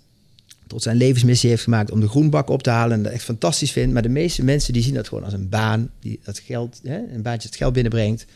[0.70, 3.72] tot zijn levensmissie heeft gemaakt om de groenbak op te halen en dat echt fantastisch
[3.72, 3.92] vindt.
[3.92, 6.98] Maar de meeste mensen die zien dat gewoon als een baan, die dat geld, hè,
[7.14, 8.26] een baantje dat geld binnenbrengt.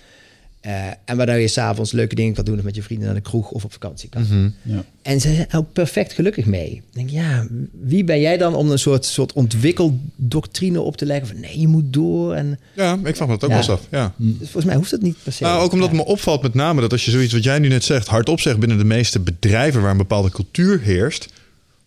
[0.61, 3.21] Eh, en waardoor je s'avonds leuke dingen kan doen of met je vrienden naar de
[3.21, 4.53] kroeg of op vakantie kan.
[4.63, 4.85] Ja.
[5.03, 6.71] En ze zijn ook perfect gelukkig mee.
[6.71, 7.47] Ik denk, ja,
[7.81, 11.69] wie ben jij dan om een soort, soort ontwikkeldoctrine op te leggen van nee, je
[11.69, 12.35] moet door.
[12.35, 13.57] En ja, ik vraag me dat ook Ja.
[13.57, 13.87] wel eens af.
[13.91, 14.13] Ja.
[14.17, 15.43] dus volgens mij hoeft dat niet per se.
[15.43, 15.97] Nou, ook omdat Ja.
[15.97, 18.07] me opvalt met name dat als je zoiets wat jij nu net zegt...
[18.07, 21.29] hardop zegt binnen de meeste bedrijven waar een bepaalde cultuur heerst...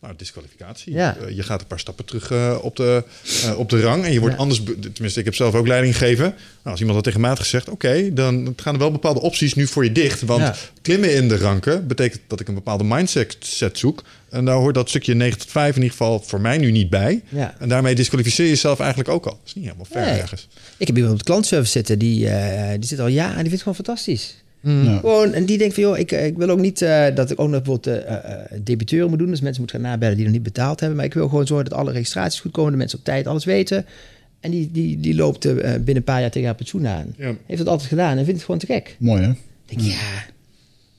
[0.02, 0.94] Nou, disqualificatie.
[0.94, 1.18] Ja.
[1.18, 3.04] Eh, je gaat een paar stappen terug eh, op, de,
[3.44, 4.42] eh, op de rang en je wordt Ja.
[4.42, 4.62] anders...
[4.94, 6.24] Tenminste, ik heb zelf ook leiding gegeven.
[6.26, 7.70] Nou, als iemand dat tegen had gezegd...
[7.70, 10.22] oké, dan gaan er wel bepaalde opties nu voor je dicht.
[10.22, 10.56] Want Ja.
[10.82, 14.04] klimmen in de ranken betekent dat ik een bepaalde mindset set zoek.
[14.30, 16.90] En daar hoort dat stukje 9 tot 5 in ieder geval voor mij nu niet
[16.90, 17.22] bij.
[17.30, 17.56] Ja.
[17.60, 19.32] En daarmee disqualificeer je jezelf eigenlijk ook al.
[19.32, 20.20] Dat is niet helemaal Nee.
[20.20, 20.48] ergens.
[20.78, 22.20] Ik heb iemand op de klantservice zitten, die,
[22.80, 24.36] die zit al jaren en die vindt het gewoon fantastisch.
[24.62, 24.98] Ja.
[24.98, 27.40] Gewoon, en die denkt van, joh, ik, eh, ik wil ook niet eh, dat ik
[27.40, 29.30] ook nog bijvoorbeeld eh eh, debiteuren moet doen.
[29.30, 30.98] Dus mensen moeten gaan nabellen die nog niet betaald hebben.
[30.98, 33.46] Maar ik wil gewoon zorgen dat alle registraties goed komen, de mensen op tijd alles
[33.46, 33.86] weten.
[34.40, 37.06] En die, die, die loopt binnen een paar jaar tegen haar pensioen aan.
[37.18, 37.34] Ja.
[37.46, 38.96] Heeft dat altijd gedaan en vindt het gewoon te gek.
[39.00, 39.30] Mooi hè?
[39.30, 40.24] Ik denk, ja.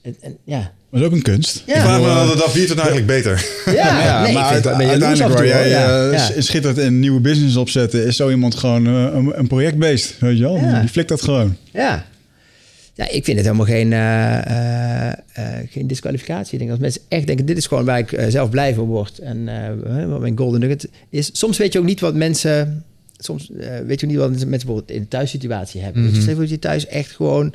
[0.03, 0.59] En, en, ja.
[0.91, 1.63] Maar dat is ook een kunst.
[1.67, 1.75] Ja.
[1.75, 2.07] Ik vraag me
[2.43, 3.47] af, wie het eigenlijk beter?
[3.67, 3.73] Ja,
[4.05, 5.69] Ja, nee, maar uit- uiteindelijk waar jij.
[5.69, 10.19] Ja, schittert in een nieuwe business opzetten, is zo iemand gewoon een, een projectbeest.
[10.19, 10.57] Weet je wel?
[10.57, 10.81] Ja.
[10.81, 11.57] Die flikt dat gewoon.
[11.73, 12.07] Ja.
[12.99, 16.53] Ja, ik vind het helemaal geen, eh, eh, eh, geen disqualificatie.
[16.53, 19.19] Ik denk als mensen echt denken, dit is gewoon waar ik zelf blij van word.
[19.19, 19.45] En
[20.09, 21.31] wat mijn golden nugget is.
[21.33, 22.85] Soms weet je ook niet wat mensen...
[23.19, 23.51] Soms
[23.87, 26.03] weet je ook niet wat mensen bijvoorbeeld in een thuissituatie hebben.
[26.03, 26.11] Mhm.
[26.11, 27.55] Dus stel je voor dat je thuis echt gewoon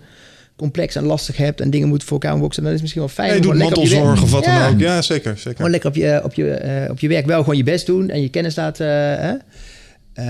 [0.56, 1.62] complex en lastig hebt...
[1.62, 2.64] en dingen moeten voor elkaar boksen.
[2.64, 3.36] Dan is het misschien wel fijn...
[3.36, 4.70] Om doet mantelzorg of wat dan Ja.
[4.70, 4.80] ook.
[4.80, 5.38] Ja, zeker.
[5.38, 5.56] zeker.
[5.56, 8.22] Gewoon lekker op je, op, je, op je werk wel gewoon je best doen en
[8.22, 9.42] je kennis laten,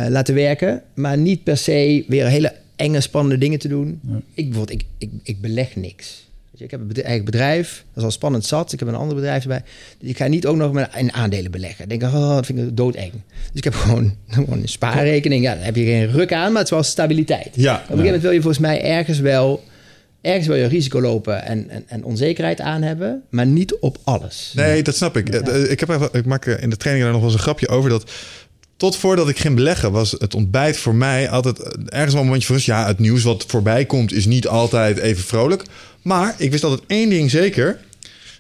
[0.09, 0.82] laten werken.
[0.93, 3.99] Maar niet per se weer hele enge, spannende dingen te doen.
[4.34, 6.21] Ik bijvoorbeeld, ik, ik, ik beleg niks.
[6.51, 8.74] Weet je, ik heb een bed- eigen bedrijf, dat is al spannend zat.
[8.74, 9.61] Ik heb een ander bedrijf erbij.
[9.99, 11.84] Dus ik ga niet ook nog met in aandelen beleggen.
[11.84, 13.11] Ik denk, oh, dat vind ik doodeng.
[13.11, 13.21] Dus
[13.53, 15.43] ik heb gewoon, gewoon een spaarrekening.
[15.43, 17.49] Ja, daar heb je geen ruk aan, maar het is wel stabiliteit.
[17.53, 17.74] Ja.
[17.74, 19.63] Op een gegeven moment wil je volgens mij ergens wel...
[20.21, 24.51] Ergens wil je risico lopen en, en, en onzekerheid aan hebben, maar niet op alles.
[24.55, 25.30] Nee, dat snap ik.
[25.30, 27.67] Eh, Ik, heb, even- ik maak in de training daar nog wel eens een grapje
[27.67, 28.11] over dat
[28.84, 31.59] tot voordat ik ging beleggen was het ontbijt voor mij altijd
[31.89, 32.67] ergens wel een momentje van rust.
[32.67, 35.63] Ja, het nieuws wat voorbij komt is niet altijd even vrolijk.
[36.01, 37.79] Maar ik wist altijd één ding zeker.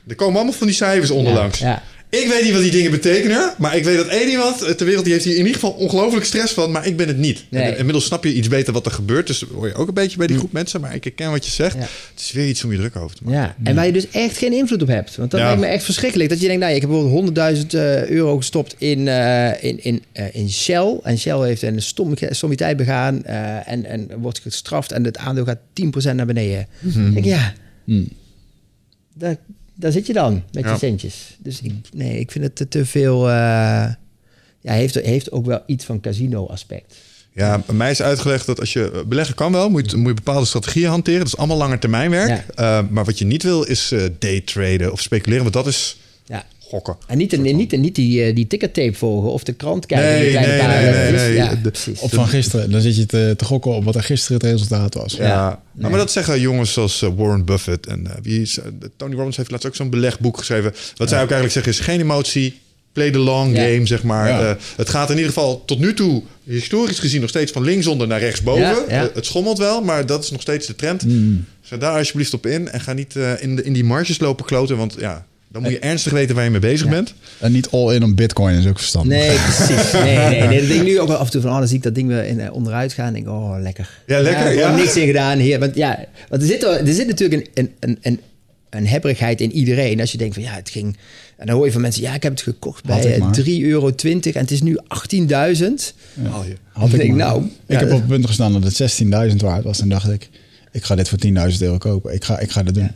[0.07, 1.59] Er komen allemaal van die cijfers onderlangs.
[1.59, 1.83] Ja, ja.
[2.21, 5.03] Ik weet niet wat die dingen betekenen, maar ik weet dat één iemand ter wereld
[5.03, 7.45] die heeft hier in ieder geval ongelooflijk stress van, maar ik ben het niet.
[7.49, 7.63] Nee.
[7.63, 10.17] En inmiddels snap je iets beter wat er gebeurt, dus hoor je ook een beetje
[10.17, 11.73] bij die groep mensen, maar ik herken wat je zegt.
[11.75, 11.79] Ja.
[11.81, 13.39] Het is weer iets om je druk over te maken.
[13.39, 15.15] Ja, en waar je dus echt geen invloed op hebt.
[15.15, 15.45] Want dat Ja.
[15.45, 16.29] lijkt me echt verschrikkelijk.
[16.29, 17.13] Dat je denkt, nou, ik heb bijvoorbeeld
[17.61, 20.99] 100.000 eh, euro gestopt in, eh, in, in, eh, in Shell.
[21.03, 24.91] En Shell heeft een stom, stommiteit begaan eh, en, en wordt gestraft.
[24.91, 26.67] En het aandeel gaat 10% naar beneden.
[26.81, 27.53] Ik denk, ja,
[29.17, 29.35] daar,
[29.75, 30.71] daar zit je dan met Ja.
[30.71, 31.37] je centjes.
[31.39, 33.29] Dus ik, nee, ik vind het te, te veel...
[33.29, 33.33] eh,
[34.61, 36.95] ja, heeft, heeft ook wel iets van casino-aspect.
[37.35, 40.13] Ja, mij is uitgelegd dat als je eh, beleggen kan wel, moet je, moet je
[40.13, 41.19] bepaalde strategieën hanteren.
[41.19, 42.29] Dat is allemaal langer termijnwerk.
[42.55, 42.79] Ja.
[42.81, 46.45] Eh, maar wat je niet wil is eh daytraden of speculeren, want dat is Ja.
[46.73, 46.95] Gokken.
[47.07, 50.07] En niet, niet, niet die, eh, die tickettape volgen of de krant kijken.
[50.09, 50.75] Nee, die kleine nee, palen.
[50.81, 51.33] nee, Dat nee, is- nee.
[51.35, 51.99] Ja, precies.
[51.99, 52.71] Of van gisteren.
[52.71, 55.13] Dan zit je te, te gokken op wat er gisteren het resultaat was.
[55.13, 55.61] Ja, Ja.
[55.73, 58.59] Nou, maar dat zeggen jongens zoals eh, Warren Buffett en eh, wie is,
[58.97, 60.73] Tony Robbins heeft laatst ook zo'n belegboek geschreven.
[60.95, 62.59] Wat zij ook eigenlijk zeggen is geen emotie,
[62.93, 63.63] play the long Ja.
[63.63, 64.27] game, zeg maar.
[64.27, 64.49] Ja.
[64.49, 68.07] Eh, het gaat in ieder geval tot nu toe, historisch gezien, nog steeds van linksonder
[68.07, 68.61] naar rechtsboven.
[68.61, 69.09] Ja, ja.
[69.13, 71.05] Het schommelt wel, maar dat is nog steeds de trend.
[71.05, 71.45] Mm.
[71.61, 74.77] Zet daar alsjeblieft op in en ga niet in, de, in die marges lopen kloten,
[74.77, 76.91] want ja, dan moet je ernstig weten waar je mee bezig Ja.
[76.91, 77.13] bent.
[77.39, 79.17] En niet all in op bitcoin is ook verstandig.
[79.17, 79.91] Nee, precies.
[79.91, 80.59] Nee, nee, nee.
[80.59, 81.95] Dat denk ik nu ook wel af en toe van, oh, dan zie ik dat
[81.95, 83.07] ding weer in, eh, onderuit gaan.
[83.07, 83.89] En denk ik, oh, lekker.
[84.07, 84.75] Ja, lekker, gewoon ja.
[84.75, 85.59] niks in gedaan hier.
[85.59, 88.19] Want ja, want er zit, er, er zit natuurlijk een, een, een, een,
[88.69, 89.99] een hebberigheid in iedereen.
[89.99, 90.97] Als je denkt van, ja, het ging...
[91.37, 93.23] En dan hoor je van mensen, ja, ik heb het gekocht Had bij ik eh,
[93.23, 93.39] maar.
[93.39, 95.23] 3,20 euro en het is nu 18.000.
[95.27, 96.55] Haal je.
[96.71, 99.01] Had Ik denk, nou, ik ja, heb dat- op het punt gestaan dat het
[99.31, 99.79] 16.000 waard was.
[99.81, 100.29] En dacht ik,
[100.71, 102.13] ik ga dit voor 10.000 euro kopen.
[102.13, 102.91] Ik ga, ik ga dat doen.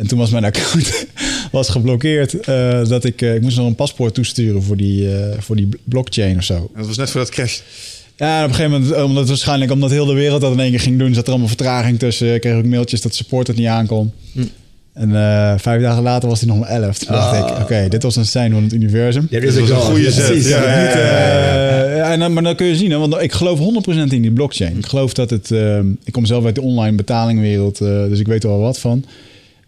[0.00, 1.06] En toen was mijn account
[1.52, 2.40] was geblokkeerd.
[2.40, 5.68] eh, dat ik, eh, ik moest nog een paspoort toesturen voor die, eh, voor die
[5.84, 6.54] blockchain of zo.
[6.54, 7.58] En dat was net voor dat crash.
[8.16, 10.70] Ja, en op een gegeven moment, omdat waarschijnlijk omdat heel de wereld dat in één
[10.70, 12.34] keer ging doen, zat er allemaal vertraging tussen.
[12.34, 14.12] Ik kreeg ook mailtjes dat support het niet aankon.
[14.92, 16.98] En eh, vijf dagen later was hij nog maar 11.
[16.98, 19.28] Toen dacht ik, oké, dit was een sein van het universum.
[19.28, 20.44] There Dit is een goede zet.
[20.46, 21.84] Ja, ja, Niet, ja, ja.
[21.84, 24.22] eh, ja, en dan, maar dan kun je zien, hè, want ik geloof 100% in
[24.22, 24.76] die blockchain.
[24.78, 25.50] Ik geloof dat het.
[25.50, 28.78] ehm, ik kom zelf uit de online betalingwereld, eh, dus ik weet er wel wat
[28.78, 29.04] van.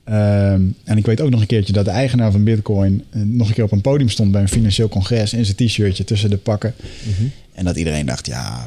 [0.04, 3.48] Ehm, en ik weet ook nog een keertje dat de eigenaar van Bitcoin eh, nog
[3.48, 6.36] een keer op een podium stond bij een financieel congres in zijn t-shirtje tussen de
[6.36, 6.74] pakken.
[7.52, 8.66] En dat iedereen dacht, ja,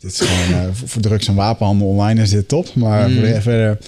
[0.00, 2.74] dit is gewoon eh, voor, drugs en wapenhandel online is dit top.
[2.74, 3.78] Maar voor de, verder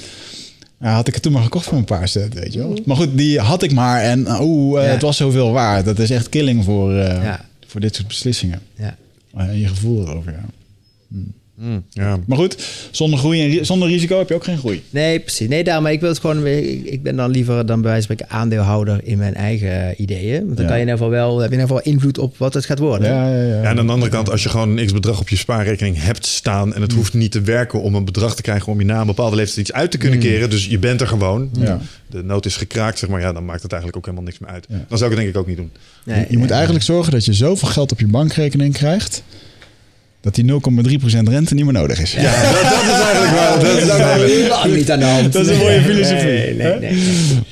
[0.80, 2.78] ja, had ik het toen maar gekocht voor een paar cent, weet je wel.
[2.84, 4.92] Maar goed, die had ik maar en eh, oeh, eh, Ja.
[4.92, 5.84] het was zoveel waard.
[5.84, 7.44] Dat is echt killing voor, eh, Ja.
[7.66, 8.60] voor dit soort beslissingen.
[8.74, 8.96] Ja.
[9.34, 10.44] En je gevoel erover, ja.
[11.90, 12.18] Ja.
[12.26, 12.56] Maar goed,
[12.90, 14.82] zonder groei en zonder risico heb je ook geen groei.
[14.90, 15.48] Nee, precies.
[15.48, 16.46] Nee, daarom, maar ik wil het gewoon...
[16.46, 20.44] Ik, ik ben dan liever dan bij wijze van spreken aandeelhouder in mijn eigen ideeën.
[20.44, 20.70] Want dan Ja.
[20.70, 22.64] kan je in ieder geval wel, heb je in ieder geval invloed op wat het
[22.64, 23.08] gaat worden.
[23.08, 23.54] Ja, ja, ja.
[23.62, 26.26] Ja, en aan de andere kant, als je gewoon een x-bedrag op je spaarrekening hebt
[26.26, 26.74] staan...
[26.74, 28.72] en het hoeft niet te werken om een bedrag te krijgen...
[28.72, 30.50] om je na een bepaalde leeftijd iets uit te kunnen keren.
[30.50, 31.50] Dus je bent er gewoon.
[31.58, 31.80] Ja.
[32.10, 33.20] De nood is gekraakt, zeg maar.
[33.20, 34.66] Ja, dan maakt het eigenlijk ook helemaal niks meer uit.
[34.68, 34.84] Ja.
[34.88, 35.70] Dan zou ik het denk ik ook niet doen.
[36.04, 39.22] Nee, je je moet eigenlijk zorgen dat je zoveel geld op je bankrekening krijgt...
[40.20, 40.52] dat die 0,3%
[41.24, 42.12] rente niet meer nodig is.
[42.12, 43.58] Ja, dat, dat is eigenlijk wel...
[43.64, 45.32] Dat is eigenlijk- niet aan de hand.
[45.32, 46.98] Dat is een mooie filosofie, Nee, nee, nee.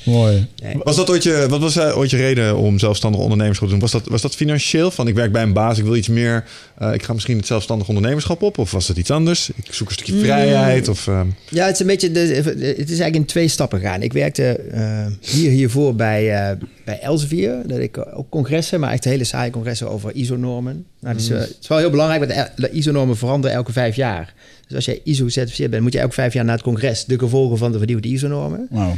[0.02, 0.46] Mooi.
[0.82, 3.82] Was dat ooit je, wat was eh, ooit je reden om zelfstandig ondernemerschap te doen?
[3.82, 4.90] Was dat, was dat financieel?
[4.90, 6.44] Van ik werk bij een baas, ik wil iets meer.
[6.78, 8.59] eh, ik ga misschien het zelfstandig ondernemerschap op.
[8.59, 9.50] Of was het iets anders?
[9.50, 10.88] Ik zoek een stukje vrijheid.
[10.88, 12.11] Of, eh, Ja, het is een beetje.
[12.11, 14.02] De, het is eigenlijk in twee stappen gegaan.
[14.02, 17.56] Ik werkte eh, hier hiervoor bij, uh, bij Elsevier.
[17.66, 20.84] Dat ik ook congressen, maar echt hele saaie congressen over ISO-normen.
[21.00, 24.34] Nou, dus, uh, het is wel heel belangrijk, want de ISO-normen veranderen elke vijf jaar.
[24.66, 27.59] Dus als jij ISO-certificeerd bent, moet je elke vijf jaar naar het congres de gevolgen
[27.59, 28.66] van de vernieuwde ISO-normen.
[28.70, 28.92] Wow.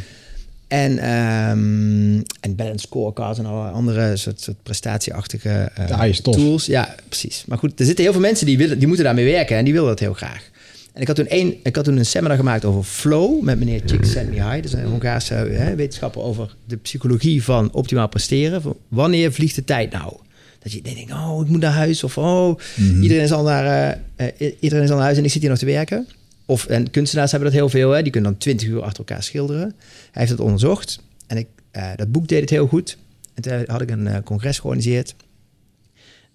[0.70, 6.66] En, um, en balance scorecards en alle andere soort, soort prestatieachtige uh, tools.
[6.66, 7.44] Ja, precies.
[7.46, 9.72] Maar goed, er zitten heel veel mensen die, willen, die moeten daarmee werken en die
[9.72, 10.50] willen dat heel graag.
[10.92, 13.82] En ik had toen, een, ik had toen een seminar gemaakt over flow met meneer
[13.84, 14.60] Csikszentmihalyi.
[14.60, 18.62] Dat is een Hongaarse hè, wetenschapper over de psychologie van optimaal presteren.
[18.62, 20.12] Van wanneer vliegt de tijd nou?
[20.62, 22.04] Dat je denkt, oh, ik moet naar huis.
[22.04, 23.02] Of oh, mm-hmm.
[23.02, 25.50] iedereen, is al naar, uh, uh, iedereen is al naar huis en ik zit hier
[25.50, 26.06] nog te werken.
[26.50, 27.90] Of en kunstenaars hebben dat heel veel.
[27.90, 28.02] Hè?
[28.02, 29.74] Die kunnen dan twintig uur achter elkaar schilderen.
[30.10, 31.00] Hij heeft het onderzocht.
[31.26, 32.98] En ik, uh, dat boek deed het heel goed.
[33.34, 35.14] En toen had ik een uh, congres georganiseerd.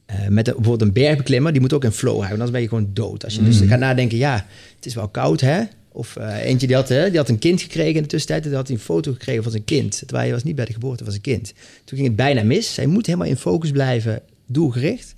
[0.09, 1.51] Uh, met een, bijvoorbeeld een bergbeklimmer.
[1.51, 2.31] Die moet ook in flow houden.
[2.31, 3.23] Anders ben je gewoon dood.
[3.23, 3.45] Als je mm.
[3.45, 4.17] dus gaat nadenken.
[4.17, 4.45] Ja,
[4.75, 5.61] het is wel koud hè.
[5.91, 8.45] Of eentje die had, hè, die had een kind gekregen in de tussentijd.
[8.45, 9.97] En had hij een foto gekregen van zijn kind.
[9.97, 11.53] Terwijl hij was niet bij de geboorte van zijn kind.
[11.83, 12.75] Toen ging het bijna mis.
[12.75, 14.21] Hij moet helemaal in focus blijven.
[14.47, 15.15] Doelgericht.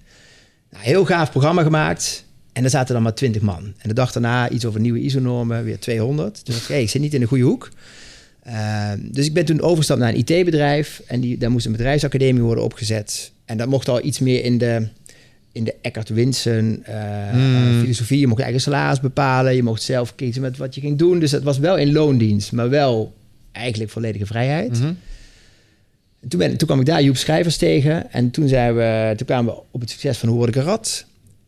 [0.71, 2.25] Nou, heel gaaf programma gemaakt.
[2.57, 3.63] En er zaten dan maar 20 man.
[3.77, 6.45] En de dag daarna iets over nieuwe ISO-normen, weer 200.
[6.45, 7.69] Dus dacht ik, hey, ik zit niet in de goede hoek.
[8.47, 11.01] Uh, dus ik ben toen overgestapt naar een IT-bedrijf.
[11.07, 13.31] En die, daar moest een bedrijfsacademie worden opgezet.
[13.45, 14.87] En dat mocht al iets meer in de,
[15.51, 17.79] in de Eckhart Winsen eh, Hmm.
[17.81, 18.19] filosofie.
[18.19, 19.55] Je mocht je eigen salaris bepalen.
[19.55, 21.19] Je mocht zelf kiezen met wat je ging doen.
[21.19, 23.13] Dus het was wel in loondienst, maar wel
[23.51, 24.79] eigenlijk volledige vrijheid.
[24.79, 28.11] En Toen, ben, toen kwam ik daar Joep Schrijvers tegen.
[28.11, 30.63] En toen, zijn we, toen kwamen we op het succes van Hoe word ik een
[30.63, 31.05] rat.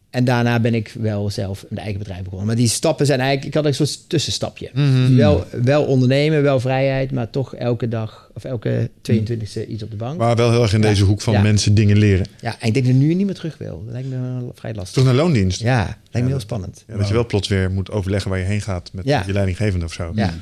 [0.09, 2.47] En daarna ben ik wel zelf een eigen bedrijf begonnen.
[2.47, 3.47] Maar die stappen zijn eigenlijk...
[3.47, 4.69] Ik had een soort tussenstapje.
[4.73, 5.07] Mhm.
[5.07, 7.11] Dus wel, wel ondernemen, wel vrijheid...
[7.11, 10.17] maar toch elke dag of elke 22e iets op de bank.
[10.17, 10.87] Maar wel heel erg in Ja.
[10.87, 11.41] deze hoek van Ja.
[11.41, 12.25] mensen dingen leren.
[12.41, 13.81] Ja, en ik denk dat ik nu niet meer terug wil.
[13.85, 14.93] Dat lijkt me wel vrij lastig.
[14.95, 15.61] Toch naar loondienst.
[15.61, 16.83] Ja, lijkt me heel spannend.
[16.87, 19.93] Dat je wel plots weer moet overleggen waar je heen gaat met je leidinggevende of
[19.93, 20.11] zo.
[20.15, 20.33] Ja.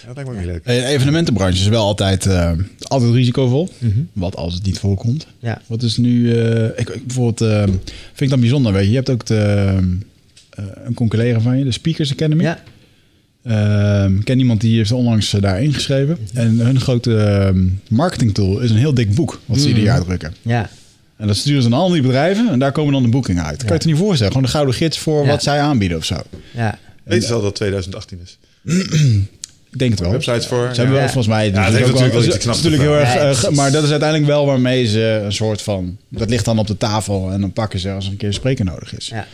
[0.00, 0.64] Ja, dat lijkt me ook niet leuk.
[0.64, 3.68] De evenementenbranche is wel altijd, eh, altijd risicovol.
[3.78, 3.98] Mhm.
[4.12, 5.26] Wat als het niet voorkomt.
[5.38, 5.60] Ja.
[5.66, 6.38] Wat is nu...
[6.40, 8.90] eh, ik, ik bijvoorbeeld eh, vind ik dan bijzonder, weet je.
[8.90, 9.76] Je hebt ook de,
[10.50, 12.42] eh, een collega van je, de Speakers Academy.
[12.42, 12.58] Ja.
[13.44, 16.18] Ehm, ik ken iemand die heeft onlangs daar ingeschreven.
[16.34, 19.40] En hun grote ehm, marketingtool is een heel dik boek.
[19.46, 20.34] Wat ze ieder jaar drukken.
[20.42, 20.70] Ja.
[21.16, 22.48] En dat sturen ze aan al die bedrijven.
[22.48, 23.56] En daar komen dan de boekingen uit.
[23.58, 24.32] Kan je het niet voorstellen?
[24.32, 25.30] Gewoon de gouden gids voor Ja.
[25.30, 26.16] wat zij aanbieden of zo.
[26.54, 26.78] Ja.
[27.04, 28.38] Weet je al dat 2018 is?
[29.72, 30.10] Ik denk het wel.
[30.10, 30.68] Websites voor.
[30.72, 31.50] Ze hebben wel volgens mij.
[31.50, 33.14] natuurlijk wel het is knaps natuurlijk heel erg.
[33.14, 35.96] Ja, eh, maar dat is uiteindelijk wel waarmee ze een soort van.
[36.08, 38.34] Dat ligt dan op de tafel en dan pakken ze als er een keer een
[38.34, 39.08] spreker nodig is.
[39.08, 39.26] Ja.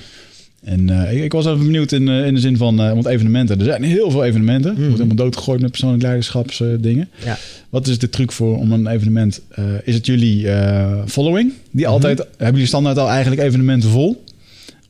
[0.64, 2.80] En eh, ik, ik was even benieuwd in, eh, in de zin van.
[2.80, 3.58] eh, want evenementen.
[3.58, 4.70] Er zijn heel veel evenementen.
[4.70, 7.08] Er wordt helemaal doodgegooid met persoonlijk leiderschapsdingen.
[7.24, 7.38] Ja.
[7.70, 9.40] Wat is de truc voor om een evenement?
[9.50, 11.52] eh, is het jullie eh, following?
[11.70, 12.18] Die altijd.
[12.18, 14.24] Hebben jullie standaard al eigenlijk evenementen vol?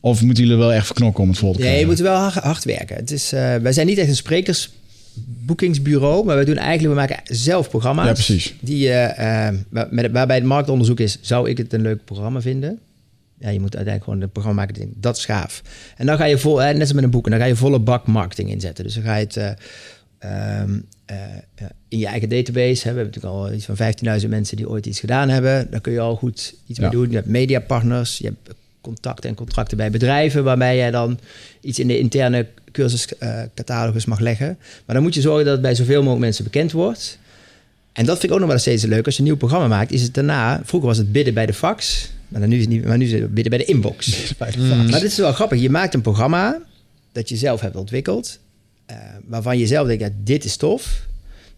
[0.01, 1.81] Of moeten jullie wel echt verknokken om het vol te krijgen?
[1.81, 2.97] je moet wel hard, hard werken.
[2.97, 4.15] Het is, eh, wij zijn niet echt een
[5.17, 8.07] sprekersboekingsbureau, maar wij doen eigenlijk, we maken zelf programma's.
[8.07, 8.55] Ja, precies.
[8.61, 8.89] Die,
[9.69, 12.79] waar- met, waarbij het marktonderzoek is, zou ik het een leuk programma vinden?
[13.39, 15.63] Ja, je moet uiteindelijk gewoon een programma maken, dat is gaaf.
[15.97, 17.57] En dan ga je vol, eh, net als met een boek, en dan ga je
[17.57, 18.85] volle bak marketing inzetten.
[18.85, 19.51] Dus dan ga je het eh,
[20.19, 21.17] ehm, eh,
[21.55, 22.89] eh, in je eigen database.
[22.89, 22.95] Hè.
[22.95, 25.71] We hebben natuurlijk al iets van 15.000 mensen die ooit iets gedaan hebben.
[25.71, 27.09] Daar kun je al goed iets mee doen.
[27.11, 28.55] Je hebt mediapartners, je hebt
[28.87, 31.19] contacten en contracten bij bedrijven, waarbij jij dan
[31.61, 34.59] iets in de interne cursuscatalogus mag leggen.
[34.85, 37.19] Maar dan moet je zorgen dat het bij zoveel mogelijk mensen bekend wordt.
[37.93, 39.05] En dat vind ik ook nog wel steeds leuk.
[39.07, 40.61] Als je een nieuw programma maakt, is het daarna...
[40.65, 42.11] Vroeger was het bidden bij de fax.
[42.29, 44.35] Maar, dan nu is het niet, maar nu is het bidden bij de inbox.
[44.91, 45.61] Maar dit is wel grappig.
[45.61, 46.63] Je maakt een programma
[47.13, 48.39] dat je zelf hebt ontwikkeld.
[48.87, 51.07] eh, waarvan je zelf denkt, ja, dit is tof.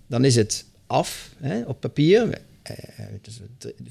[0.07, 2.39] Dan is het af hè, op papier.
[2.63, 2.75] eh,
[3.23, 3.41] dus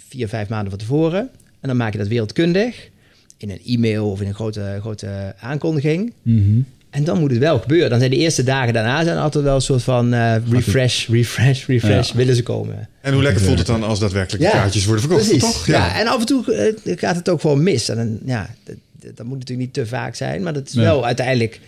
[0.08, 1.30] vier, vijf maanden van tevoren.
[1.60, 2.90] En dan maak je dat wereldkundig.
[3.38, 6.14] In een e-mail of in een grote, grote aankondiging.
[6.22, 6.60] Mhm.
[6.90, 7.90] En dan moet het wel gebeuren.
[7.90, 11.66] Dan zijn de eerste dagen daarna zijn altijd wel een soort van eh, refresh, refresh,
[11.66, 12.10] refresh.
[12.10, 12.16] Ja.
[12.16, 12.90] Willen ze komen.
[13.02, 15.26] En hoe lekker voelt het dan als daadwerkelijk de kaartjes worden verkocht?
[15.28, 15.44] precies.
[15.44, 15.66] Toch?
[15.68, 16.00] Ja.
[16.00, 17.90] en af en toe eh, gaat het ook gewoon mis.
[17.90, 18.76] En dan, ja, dat,
[19.16, 20.44] dat moet natuurlijk niet te vaak zijn.
[20.44, 20.82] Maar dat is Ja.
[20.82, 21.60] wel uiteindelijk...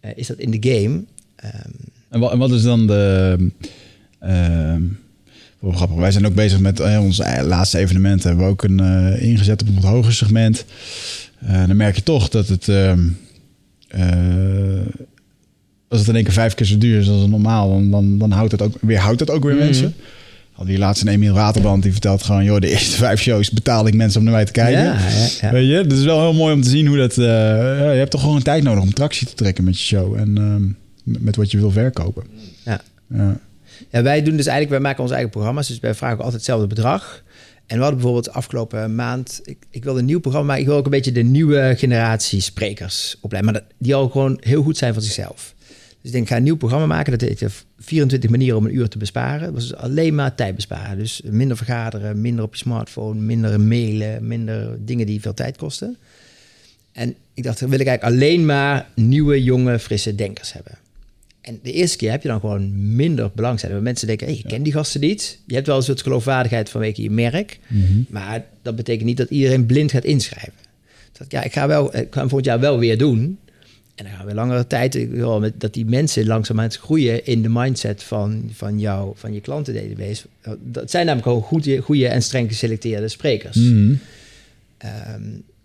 [0.00, 1.02] eh, is dat in de game.
[1.36, 1.54] Ehm,
[2.08, 3.36] En wat, en wat is dan de.
[4.20, 4.82] ehm,
[5.62, 5.96] wel grappig.
[5.96, 8.28] Wij zijn ook bezig met eh, onze e- laatste evenementen.
[8.28, 10.64] Hebben we ook een eh, ingezet op wat hoger segment.
[11.38, 12.68] Eh, dan merk je toch dat het.
[12.68, 13.00] ehm,
[13.88, 14.06] eh,
[15.88, 18.30] als het in één keer vijf keer zo duur is als normaal, dan, dan, dan
[18.30, 19.64] houdt het ook weer, houdt het ook weer Mhm.
[19.64, 19.94] mensen.
[20.52, 23.94] Hadden hier laatst een Emiel die vertelt gewoon, joh, de eerste vijf shows betaal ik
[23.94, 24.82] mensen om naar mij te kijken.
[24.82, 25.50] Ja, ja, ja.
[25.52, 27.10] Weet je, het is wel heel mooi om te zien hoe dat.
[27.10, 27.24] eh,
[27.92, 30.62] je hebt toch gewoon tijd nodig om tractie te trekken met je show en ehm,
[31.04, 32.22] met met wat je wil verkopen.
[32.64, 32.80] ja.
[33.90, 34.02] Ja.
[34.02, 37.22] Wij doen dus eigenlijk, wij maken onze eigen programma's, dus wij vragen altijd hetzelfde bedrag.
[37.66, 40.76] En we hadden bijvoorbeeld afgelopen maand, ik, ik wil een nieuw programma, maar ik wil
[40.76, 44.94] ook een beetje de nieuwe generatie sprekers opleiden, maar die al gewoon heel goed zijn
[44.94, 45.54] van zichzelf.
[46.02, 47.48] Dus ik denk, ik ga een nieuw programma maken, dat heet eh,
[47.78, 49.40] 24 manieren om een uur te besparen.
[49.40, 50.98] Dat was dus alleen maar tijd besparen.
[50.98, 55.96] Dus minder vergaderen, minder op je smartphone, minder mailen, minder dingen die veel tijd kosten.
[56.92, 60.78] En ik dacht, dan wil ik eigenlijk alleen maar nieuwe, jonge, frisse denkers hebben.
[61.42, 63.76] En de eerste keer heb je dan gewoon minder belangstelling.
[63.78, 65.38] Want mensen denken, hey, ik ken die gasten niet.
[65.46, 67.58] Je hebt wel een soort geloofwaardigheid vanwege je merk.
[68.08, 70.52] Maar dat betekent niet dat iedereen blind gaat inschrijven.
[71.18, 73.38] Dat, ja, ik ga, wel, ik ga hem volgend jaar wel weer doen.
[73.94, 75.08] En dan gaan we langere tijd...
[75.40, 77.26] met- dat die mensen langzamerhand groeien...
[77.26, 80.22] in de mindset van, van, jou, van je klantendatabase.
[80.62, 83.56] Dat zijn namelijk gewoon goede, goede en streng geselecteerde sprekers.
[83.56, 83.94] Mhm.
[84.78, 85.22] Ehm,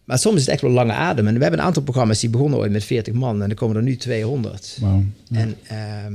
[0.07, 1.27] maar soms is het echt wel lange adem.
[1.27, 3.41] En we hebben een aantal programma's die begonnen ooit met 40 man...
[3.41, 4.77] en er komen er nu 200.
[4.81, 5.03] Wauw.
[5.31, 6.13] En ehm,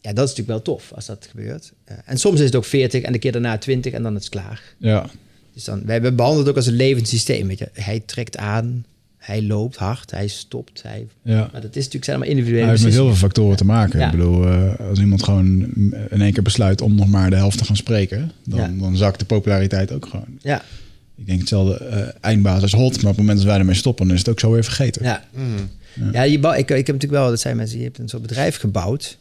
[0.00, 1.72] ja, dat is natuurlijk wel tof als dat gebeurt.
[1.84, 4.20] Eh, en soms is het ook 40 en de keer daarna 20 en dan is
[4.20, 4.62] het klaar.
[4.78, 5.06] Ja.
[5.54, 7.46] Dus dan, wij hebben behandeld het ook als een levend systeem.
[7.46, 7.68] Weet je.
[7.72, 8.84] Hij trekt aan,
[9.16, 10.82] hij loopt hard, hij stopt.
[10.82, 11.48] Hij, ja.
[11.52, 13.98] maar dat is natuurlijk zijn allemaal individuele Hij heeft met heel veel factoren te maken.
[13.98, 14.04] Ja.
[14.04, 15.60] Ik bedoel, eh, als iemand gewoon
[16.10, 18.80] in één keer besluit om nog maar de helft te gaan spreken, dan, Ja.
[18.80, 20.38] dan zakt de populariteit ook gewoon.
[20.40, 20.62] Ja,
[21.16, 24.04] Ik denk hetzelfde, eh eindbaas is hot, maar op het moment dat wij ermee stoppen,
[24.06, 25.02] dan is het ook zo weer vergeten.
[25.04, 25.24] ja.
[25.32, 26.12] Mhm.
[26.12, 28.22] ja je bouw, ik, ik heb natuurlijk wel, dat zijn mensen, je hebt een soort
[28.22, 29.18] bedrijf gebouwd.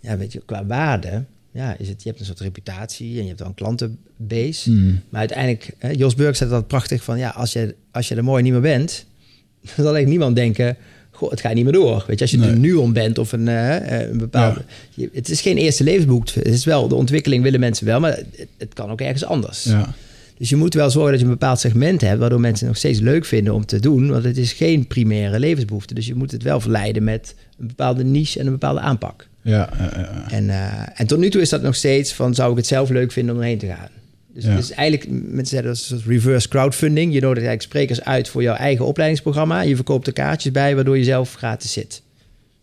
[0.00, 1.24] Ja, weet je, qua waarde.
[1.52, 4.70] Ja, is het, je hebt een soort reputatie en je hebt wel een klantenbase.
[4.70, 5.00] Mm.
[5.08, 8.24] Maar uiteindelijk, hè, Jos Burg zegt dat prachtig van, ja, als je, als je er
[8.24, 9.04] mooi niet meer bent,
[9.62, 10.76] dan zal eigenlijk niemand denken,
[11.10, 12.04] goh, het gaat niet meer door.
[12.06, 12.50] Weet je, als je Nee.
[12.50, 14.62] er nu om bent of een, eh, een bepaalde...
[14.94, 16.28] je- het is geen eerste levensboek.
[16.30, 18.26] Het is wel, de ontwikkeling willen mensen wel, maar het,
[18.58, 19.64] het kan ook ergens anders.
[19.64, 19.94] Ja.
[20.38, 22.76] Dus je moet wel zorgen dat je een bepaald segment hebt, waardoor mensen het nog
[22.76, 25.94] steeds leuk vinden om te doen, want het is geen primaire levensbehoefte.
[25.94, 29.28] Dus je moet het wel verleiden met een bepaalde niche en een bepaalde aanpak.
[29.42, 30.30] Ja, ja, ja, ja.
[30.30, 32.88] En, eh, en tot nu toe is dat nog steeds van, zou ik het zelf
[32.90, 33.88] leuk vinden om erheen te gaan?
[34.34, 34.56] Dus, Ja.
[34.56, 37.12] dus eigenlijk, mensen zeggen dat is een soort reverse crowdfunding.
[37.12, 39.60] Je nodigt eigenlijk sprekers uit voor jouw eigen opleidingsprogramma.
[39.60, 42.02] Je verkoopt er kaartjes bij, waardoor je zelf gratis zit.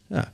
[0.09, 0.31] Ja,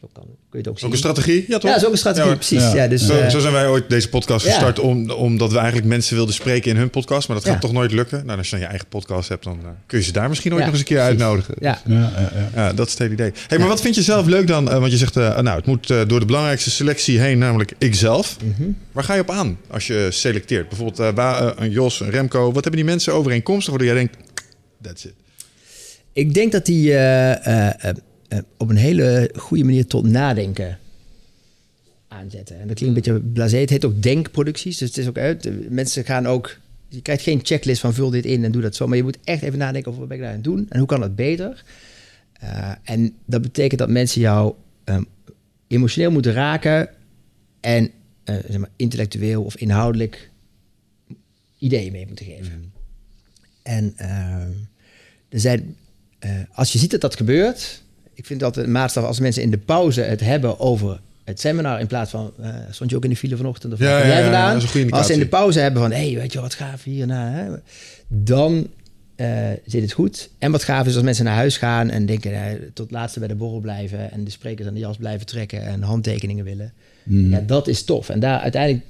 [0.00, 0.86] zo kan, kun je het ook zien.
[0.86, 1.44] Ook een strategie?
[1.48, 1.62] Ja, toch?
[1.62, 2.62] ja, dat is ook een strategie, Ja, precies.
[2.62, 2.74] Ja.
[2.74, 2.88] Ja.
[2.88, 4.50] dus, Zo, eh, zo zijn wij ooit deze podcast ja.
[4.52, 7.28] gestart, om, omdat we eigenlijk mensen wilden spreken in hun podcast.
[7.28, 7.60] Maar dat gaat Ja.
[7.60, 8.26] toch nooit lukken.
[8.26, 10.52] Nou, als je dan je eigen podcast hebt, dan eh, kun je ze daar misschien
[10.52, 11.20] ooit Ja, nog eens een keer precies.
[11.22, 11.54] uitnodigen.
[11.60, 11.80] ja.
[11.86, 12.62] Ja, ja, ja.
[12.62, 13.32] Ja, dat is het hele idee.
[13.48, 14.70] Hey, maar wat vind je zelf leuk dan?
[14.70, 17.72] Eh, want je zegt, eh, nou, het moet eh, door de belangrijkste selectie heen, namelijk
[17.78, 18.36] ikzelf.
[18.44, 18.68] Mhm.
[18.92, 20.68] Waar ga je op aan als je selecteert?
[20.68, 22.44] Bijvoorbeeld eh, waar, eh, een Jos, een Remco.
[22.44, 24.16] Wat hebben die mensen overeenkomstig waardoor jij denkt,
[24.82, 25.14] that's it.
[26.12, 26.92] Ik denk dat die
[28.28, 30.78] eh, op een hele goede manier tot nadenken
[32.08, 32.60] aanzetten.
[32.60, 33.56] En dat klinkt een beetje blasé.
[33.56, 34.78] Het heet ook denkproducties.
[34.78, 35.70] Dus het is ook uit.
[35.70, 36.58] Mensen gaan ook.
[36.88, 38.86] Je krijgt geen checklist van vul dit in en doe dat zo.
[38.86, 40.78] Maar je moet echt even nadenken over wat ben ik daar aan het doen en
[40.78, 41.64] hoe kan dat beter.
[42.32, 44.54] Eh, en dat betekent dat mensen jou
[44.84, 45.02] ehm,
[45.66, 46.88] emotioneel moeten raken
[47.60, 47.90] en
[48.24, 50.30] eh, zeg maar, intellectueel of inhoudelijk
[51.58, 52.72] ideeën mee moeten geven.
[53.62, 54.50] En ehm,
[55.28, 55.76] er zijn,
[56.52, 57.82] als je ziet dat dat gebeurt,
[58.18, 61.80] ik vind dat een maatstaf als mensen in de pauze het hebben over het seminar
[61.80, 64.16] in plaats van, eh, stond je ook in de file vanochtend of Ja, ja, jij
[64.16, 64.52] ja, vandaan?
[64.52, 66.40] dat is een goede als ze in de pauze hebben van, hé, hey, weet je
[66.40, 67.54] wat gaaf hierna, hè?
[68.08, 68.66] dan
[69.16, 70.30] eh, zit het goed.
[70.38, 73.28] En wat gaaf is als mensen naar huis gaan en denken, eh, tot laatste bij
[73.28, 76.72] de borrel blijven en de sprekers aan de jas blijven trekken en handtekeningen willen.
[77.02, 77.30] Mm.
[77.30, 78.08] Ja, dat is tof.
[78.08, 78.84] En daar uiteindelijk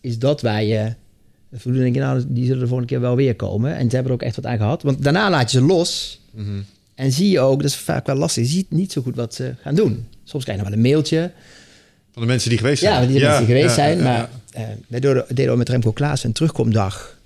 [0.00, 0.92] is dat waar je
[1.52, 3.76] voldoende denk je, nou, die zullen de volgende keer wel weer komen.
[3.76, 4.82] En ze hebben er ook echt wat aan gehad.
[4.82, 6.20] Want daarna laat je ze los.
[7.02, 9.34] En zie je ook, dat is vaak wel lastig, je ziet niet zo goed wat
[9.34, 10.06] ze gaan doen.
[10.24, 11.32] Soms krijg je nog wel een mailtje.
[12.12, 12.92] Van de mensen die geweest zijn.
[12.92, 13.98] Ja, die mensen die geweest ja, zijn.
[13.98, 17.18] ja, maar eh, wij deden ook met Remco Klaas een terugkomdag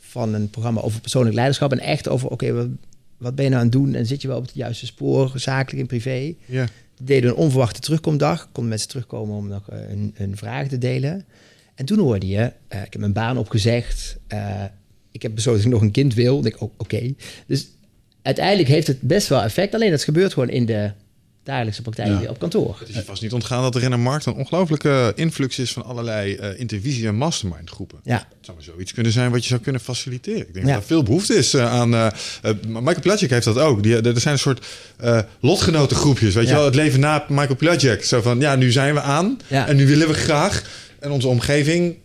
[0.00, 1.72] van een programma over persoonlijk leiderschap.
[1.72, 2.68] En echt over, oké, wat,
[3.16, 3.94] wat ben je nou aan het doen?
[3.94, 6.34] En zit je wel op het juiste spoor, zakelijk en privé?
[6.44, 6.66] Ja.
[7.02, 8.48] deden een onverwachte terugkomdag.
[8.52, 11.24] Konden mensen terugkomen om nog eh, hun, hun vragen te delen.
[11.74, 14.16] En toen hoorde je, eh, ik heb mijn baan opgezegd.
[15.12, 16.36] ik heb besloten dat ik nog een kind wil.
[16.36, 17.14] Ik denk, oh, oké.
[17.46, 17.66] Dus
[18.24, 19.74] uiteindelijk heeft het best wel effect.
[19.74, 20.90] Alleen dat gebeurt gewoon in de
[21.44, 22.18] dagelijkse praktijk Ja.
[22.18, 22.76] hier op kantoor.
[22.78, 25.72] Het is je vast niet ontgaan dat er in een markt een ongelooflijke influx is
[25.72, 27.98] van allerlei eh intervisie- en mastermind groepen.
[28.04, 30.40] Ja, Het zou maar zoiets kunnen zijn wat je zou kunnen faciliteren.
[30.48, 30.72] Ik denk Ja.
[30.72, 31.94] dat er veel behoefte is eh, aan...
[31.94, 32.10] eh
[32.66, 33.82] Michael Pilacic heeft dat ook.
[33.82, 34.66] Die, er zijn een soort
[34.96, 36.34] eh lotgenotengroepjes.
[36.34, 38.04] Weet je wel, het leven na Michael Pilacic.
[38.04, 39.38] Zo van, ja, nu zijn we aan.
[39.46, 39.66] Ja.
[39.68, 40.82] En nu willen we graag.
[41.00, 41.96] En onze omgeving,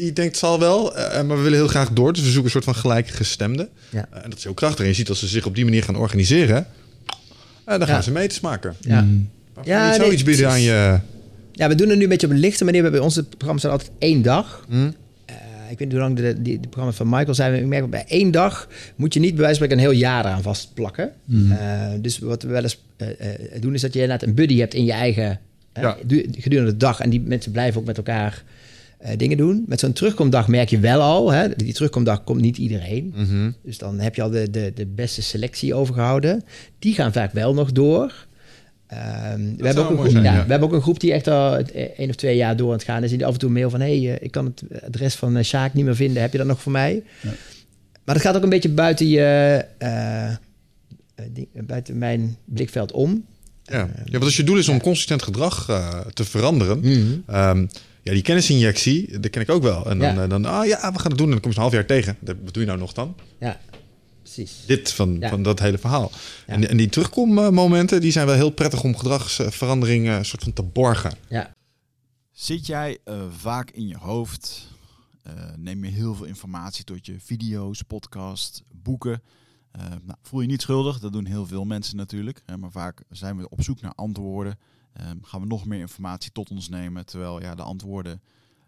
[0.00, 0.96] die denkt het zal wel.
[0.96, 2.12] eh, maar we willen heel graag door.
[2.12, 3.68] Dus we zoeken een soort van gelijkgestemde.
[3.90, 4.06] Ja.
[4.10, 4.80] Eh, en dat is heel krachtig.
[4.80, 6.66] En je ziet als ze zich op die manier gaan organiseren...
[7.64, 8.02] eh, dan gaan Ja.
[8.02, 8.76] ze meters maken.
[8.80, 9.00] ja.
[9.00, 9.28] Mm.
[9.64, 10.98] Ja, nee, zoiets bieden aan je...
[11.52, 12.82] ja, we doen het nu een beetje op een lichte manier.
[12.82, 14.64] We hebben bij onze programma's zijn altijd één dag.
[14.68, 14.74] Hm?
[15.24, 15.34] Eh,
[15.70, 17.54] ik weet niet hoe lang de, die, de programma's van Michael zijn.
[17.54, 20.00] Ik merk dat bij één dag moet je niet bij wijze van spreken een heel
[20.02, 21.12] jaar aan vastplakken.
[21.50, 24.58] Eh, dus wat we wel eens eh, eh, doen is dat je inderdaad een buddy
[24.58, 25.40] hebt in je eigen
[25.72, 25.96] eh, Ja.
[26.06, 27.00] du- gedurende de dag.
[27.00, 28.42] En die mensen blijven ook met elkaar
[29.00, 29.64] eh, dingen doen.
[29.66, 31.32] Met zo'n terugkomdag merk je wel al.
[31.32, 33.12] Hè, die terugkomdag komt niet iedereen.
[33.16, 33.50] Mhm.
[33.62, 36.44] Dus dan heb je al de, de, de beste selectie overgehouden.
[36.78, 38.28] Die gaan vaak wel nog door.
[38.86, 40.44] Ehm, we, hebben ook een groep, zijn, ja, ja.
[40.44, 42.66] we hebben ook een groep die echt al het, eh, één of twee jaar door
[42.66, 43.10] aan het gaan is.
[43.10, 43.80] En die af en toe een mail van...
[43.80, 46.22] hé, hey, eh, ik kan het adres van uh, Sjaak niet meer vinden.
[46.22, 47.02] Heb je dat nog voor mij?
[47.20, 47.30] Ja.
[48.04, 49.64] Maar dat gaat ook een beetje buiten je...
[51.66, 53.24] buiten mijn blikveld om.
[53.62, 53.88] Ja.
[54.04, 55.64] ja, want als je doel is om consistent gedrag
[56.12, 56.80] te veranderen...
[56.80, 57.18] Mhm.
[57.26, 57.66] Ehm,
[58.10, 59.90] ja, die kennisinjectie, dat ken ik ook wel.
[59.90, 60.22] En dan, Ja.
[60.22, 61.26] eh, dan ah ja, we gaan het doen.
[61.26, 62.16] En dan kom je een half jaar tegen.
[62.20, 63.14] Dat- Wat doe je nou nog dan?
[63.40, 63.60] Ja,
[64.22, 64.62] precies.
[64.66, 65.28] Dit van, Ja.
[65.28, 66.10] van dat hele verhaal.
[66.46, 66.52] Ja.
[66.54, 70.62] En, en die terugkommomenten, die zijn wel heel prettig om gedragsverandering eh, soort van te
[70.62, 71.12] borgen.
[71.28, 71.54] Ja,
[72.32, 74.68] Zit jij eh, vaak in je hoofd?
[75.22, 79.22] Eh, neem je heel veel informatie tot je video's, podcasts, boeken?
[79.72, 82.42] Eh, nou, voel je niet schuldig, dat doen heel veel mensen natuurlijk.
[82.46, 84.58] Hè, maar vaak zijn we op zoek naar antwoorden.
[84.92, 87.06] Ehm, gaan we nog meer informatie tot ons nemen.
[87.06, 88.22] Terwijl ja, de antwoorden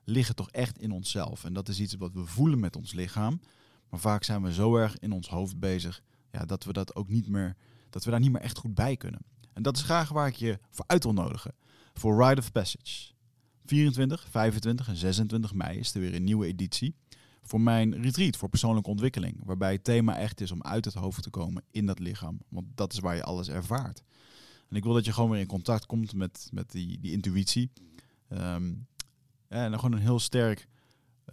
[0.04, 1.44] liggen toch echt in onszelf.
[1.44, 3.40] En dat is iets wat we voelen met ons lichaam.
[3.88, 7.08] Maar vaak zijn we zo erg in ons hoofd bezig ja, dat we dat ook
[7.08, 7.56] niet meer,
[7.90, 9.20] dat we daar niet meer echt goed bij kunnen.
[9.52, 11.54] En dat is graag waar ik je voor uit wil nodigen.
[11.94, 13.12] Voor Rite of Passage.
[13.64, 16.94] 24, 25 en 26 mei is er weer een nieuwe editie.
[17.42, 19.40] Voor mijn retreat voor persoonlijke ontwikkeling.
[19.44, 22.40] Waarbij het thema echt is om uit het hoofd te komen in dat lichaam.
[22.48, 24.02] Want dat is waar je alles ervaart.
[24.72, 27.70] En ik wil dat je gewoon weer in contact komt met, met die, die intuïtie.
[28.28, 28.72] Ehm,
[29.48, 30.68] En dan gewoon een heel sterk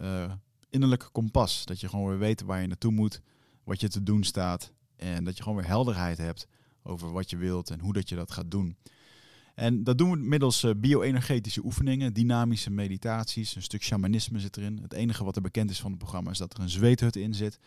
[0.00, 0.32] uh,
[0.70, 1.64] innerlijk kompas.
[1.64, 3.20] Dat je gewoon weer weet waar je naartoe moet,
[3.64, 4.72] wat je te doen staat.
[4.96, 6.46] En dat je gewoon weer helderheid hebt
[6.82, 8.76] over wat je wilt en hoe dat je dat gaat doen.
[9.54, 14.78] En dat doen we middels uh, bio-energetische oefeningen, dynamische meditaties, een stuk shamanisme zit erin.
[14.82, 17.34] Het enige wat er bekend is van het programma is dat er een zweethut in
[17.34, 17.58] zit.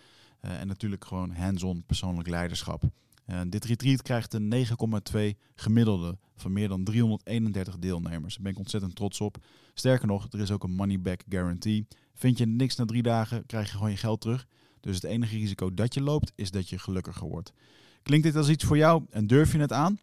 [0.42, 2.84] Uh, en natuurlijk gewoon hands-on persoonlijk leiderschap.
[3.28, 4.68] Uh, dit retreat krijgt een
[5.14, 5.20] 9,2
[5.56, 8.34] gemiddelde van meer dan 331 deelnemers.
[8.34, 9.38] Daar ben ik ontzettend trots op.
[9.74, 11.88] Sterker nog, er is ook een money back guarantee.
[12.14, 14.48] Vind je niks na drie dagen, krijg je gewoon je geld terug.
[14.80, 17.54] Dus het enige risico dat je loopt, is dat je gelukkiger wordt.
[18.02, 20.00] Klinkt dit als iets voor jou en durf je het aan?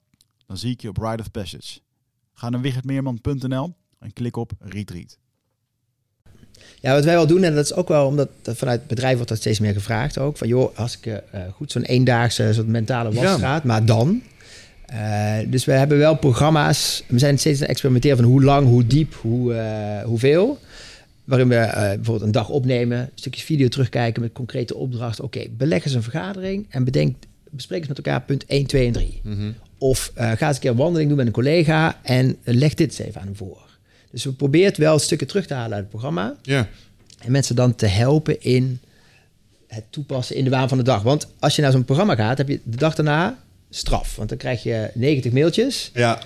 [0.46, 1.80] Dan zie ik je op Ride of Passage.
[2.32, 5.19] Ga naar wichertmeerman.nl en klik op Retreat.
[6.80, 9.14] Ja, wat wij wel doen, en dat is ook wel omdat dat vanuit het bedrijf
[9.14, 10.36] wordt dat steeds meer gevraagd ook.
[10.36, 11.12] Van joh, als ik uh,
[11.54, 13.68] goed zo'n eendaagse soort mentale wasstraat, ja.
[13.68, 14.22] maar dan.
[14.92, 17.04] Uh, dus we hebben wel programma's.
[17.06, 20.58] We zijn steeds aan het experimenteren van hoe lang, hoe diep, hoe, uh, hoeveel.
[21.24, 25.24] Waarin we bijvoorbeeld een dag opnemen, stukjes video terugkijken met concrete opdrachten.
[25.24, 27.16] Oké, okay, beleg eens een vergadering en bedenk,
[27.50, 29.20] bespreek eens met elkaar punt 1, 2 en 3.
[29.22, 29.54] Mm -hmm.
[29.78, 33.08] Of ga eens een keer een wandeling doen met een collega en leg dit eens
[33.08, 33.69] even aan hem voor.
[34.10, 36.36] Dus we proberen wel stukken terug te halen uit het programma.
[36.42, 36.68] Ja.
[37.18, 38.80] En mensen dan te helpen in
[39.66, 41.02] het toepassen in de waan van de dag.
[41.02, 43.38] Want als je naar zo'n programma gaat, heb je de dag daarna
[43.70, 44.16] straf.
[44.16, 45.90] Want dan krijg je 90 mailtjes.
[45.94, 46.18] Ja.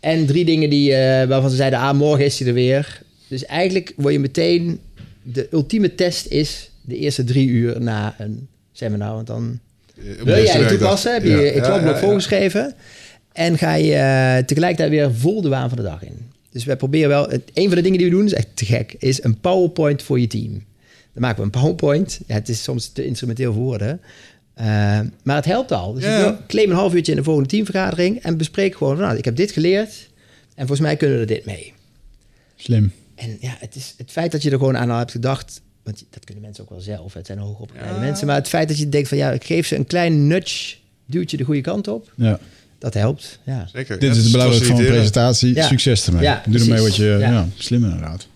[0.00, 3.02] En drie dingen die, uh, waarvan ze zeiden, ah, morgen is hij er weer.
[3.28, 4.80] Dus eigenlijk word je meteen...
[5.26, 9.14] De ultieme test is de eerste drie uur na een seminar.
[9.14, 9.60] Want dan
[9.94, 11.12] wil jij het toepassen.
[11.12, 11.40] Heb je ja.
[11.40, 12.74] je klapblok ja, ja, voorgeschreven.
[13.32, 16.32] En ga je uh, tegelijkertijd weer vol de waan van de dag in.
[16.54, 17.28] Dus wij proberen wel...
[17.28, 18.94] Het, een van de dingen die we doen, is echt te gek...
[18.98, 20.52] is een PowerPoint voor je team.
[21.12, 22.20] Dan maken we een PowerPoint.
[22.26, 24.00] Ja, het is soms te instrumenteel voor woorden.
[24.58, 24.64] Uh,
[25.22, 25.92] maar het helpt al.
[25.92, 26.44] Dus ja.
[26.46, 28.22] claim een half uurtje in de volgende teamvergadering...
[28.22, 30.08] en bespreek gewoon, nou, ik heb dit geleerd...
[30.54, 31.72] en volgens mij kunnen we er dit mee.
[32.56, 32.92] Slim.
[33.14, 35.60] En ja, het, is het feit dat je er gewoon aan hebt gedacht...
[35.82, 38.00] want dat kunnen mensen ook wel zelf, het zijn hoogopgeleide ja.
[38.00, 38.26] mensen...
[38.26, 40.76] maar het feit dat je denkt van, ja, ik geef ze een klein nudge...
[41.06, 42.12] duwtje de goede kant op...
[42.16, 42.40] Ja
[42.84, 43.38] dat helpt.
[43.44, 43.68] Ja.
[43.72, 43.98] Zeker.
[43.98, 45.54] Dit ja, is het belangrijk van een presentatie.
[45.54, 45.66] Ja.
[45.66, 46.22] Succes ermee.
[46.22, 47.18] Ja, Doe ermee wat je ja.
[47.18, 48.26] ja slim inderdaad.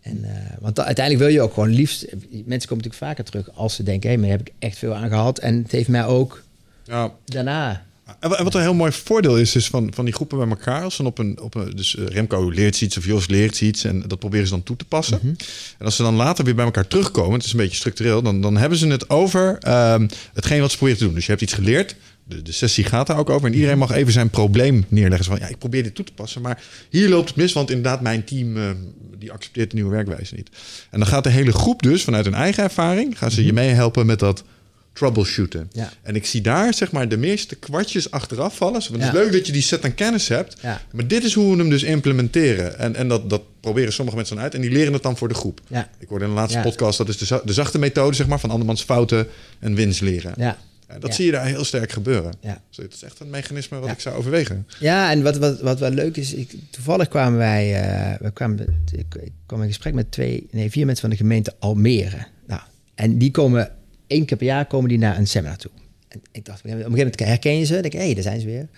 [0.00, 0.28] En, uh,
[0.60, 2.06] want uiteindelijk wil je ook gewoon liefst...
[2.10, 4.10] Mensen komen natuurlijk vaker terug als ze denken...
[4.10, 5.38] hé, maar daar heb ik echt veel aan gehad.
[5.38, 6.42] En het heeft mij ook
[6.84, 7.12] ja.
[7.24, 7.84] daarna...
[8.20, 10.82] En wat een heel mooi voordeel is, is van, van die groepen bij elkaar.
[10.82, 14.04] Als ze op een, op een, dus Remco leert iets of Jos leert iets en
[14.06, 15.16] dat proberen ze dan toe te passen.
[15.16, 15.26] Mhm.
[15.26, 15.46] Mm -hmm.
[15.78, 18.40] En als ze dan later weer bij elkaar terugkomen, het is een beetje structureel, dan,
[18.40, 21.14] dan hebben ze het over um, hetgeen wat ze proberen te doen.
[21.14, 23.48] Dus je hebt iets geleerd, de, de, sessie gaat daar ook over.
[23.48, 25.26] En iedereen mag even zijn probleem neerleggen.
[25.26, 26.42] Van ja, ik probeer dit toe te passen.
[26.42, 27.52] Maar hier loopt het mis.
[27.52, 28.70] Want inderdaad, mijn team uh,
[29.18, 30.50] die accepteert de nieuwe werkwijze niet.
[30.90, 33.18] En dan gaat de hele groep dus vanuit hun eigen ervaring.
[33.18, 33.56] Gaan ze mm -hmm.
[33.56, 34.44] je meehelpen met dat
[34.92, 35.70] troubleshooten.
[35.72, 35.92] Ja.
[36.02, 38.72] En ik zie daar zeg maar de meeste kwartjes achteraf vallen.
[38.72, 39.06] Want het ja.
[39.06, 40.56] is leuk dat je die set aan kennis hebt.
[40.60, 40.80] Ja.
[40.92, 42.78] Maar dit is hoe we hem dus implementeren.
[42.78, 44.54] En, en dat, dat proberen sommige mensen dan uit.
[44.54, 45.60] En die leren het dan voor de groep.
[45.98, 48.50] Ik hoorde in de laatste podcast, dat is de, de zachte methode zeg maar, van
[48.50, 49.26] andermans fouten
[49.58, 50.34] en winst leren.
[50.36, 50.58] Ja.
[50.98, 52.32] Dat zie je daar heel sterk gebeuren.
[52.40, 52.62] Ja.
[52.68, 54.66] Dus het is echt een mechanisme wat ik zou overwegen.
[54.80, 58.84] Ja, en wat, wat, wat wel leuk is, ik, toevallig kwamen wij, uh, we kwamen,
[58.92, 62.26] ik, ik kwam in gesprek met twee, nee, vier mensen van de gemeente Almere.
[62.46, 62.60] Nou,
[62.94, 63.70] en die komen
[64.06, 65.70] één keer per jaar komen die naar een seminar toe.
[66.08, 67.72] En ik dacht, op een gegeven moment herken je ze.
[67.72, 68.68] denk ik, hé, hey, daar zijn ze weer.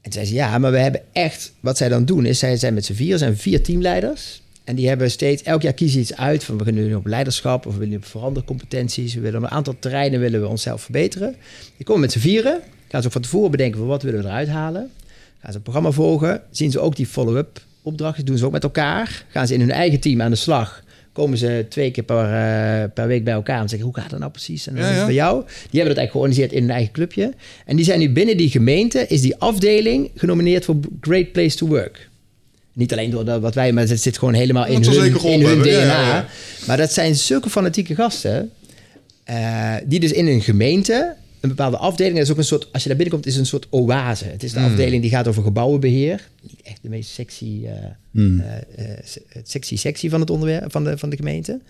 [0.00, 1.52] En toen zei ze, ja, maar we hebben echt...
[1.60, 4.42] Wat zij dan doen, is zij zijn met z'n vier, zijn vier teamleiders.
[4.64, 7.66] En die hebben steeds, elk jaar kiezen iets uit van we gaan nu op leiderschap
[7.66, 9.14] of we willen op verandercompetenties.
[9.14, 11.36] We willen op een aantal terreinen willen we onszelf verbeteren.
[11.76, 14.26] Die komen met z'n vieren, gaan ze ook van tevoren bedenken van wat willen we
[14.26, 14.90] eruit halen.
[15.40, 18.62] Gaan ze een programma volgen, zien ze ook die follow-up opdrachten, doen ze ook met
[18.62, 19.24] elkaar.
[19.28, 20.82] Gaan ze in hun eigen team aan de slag.
[21.12, 24.18] Komen ze twee keer per, uh, per week bij elkaar en zeggen hoe gaat dat
[24.18, 24.66] nou precies?
[24.66, 25.04] En ja, ja.
[25.04, 25.44] bij jou.
[25.44, 27.32] Die hebben dat eigenlijk georganiseerd in hun eigen clubje.
[27.66, 31.66] En die zijn nu binnen die gemeente, is die afdeling genomineerd voor Great Place to
[31.66, 32.10] Work.
[32.72, 35.58] Niet alleen door dat, wat wij, maar het zit gewoon helemaal in hun, in hun
[35.58, 35.70] DNA.
[35.70, 36.26] Ja, ja,
[36.66, 38.50] maar dat zijn zulke fanatieke gasten.
[39.30, 42.82] Uh, die dus in een gemeente, een bepaalde afdeling, dat is ook een soort, als
[42.82, 44.24] je daar binnenkomt, is een soort oase.
[44.24, 44.64] Het is de mm.
[44.64, 46.28] afdeling die gaat over gebouwenbeheer.
[46.42, 47.70] Niet echt de meest sexy, uh,
[48.10, 48.44] mm.
[48.78, 48.84] uh,
[49.42, 51.60] sexy sectie van het onderwerp van de, van de gemeente.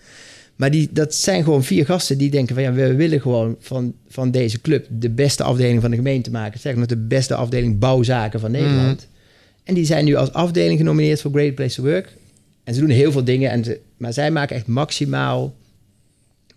[0.55, 3.93] Maar die, dat zijn gewoon vier gasten die denken van ja, we willen gewoon van,
[4.09, 6.59] van deze club de beste afdeling van de gemeente maken.
[6.59, 9.07] Zeg nog de beste afdeling bouwzaken van Nederland.
[9.07, 9.12] Mm.
[9.63, 12.13] En die zijn nu als afdeling genomineerd voor Great Place to Work.
[12.63, 15.55] En ze doen heel veel dingen, en ze, maar zij maken echt maximaal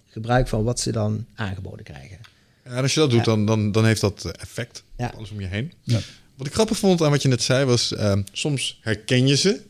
[0.06, 2.18] gebruik van wat ze dan aangeboden krijgen.
[2.64, 3.24] Ja, en als je dat doet, ja.
[3.24, 5.12] dan, dan, dan heeft dat effect ja.
[5.16, 5.72] alles om je heen.
[5.82, 5.98] Ja.
[6.36, 9.60] Wat ik grappig vond aan wat je net zei, was uh, soms herken je ze.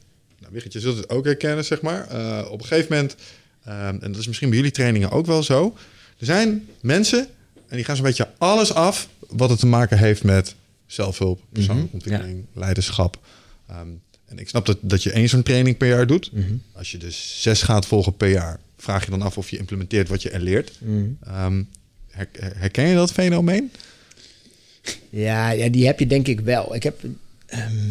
[0.40, 2.08] Nou, Wigert, je zult het ook herkennen, zeg maar.
[2.12, 3.16] Uh, op een gegeven moment,
[3.66, 5.76] uh, en dat is misschien bij jullie trainingen ook wel zo.
[6.18, 7.26] Er zijn mensen,
[7.68, 10.54] en die gaan zo'n beetje alles af wat het te maken heeft met
[10.86, 12.60] zelfhulp, persoonlijke ontwikkeling, ja.
[12.60, 13.18] leiderschap.
[13.70, 16.32] Um, En ik snap dat, dat je één zo'n training per jaar doet.
[16.32, 16.52] Mhm.
[16.72, 20.08] Als je dus zes gaat volgen per jaar, vraag je dan af of je implementeert
[20.08, 20.72] wat je er leert.
[20.80, 21.04] Mhm.
[21.24, 21.62] Ehm,
[22.10, 23.70] her- herken je dat fenomeen?
[25.10, 26.74] Ja, ja, die heb je denk ik wel.
[26.74, 27.00] Ik heb...
[27.46, 27.86] ehm,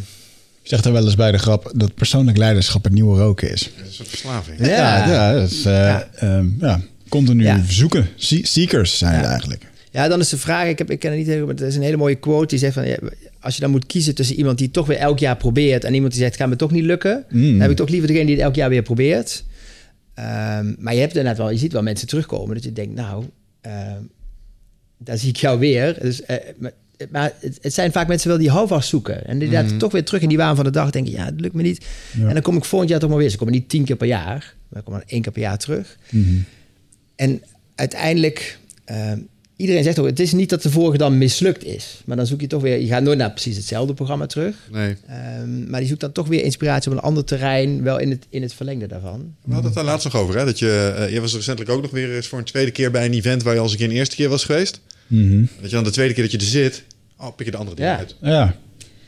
[0.62, 3.62] Ik zeg er wel eens bij de grap dat persoonlijk leiderschap het nieuwe roken is.
[3.62, 4.60] Dat is een soort verslaving.
[4.60, 4.68] Ja.
[4.68, 6.10] Ja, ja, dat is, eh, Ja.
[6.16, 7.64] ehm, ja, continu Ja.
[7.68, 8.10] zoeken.
[8.42, 9.30] Seekers zijn het Ja.
[9.30, 9.64] eigenlijk.
[9.96, 11.76] Ja, dan is de vraag, ik, heb, ik ken het niet helemaal, maar het is
[11.76, 12.98] een hele mooie quote die zegt van, ja,
[13.40, 16.12] als je dan moet kiezen tussen iemand die toch weer elk jaar probeert en iemand
[16.14, 17.52] die zegt, gaat me toch niet lukken, Mm.
[17.52, 19.44] dan heb ik toch liever degene die het elk jaar weer probeert.
[20.14, 23.26] Ehm, maar je hebt inderdaad wel, je ziet wel mensen terugkomen dat je denkt, nou,
[23.62, 24.02] ehm,
[24.98, 25.98] daar zie ik jou weer.
[26.02, 26.72] Dus, eh, maar
[27.12, 29.26] maar het, het zijn vaak mensen wel die houvast zoeken.
[29.28, 31.40] En die daar toch weer terug in die waan van de dag denken, ja, het
[31.42, 31.86] lukt me niet.
[32.18, 32.28] Ja.
[32.28, 33.30] En dan kom ik volgend jaar toch maar weer.
[33.30, 35.98] Ze komen niet tien keer per jaar, maar komen maar één keer per jaar terug.
[36.10, 36.36] Mhm.
[37.16, 37.42] En
[37.76, 39.12] uiteindelijk, eh,
[39.56, 42.02] iedereen zegt ook, het is niet dat de vorige dan mislukt is.
[42.06, 44.56] Maar dan zoek je toch weer, je gaat nooit naar precies hetzelfde programma terug.
[44.72, 44.96] Nee.
[45.08, 48.26] Ehm, maar die zoekt dan toch weer inspiratie op een ander terrein, wel in het,
[48.30, 49.36] in het verlengde daarvan.
[49.44, 50.38] We hadden het daar laatst nog over.
[50.38, 50.46] Hè?
[50.46, 53.06] Dat je, eh, je was recentelijk ook nog weer eens voor een tweede keer bij
[53.06, 54.80] een event waar je al eens een eerste keer was geweest.
[55.08, 55.46] Mhm.
[55.62, 56.84] Dat je dan de tweede keer dat je er zit,
[57.20, 57.98] oh, pik je de andere dingen Ja.
[57.98, 58.16] uit.
[58.22, 58.56] Ja.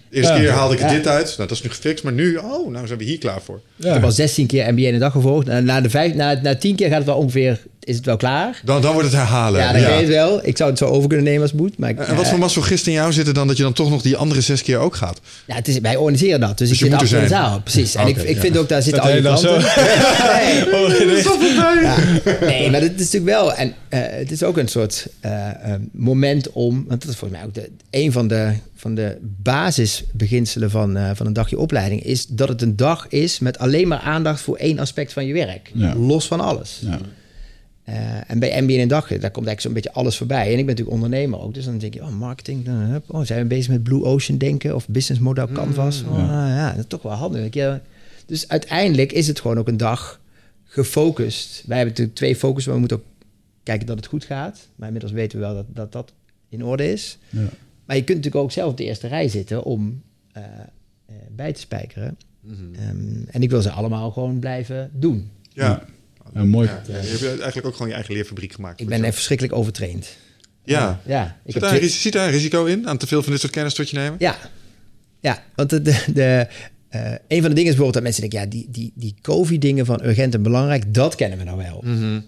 [0.09, 0.39] De eerste Ja.
[0.39, 0.89] keer haalde ik Ja.
[0.93, 1.25] dit uit.
[1.25, 2.03] Nou, dat is nu gefixt.
[2.03, 3.61] Maar nu, oh, nou zijn we hier klaar voor.
[3.77, 4.01] Ik heb ja.
[4.01, 5.47] al 16 keer NBA in de dag gevolgd.
[5.47, 8.17] En na, de vijf, na, na 10 keer gaat het wel ongeveer, is het wel
[8.17, 8.61] klaar.
[8.63, 9.59] Dan, dan wordt het herhalen.
[9.61, 10.39] Ja, dan weet je het wel.
[10.43, 11.77] Ik zou het zo over kunnen nemen als het moet.
[11.77, 13.73] Maar ik, En wat ja, voor masochist in jou zit er dan dat je dan
[13.73, 15.19] toch nog die andere zes keer ook gaat?
[15.45, 16.57] ja, het is, wij organiseren dat.
[16.57, 17.61] Dus, Dus ik je zit er achter de zaal.
[17.61, 17.95] Precies.
[17.95, 18.41] En ik, Oké, ik ja.
[18.41, 19.61] vind ook, daar zitten Dat al dan klanten.
[20.37, 20.65] Nee.
[20.77, 21.95] Oh, Ja.
[22.41, 23.53] Nee, maar het is natuurlijk wel...
[23.53, 25.49] En eh, het is ook een soort eh,
[25.91, 26.85] moment om...
[26.87, 31.09] Want dat is volgens mij ook de, een van de, van de basisbeginselen van, eh,
[31.13, 32.03] van een dagje opleiding...
[32.03, 35.33] is dat het een dag is met alleen maar aandacht voor één aspect van je
[35.33, 35.71] werk.
[35.73, 35.95] Ja.
[35.95, 36.81] Los van alles.
[36.81, 36.99] Ja.
[37.87, 40.45] Eh, en bij MBA in een dag, daar komt eigenlijk zo'n beetje alles voorbij.
[40.45, 41.53] En ik ben natuurlijk ondernemer ook.
[41.53, 42.65] Dus dan denk je, oh, marketing.
[42.65, 44.75] dan, hup, oh, zijn we bezig met Blue Ocean denken?
[44.75, 46.03] Of business model canvas?
[46.03, 46.69] Oh, ja.
[46.69, 47.79] dat is toch wel handig.
[48.25, 50.21] Dus uiteindelijk is het gewoon ook een dag
[50.63, 51.63] gefocust.
[51.65, 53.13] Wij hebben natuurlijk twee focussen, maar we moeten ook
[53.63, 54.67] kijken dat het goed gaat.
[54.75, 56.13] Maar inmiddels weten we wel dat dat, dat
[56.49, 57.17] in orde is.
[57.29, 57.49] Ja.
[57.85, 61.53] Maar je kunt natuurlijk ook zelf op de eerste rij zitten om eh, eh, bij
[61.53, 62.17] te spijkeren.
[62.47, 65.29] Ehm, en ik wil ze allemaal gewoon blijven doen.
[65.53, 65.85] Ja.
[66.33, 66.67] Ja, mooi.
[66.67, 68.79] Ja, je hebt eigenlijk ook gewoon je eigen leerfabriek gemaakt.
[68.79, 70.07] Ik ben echt verschrikkelijk overtraind.
[70.63, 71.01] Ja.
[71.05, 73.41] Ja, ik Zit daar, een zit daar een risico in aan te veel van dit
[73.41, 74.15] soort kennis tot je nemen?
[74.19, 74.37] Ja,
[75.19, 76.47] ja want de, de, de,
[76.89, 78.39] eh, een van de dingen is bijvoorbeeld dat mensen denken...
[78.39, 81.81] ja, die, die, die COVID-dingen van urgent en belangrijk, dat kennen we nou wel.
[81.83, 82.19] Mhm.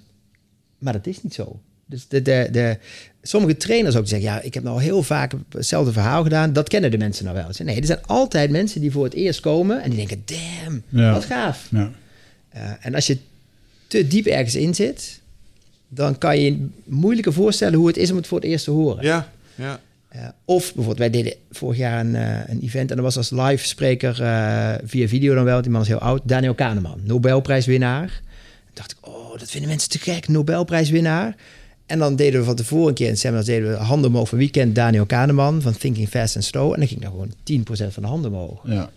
[0.78, 1.62] Maar dat is niet zo.
[1.86, 2.78] Dus de, de, de,
[3.22, 4.30] sommige trainers ook zeggen...
[4.30, 6.54] ja, ik heb nou heel vaak hetzelfde verhaal gedaan.
[6.54, 7.66] Dat kennen de mensen nou wel.
[7.66, 9.82] Nee, er zijn altijd mensen die voor het eerst komen...
[9.82, 11.14] en die denken, damn, Ja.
[11.14, 11.68] wat gaaf.
[11.72, 11.92] Ja.
[12.50, 13.18] Eh, en als je
[13.90, 15.20] te diep ergens in zit...
[15.88, 18.72] dan kan je je moeilijker voorstellen hoe het is om het voor het eerst te
[18.72, 19.04] horen.
[19.04, 19.32] Ja.
[19.56, 19.80] ja.
[20.16, 23.30] Uh, of bijvoorbeeld, wij deden vorig jaar een, uh, een event en dat was als
[23.30, 28.08] live spreker uh, via video dan wel, die man is heel oud, Daniel Kahneman, Nobelprijswinnaar.
[28.08, 31.36] Toen dacht ik, oh, dat vinden mensen te gek, Nobelprijswinnaar.
[31.86, 34.38] En dan deden we van tevoren een keer in seminar, deden we handen omhoog van
[34.38, 36.74] wie kent Daniel Kahneman van Thinking Fast and Slow.
[36.74, 37.34] En dan ging daar gewoon
[37.90, 38.62] 10% van de handen omhoog.
[38.64, 38.90] Ja.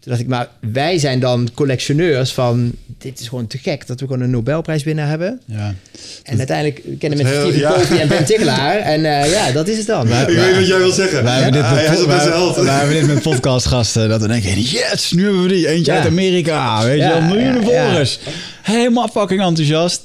[0.00, 2.72] Toen dacht ik, maar wij zijn dan collectioneurs van...
[2.98, 5.40] dit is gewoon te gek dat we gewoon een Nobelprijswinnaar hebben.
[5.44, 5.74] Ja.
[6.22, 7.72] En uiteindelijk kennen mensen Stephen ja.
[7.72, 8.76] Covey en Ben Tichelaar.
[8.76, 10.08] En uh, ja, dat is het dan.
[10.08, 11.24] Ik weet wat jij wil zeggen.
[11.24, 14.08] Wij hebben dit Ja, met, hij is pod- op wij- wij hebben dit met podcastgasten.
[14.08, 15.68] Dat we denken, yes, nu hebben we die.
[15.68, 15.98] Eentje Ja.
[15.98, 16.84] uit Amerika.
[16.84, 17.84] Weet je wel, miljoenen ja, ja.
[17.88, 18.18] volgers.
[18.62, 20.02] Helemaal fucking enthousiast.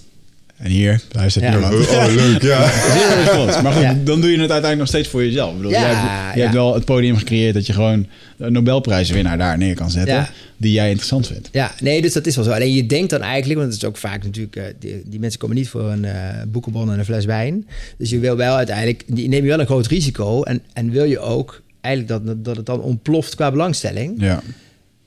[0.58, 1.58] En hier, hij zit Ja.
[1.58, 2.60] nu Oh, oh, leuk, ja.
[3.64, 3.98] Maar goed, Ja.
[4.04, 5.52] dan doe je het uiteindelijk nog steeds voor jezelf.
[5.52, 6.44] Ik bedoel, Ja, jij hebt, je ja.
[6.46, 10.14] hebt wel het podium gecreëerd dat je gewoon een Nobelprijswinnaar daar neer kan zetten.
[10.16, 10.30] Ja.
[10.58, 11.50] Die jij interessant vindt.
[11.52, 12.52] Ja, nee, dus dat is wel zo.
[12.52, 15.40] Alleen je denkt dan eigenlijk, want het is ook vaak natuurlijk, eh, die, die mensen
[15.40, 16.14] komen niet voor een eh
[16.48, 17.68] boekenbon en een fles wijn.
[17.98, 21.04] Dus je wil wel uiteindelijk, die neem je wel een groot risico en, en wil
[21.04, 24.14] je ook eigenlijk dat, dat het dan ontploft qua belangstelling.
[24.22, 24.42] Ja,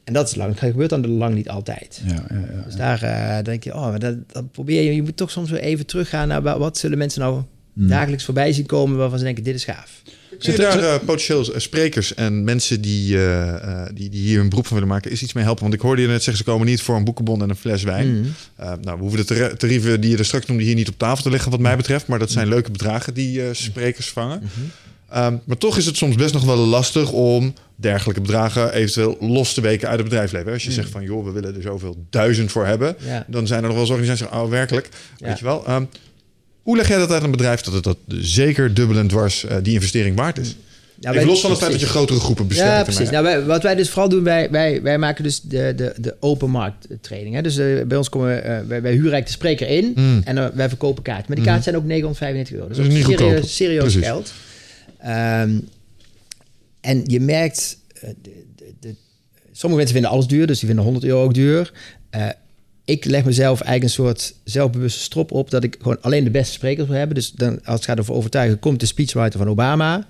[0.09, 2.00] En dat is lang, dat gebeurt dan lang niet altijd.
[2.06, 2.24] ja, ja.
[2.30, 2.62] ja.
[2.64, 5.50] Dus daar eh, denk je, oh, maar dat, dat probeer je, je moet toch soms
[5.50, 7.42] weer even teruggaan naar wa- wat zullen mensen nou
[7.74, 10.02] dagelijks voorbij zien komen waarvan ze denken, dit is gaaf.
[10.38, 14.40] Zie je daar eh, potentieel eh, sprekers en mensen die, eh, eh, die, die hier
[14.40, 15.62] een beroep van willen maken, is iets mee helpen?
[15.62, 17.82] Want ik hoorde je net zeggen, ze komen niet voor een boekenbon en een fles
[17.82, 18.20] wijn.
[18.20, 18.28] Mhm.
[18.56, 20.98] Eh, nou, we hoeven de tar- tarieven die je er straks noemde hier niet op
[20.98, 22.06] tafel te leggen, wat mij betreft.
[22.06, 24.42] Maar dat zijn leuke bedragen die eh, sprekers vangen.
[25.11, 29.54] Ehm, maar toch is het soms best nog wel lastig om dergelijke bedragen eventueel los
[29.54, 30.52] te weken uit het bedrijfsleven.
[30.52, 32.96] Als je zegt van, joh, we willen er zoveel duizend voor hebben.
[33.06, 33.24] Ja.
[33.26, 34.88] Dan zijn er nog wel eens organisaties die zeggen, oh, werkelijk.
[35.16, 35.26] Ja.
[35.26, 35.66] Weet je wel.
[35.66, 35.84] Ehm,
[36.62, 39.56] hoe leg jij dat uit een bedrijf dat het dat zeker dubbel en dwars eh,
[39.62, 40.56] die investering waard is?
[41.00, 42.68] Ja, Even los van het feit dat je grotere groepen bestelt.
[42.68, 43.11] Ja, precies.
[43.11, 46.16] Nou, wij, wat wij dus vooral doen, wij, wij, wij maken dus de, de, de
[46.20, 47.34] open markt training.
[47.34, 47.42] Hè?
[47.42, 50.20] Dus eh, bij ons komen, eh, wij, wij huren eigenlijk de spreker in Mm.
[50.24, 51.24] en eh, wij verkopen kaarten.
[51.26, 52.68] Maar die kaarten zijn ook 995 euro.
[52.68, 54.32] Dus Dat is niet serieus, serieus geld.
[54.99, 55.59] Ehm,
[56.80, 58.94] en je merkt, eh, de, de, de,
[59.53, 61.72] sommige mensen vinden alles duur, dus die vinden 100 euro ook duur.
[62.11, 62.28] Eh,
[62.84, 66.53] ik leg mezelf eigenlijk een soort zelfbewuste strop op dat ik gewoon alleen de beste
[66.53, 67.14] sprekers wil hebben.
[67.14, 70.07] Dus dan, als het gaat over overtuigen, komt de speechwriter van Obama.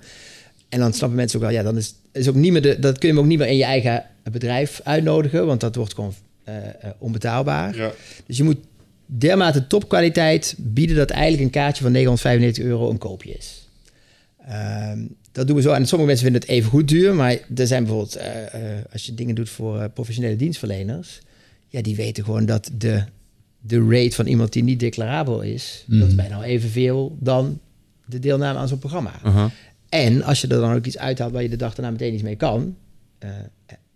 [0.69, 2.97] En dan snappen mensen ook wel, ja, dan is, is ook niet meer de, dat
[2.97, 6.13] kun je hem ook niet meer in je eigen bedrijf uitnodigen, want dat wordt gewoon
[6.49, 6.55] uh,
[6.97, 7.75] onbetaalbaar.
[7.75, 7.91] Ja.
[8.25, 8.57] Dus je moet
[9.05, 13.68] dermate topkwaliteit bieden dat eigenlijk een kaartje van 995 euro een koopje is.
[14.47, 14.99] Ehm,
[15.31, 15.71] dat doen we zo.
[15.71, 19.05] En sommige mensen vinden het even goed duur, maar er zijn bijvoorbeeld, uh, uh, als
[19.05, 21.19] je dingen doet voor uh, professionele dienstverleners,
[21.67, 23.03] ja, die weten gewoon dat de,
[23.59, 25.99] de rate van iemand die niet declarabel is, mm.
[25.99, 27.59] dat is bijna evenveel dan
[28.05, 29.19] de deelname aan zo'n programma.
[29.21, 29.45] -huh.
[29.89, 32.23] En als je er dan ook iets uithaalt waar je de dag daarna meteen iets
[32.23, 32.75] mee kan,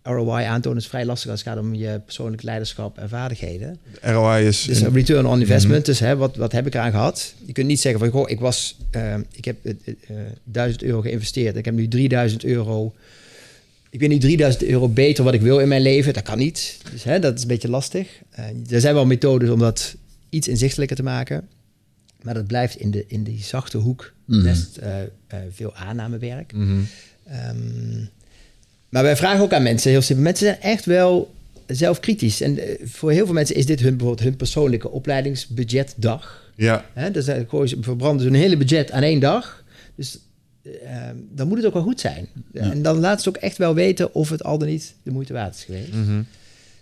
[0.04, 3.78] ROI aantonen is vrij lastig als het gaat om je persoonlijk leiderschap en vaardigheden.
[4.02, 4.62] ROI is...
[4.62, 5.80] Dus een return on investment.
[5.80, 5.84] Mm.
[5.84, 7.34] Dus hè, wat, wat heb ik eraan gehad?
[7.46, 8.78] Je kunt niet zeggen van, goh, ik was...
[8.96, 9.74] Uh, ik heb uh,
[10.10, 11.56] uh, 1000 euro geïnvesteerd.
[11.56, 12.94] Ik heb nu 3000 euro...
[13.90, 16.14] Ik ben nu 3000 euro beter wat ik wil in mijn leven.
[16.14, 16.78] Dat kan niet.
[16.92, 18.08] Dus hè, dat is een beetje lastig.
[18.70, 19.96] er zijn wel methodes om dat
[20.30, 21.48] iets inzichtelijker te maken.
[22.22, 24.44] Maar dat blijft in, de, in die zachte hoek mm.
[24.44, 24.80] best
[25.52, 26.54] veel aannamewerk.
[26.54, 26.88] Mm -hmm.
[27.50, 28.10] um,
[28.94, 30.24] maar wij vragen ook aan mensen, heel simpel.
[30.24, 31.34] Mensen zijn echt wel
[31.68, 32.42] zelfkritisch.
[32.42, 36.52] En uh, voor heel veel mensen is dit hun, bijvoorbeeld hun persoonlijke opleidingsbudgetdag.
[36.56, 36.86] Ja.
[36.94, 37.26] Hè, dus
[37.82, 39.64] verbranden ze een hele budget aan één dag.
[39.96, 40.20] Dus
[40.64, 40.72] uh,
[41.32, 42.28] dan moet het ook wel goed zijn.
[42.54, 42.72] Ja.
[42.72, 45.34] En dan laten ze ook echt wel weten of het al dan niet de moeite
[45.34, 45.94] waard is geweest.
[45.94, 46.26] Mm -hmm.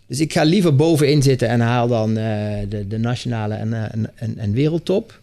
[0.08, 3.74] Dus ik ga liever bovenin zitten en haal dan de, de, nationale en,
[4.16, 5.20] en, en wereldtop.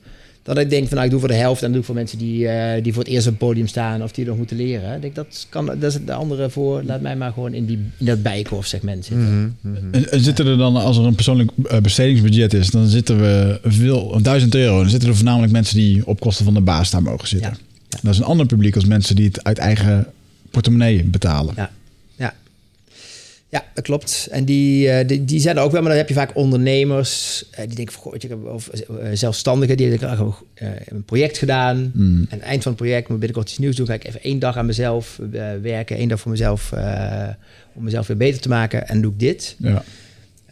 [0.55, 1.95] Dat ik denk van nou, ik doe voor de helft en dan doe ik voor
[1.95, 4.57] mensen die, uh, die voor het eerst op het podium staan of die nog moeten
[4.57, 4.95] leren.
[4.95, 6.83] Ik denk dat kan, dat is de andere voor.
[6.83, 9.27] Laat mij maar gewoon in, die, in dat bijkorf segment zitten.
[9.33, 11.51] Mm -hmm, en, en, zitten er dan, als er een persoonlijk
[11.83, 14.81] bestedingsbudget is, dan zitten we veel, 1000 euro.
[14.81, 17.51] Dan zitten er voornamelijk mensen die op kosten van de baas daar mogen zitten.
[17.51, 17.57] Ja.
[17.89, 17.99] Ja.
[18.03, 20.07] Dat is een ander publiek als mensen die het uit eigen
[20.51, 21.55] portemonnee betalen.
[21.57, 21.71] Ja.
[23.51, 24.29] Ja, dat klopt.
[24.31, 27.45] En die, uh, die, die zijn er ook wel, maar dan heb je vaak ondernemers
[27.51, 30.41] uh, die denken: goh, ik heb, of uh, zelfstandigen die denken: oh,
[30.85, 31.91] een project gedaan.
[31.95, 32.27] Mm.
[32.29, 33.87] En eind van het project moet binnenkort iets nieuws doen.
[33.87, 35.21] Ga ik even één dag aan mezelf
[35.63, 36.73] werken, één dag voor mezelf,
[37.75, 38.89] om mezelf weer beter te maken.
[38.89, 39.57] En doe ik dit.
[39.59, 39.85] Ja.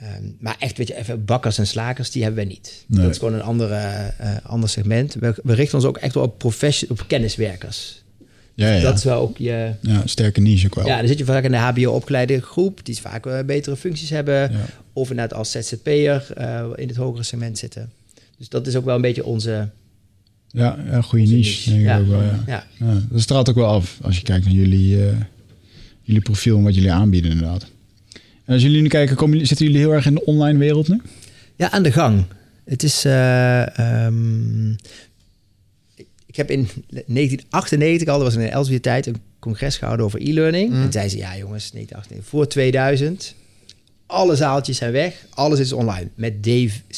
[0.03, 2.85] Um, maar echt, weet je, even bakkers en slakers, die hebben wij niet.
[2.87, 3.03] Nee.
[3.03, 5.15] Dat is gewoon een andere, ander segment.
[5.15, 6.45] We, we, richten ons ook echt wel op,
[6.89, 8.03] op kenniswerkers.
[8.57, 8.81] Ja, ja.
[8.81, 9.71] Dat is wel ook je...
[9.81, 10.87] Ja, sterke niche ook wel.
[10.87, 12.81] Ja, dan zit je vaak in de HBO-opgeleide groep...
[12.83, 14.51] die vaak uh, betere functies hebben.
[14.93, 17.91] Of inderdaad als ZZP'er uh, in het hogere segment zitten.
[18.39, 19.69] Dus dat is ook wel een beetje onze...
[20.51, 21.99] Ja, ja goede niche, niche, denk ik ja.
[21.99, 22.43] ook wel, ja.
[22.47, 22.67] Ja.
[22.79, 23.01] ja.
[23.11, 25.05] Dat straalt ook wel af als je kijkt naar jullie, uh,
[26.03, 26.57] jullie profiel...
[26.57, 27.67] en wat jullie aanbieden inderdaad.
[28.45, 31.01] En als jullie nu kijken, komen, zitten jullie heel erg in de online wereld nu?
[31.57, 32.25] Ja, aan de gang.
[32.65, 33.05] Het is...
[33.05, 34.77] Um,
[36.37, 40.21] ik heb in 1998 al, dat was in de Elsevier tijd, een congres gehouden over
[40.21, 40.71] e-learning.
[40.71, 40.83] Mm.
[40.83, 43.35] En zei ze, ja jongens, 1998, voor 2000,
[44.07, 46.09] alle zaaltjes zijn weg, alles is online.
[46.15, 46.47] Met D,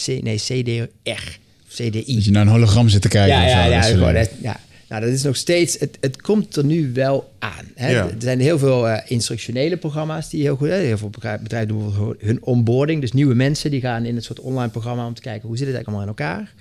[0.05, 2.14] C, nee, CDR, CDI.
[2.14, 3.36] Dat je naar een hologram zit te kijken.
[3.36, 4.61] Ja, ja, zo, ja, dat gewoon, dat, ja.
[4.89, 7.64] Nou, dat is nog steeds, het, het komt er nu wel aan.
[7.74, 7.91] Hè?
[7.91, 8.05] Ja.
[8.05, 10.74] Er zijn heel veel uh, instructionele programma's die heel goed, hè?
[10.74, 11.11] heel veel
[11.43, 13.01] bedrijven doen hun onboarding.
[13.01, 15.66] Dus nieuwe mensen die gaan in het soort online programma om te kijken hoe zit
[15.66, 16.55] het eigenlijk allemaal in elkaar.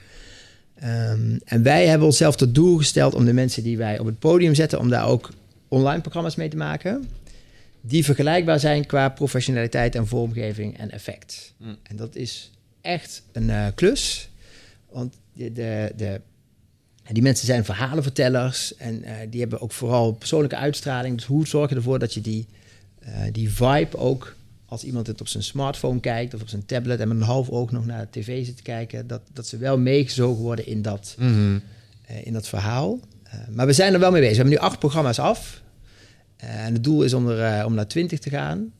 [0.84, 4.20] Um, en wij hebben onszelf tot doel gesteld om de mensen die wij op het
[4.20, 5.30] podium zetten, om daar ook
[5.68, 7.10] online programma's mee te maken.
[7.82, 11.54] Die vergelijkbaar zijn qua professionaliteit en vormgeving en effect.
[11.58, 11.78] Mm.
[11.84, 12.52] En dat is
[12.82, 14.30] echt een uh, klus.
[14.90, 16.22] Want de, de, de,
[17.12, 21.16] die mensen zijn verhalenvertellers en uh, die hebben ook vooral persoonlijke uitstraling.
[21.16, 22.48] Dus hoe zorg je ervoor dat je die,
[23.04, 24.36] uh, die vibe ook
[24.68, 27.50] als iemand het op zijn smartphone kijkt of op zijn tablet en met een half
[27.50, 30.82] oog nog naar de tv zit te kijken, dat, dat ze wel meegezogen worden in
[30.82, 31.62] dat, mm -hmm.
[32.12, 33.00] uh, in dat verhaal.
[33.26, 34.36] Uh, maar we zijn er wel mee bezig.
[34.36, 35.62] We hebben nu acht programma's af.
[36.44, 38.72] Uh, en het doel is om, er, om naar twintig te gaan.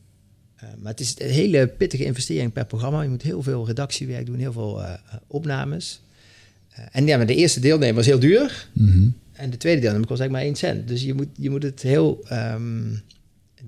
[0.78, 3.02] maar het is een hele pittige investering per programma.
[3.02, 4.82] Je moet heel veel redactiewerk doen, heel veel
[5.26, 6.00] opnames.
[6.92, 8.68] en ja, maar de eerste deelnemer was heel duur.
[8.72, 9.14] Mm -hmm.
[9.32, 10.88] En de tweede deelnemer kost eigenlijk maar één cent.
[10.88, 12.26] Dus je moet, je moet het heel...
[12.32, 13.02] Um,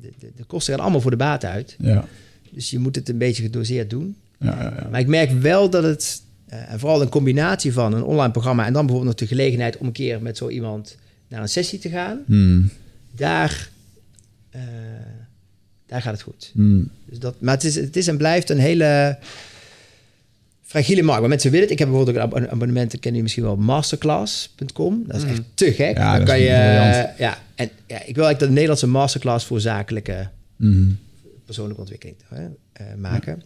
[0.00, 1.76] de, de, de, kosten gaan allemaal voor de baat uit.
[1.78, 2.04] Ja.
[2.50, 4.16] Dus je moet het een beetje gedoseerd doen.
[4.38, 4.88] Ja, ja, ja.
[4.90, 6.22] Maar ik merk wel dat het,
[6.52, 9.76] uh, en vooral een combinatie van een online programma en dan bijvoorbeeld nog de gelegenheid
[9.76, 10.96] om een keer met zo iemand
[11.28, 12.70] naar een sessie te gaan, mm.
[13.16, 13.70] daar,
[14.56, 14.62] uh,
[15.86, 16.50] daar gaat het goed.
[16.54, 16.90] Mm.
[17.04, 19.18] Dus dat, maar het is, het is en blijft een hele
[20.70, 21.20] fragiele markt.
[21.20, 21.72] Maar mensen willen het.
[21.72, 25.04] Ik heb bijvoorbeeld ook een abonnement, ken je misschien wel, masterclass.com.
[25.06, 25.96] Dat is echt te gek.
[25.96, 29.60] Ja, dan kan je, uh, ja, en ja, ik wil eigenlijk de Nederlandse masterclass voor
[29.60, 30.98] zakelijke mm.
[31.44, 33.42] persoonlijke ontwikkeling hè, uh, maken.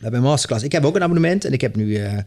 [0.00, 0.10] Ja.
[0.10, 2.18] bij Masterclass, ik heb ook een abonnement en ik heb nu uh,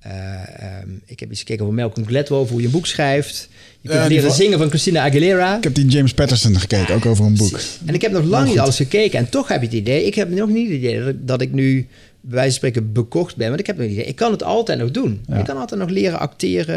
[0.00, 3.48] eh, ehm, ik heb iets gekeken over Malcolm Gladwell, over hoe je een boek schrijft.
[3.80, 5.56] Je kunt leren zingen van Christina Aguilera.
[5.56, 7.60] Ik heb die James Patterson gekeken, ook over een boek.
[7.86, 9.18] En ik heb nog lang niet alles gekeken.
[9.18, 11.40] En toch heb je het idee, ik heb nog niet het idee dat ik, dat
[11.40, 11.88] ik nu
[12.20, 13.48] bij wijze van spreken bekocht ben.
[13.48, 15.20] Want ik heb nog idee, ik kan het altijd nog doen.
[15.26, 15.36] Ja.
[15.36, 16.76] Ik kan altijd nog leren acteren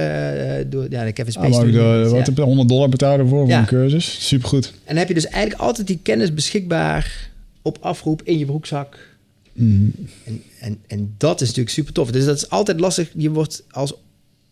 [0.58, 1.24] eh, door ja, Ah, ik, doe
[1.82, 3.60] eh, ik wat heb je 100 dollar betaald ervoor voor Ja.
[3.60, 4.28] een cursus?
[4.28, 4.66] Supergoed.
[4.66, 7.30] En dan heb je dus eigenlijk altijd die kennis beschikbaar
[7.62, 8.98] op afroep in je broekzak.
[9.54, 9.90] Mhm.
[10.26, 12.12] En, en, en dat is natuurlijk super tof.
[12.12, 13.12] Dus dat is altijd lastig.
[13.16, 13.94] Je wordt als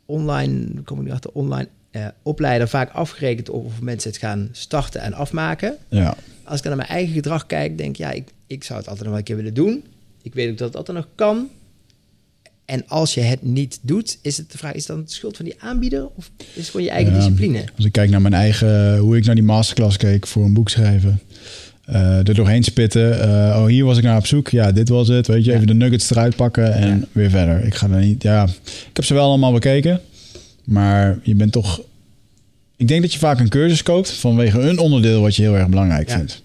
[0.05, 4.49] online, kom ik nu achter, online eh, opleider vaak afgerekend op of mensen het gaan
[4.51, 5.75] starten en afmaken.
[5.87, 6.15] Ja.
[6.43, 9.05] Als ik naar mijn eigen gedrag kijk, denk ik, ja, ik, ik zou het altijd
[9.05, 9.83] nog wel een keer willen doen.
[10.21, 11.49] Ik weet ook dat het altijd nog kan.
[12.65, 15.35] En als je het niet doet, is het de vraag, is het dan de schuld
[15.35, 17.63] van die aanbieder of is het gewoon je eigen Ja, discipline?
[17.75, 20.69] Als ik kijk naar mijn eigen, hoe ik naar die masterclass keek voor een boek
[20.69, 21.21] schrijven.
[21.85, 23.21] eh, er doorheen spitten.
[23.21, 24.49] eh, oh, hier was ik naar op zoek.
[24.49, 25.27] Ja, dit was het.
[25.27, 25.55] Weet je, Ja.
[25.55, 27.05] even de nuggets eruit pakken en Ja.
[27.11, 27.65] weer verder.
[27.65, 28.23] Ik ga er niet.
[28.23, 28.43] Ja,
[28.89, 30.01] ik heb ze wel allemaal bekeken.
[30.65, 31.81] Maar je bent toch.
[32.77, 35.67] Ik denk dat je vaak een cursus koopt vanwege een onderdeel wat je heel erg
[35.67, 36.15] belangrijk Ja.
[36.17, 36.43] vindt.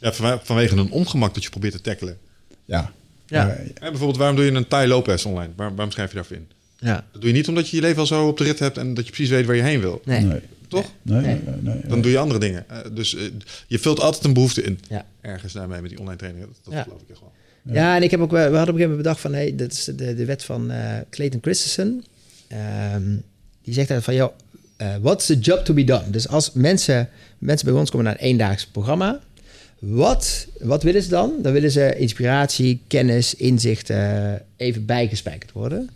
[0.00, 2.16] Ja, van- vanwege een ongemak dat je probeert te tackelen.
[2.64, 2.92] Ja.
[3.28, 3.46] Ja.
[3.46, 5.52] Ja, bijvoorbeeld, waarom doe je een Thai Lopez online?
[5.56, 6.48] Waar- waarom schrijf je daarvoor in?
[6.78, 8.76] Ja, Dat doe je niet omdat je je leven al zo op de rit hebt
[8.78, 10.00] en dat je precies weet waar je heen wil.
[10.04, 10.20] nee.
[10.20, 10.40] nee.
[10.68, 10.90] Toch?
[11.02, 11.34] Nee, Nee.
[11.34, 11.82] nee, nee, nee.
[11.86, 12.64] Dan doe je andere dingen.
[12.70, 13.22] Eh, dus eh,
[13.66, 14.78] je vult altijd een behoefte in.
[14.88, 15.06] Ja.
[15.20, 16.44] Ergens daarmee met die online training.
[16.46, 16.82] Dat, dat Ja.
[16.82, 17.32] geloof ik echt wel.
[17.74, 19.72] Ja, en ik heb ook, we hadden op een gegeven moment bedacht van, hey, dat
[19.72, 22.04] is de, de wet van eh, Clayton Christensen.
[22.48, 23.02] Ehm,
[23.62, 24.32] die zegt eigenlijk van, joh,
[24.76, 26.10] eh, what's the job to be done?
[26.10, 29.20] Dus als mensen, mensen bij ons komen naar een eendaags programma,
[29.78, 31.32] wat, wat willen ze dan?
[31.42, 35.90] Dan willen ze inspiratie, kennis, inzichten even bijgespijkerd worden.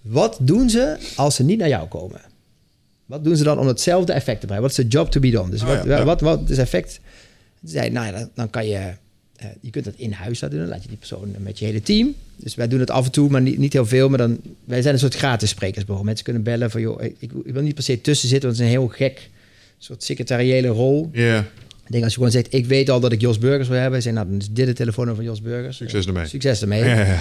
[0.00, 2.20] Wat doen ze als ze niet naar jou komen?
[3.06, 4.68] Wat doen ze dan om hetzelfde effect te bereiken?
[4.68, 5.50] Wat is de job to be done?
[5.50, 6.04] Dus Oh wat, ja, ja.
[6.04, 7.00] wat, wat is effect?
[7.64, 8.78] Zei, nou ja, dan, dan kan je,
[9.36, 10.66] eh, je kunt dat in huis laten doen.
[10.66, 12.14] Dan laat je die persoon met je hele team.
[12.36, 14.08] Dus wij doen het af en toe, maar niet, niet heel veel.
[14.08, 16.06] Maar dan, wij zijn een soort gratis sprekersbureau.
[16.06, 18.68] Mensen kunnen bellen van, joh, ik, ik wil niet per se tussen zitten, want het
[18.68, 19.30] is een heel gek
[19.78, 21.08] soort secretariële rol.
[21.12, 21.44] Ja,
[21.86, 24.02] Ik denk als je gewoon zegt, ik weet al dat ik Jos Burgers wil hebben.
[24.02, 25.76] Zeg, nou, dan is dit het telefoonnummer van Jos Burgers.
[25.76, 26.26] succes ermee.
[26.26, 26.84] Succes ermee.
[26.84, 27.18] Ja, ja, ja.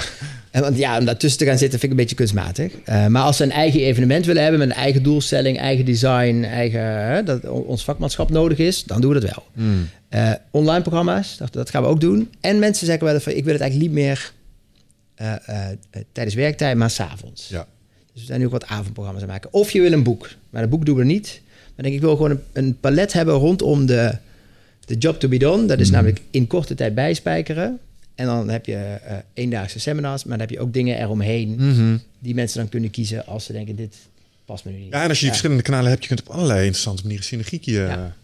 [0.52, 2.72] En want ja, om daartussen te gaan zitten vind ik een beetje kunstmatig.
[2.84, 6.44] Eh, maar als ze een eigen evenement willen hebben met een eigen doelstelling, eigen design,
[6.44, 9.46] eigen, hè, dat ons vakmanschap nodig is, dan doen we dat wel.
[9.54, 9.90] Hmm.
[10.10, 12.30] Eh, online programma's, dat, dat gaan we ook doen.
[12.42, 14.34] En mensen zeggen wel van, ik wil het eigenlijk niet meer
[15.16, 17.48] eh, eh, eh, tijdens werktijd, maar s'avonds.
[17.48, 17.68] Ja.
[18.14, 19.60] Dus we zijn nu ook wat avondprogramma's aan het maken.
[19.60, 20.30] Of je wil een boek.
[20.50, 21.42] Maar een boek doen we niet.
[21.76, 24.18] Maar denk ik wil gewoon een, een palet hebben rondom de,
[24.86, 25.66] de job to be done.
[25.66, 27.80] Dat is namelijk in korte tijd bijspijkeren.
[28.16, 30.24] En dan heb je eh eendaagse seminars.
[30.24, 31.98] Maar dan heb je ook dingen eromheen Mhm.
[32.20, 33.96] die mensen dan kunnen kiezen als ze denken dit
[34.46, 34.92] past me nu niet.
[34.92, 37.60] Ja, en als je die verschillende kanalen hebt, je kunt op allerlei interessante manieren synergie
[37.66, 38.16] eh, Ja.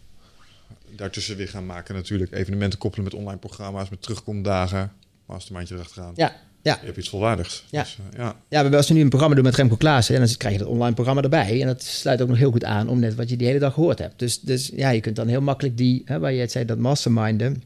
[0.96, 2.32] daartussen weer gaan maken natuurlijk.
[2.34, 4.92] Evenementen koppelen met online programma's, met terugkomdagen.
[5.26, 6.14] Mastermindje erachteraan.
[6.16, 6.78] Ja, ja.
[6.80, 7.66] Je hebt iets volwaardigs.
[7.70, 7.82] Ja.
[7.82, 8.36] Dus, eh, ja.
[8.50, 10.16] Ja, maar als we nu een programma doen met Remco Klaassen...
[10.16, 11.62] en dan krijg je dat online programma erbij.
[11.62, 13.74] En dat sluit ook nog heel goed aan om net wat je die hele dag
[13.74, 14.20] gehoord hebt.
[14.20, 16.02] Dus, dus ja, je kunt dan heel makkelijk die...
[16.06, 17.64] Hè, waar je het zei, dat masterminden...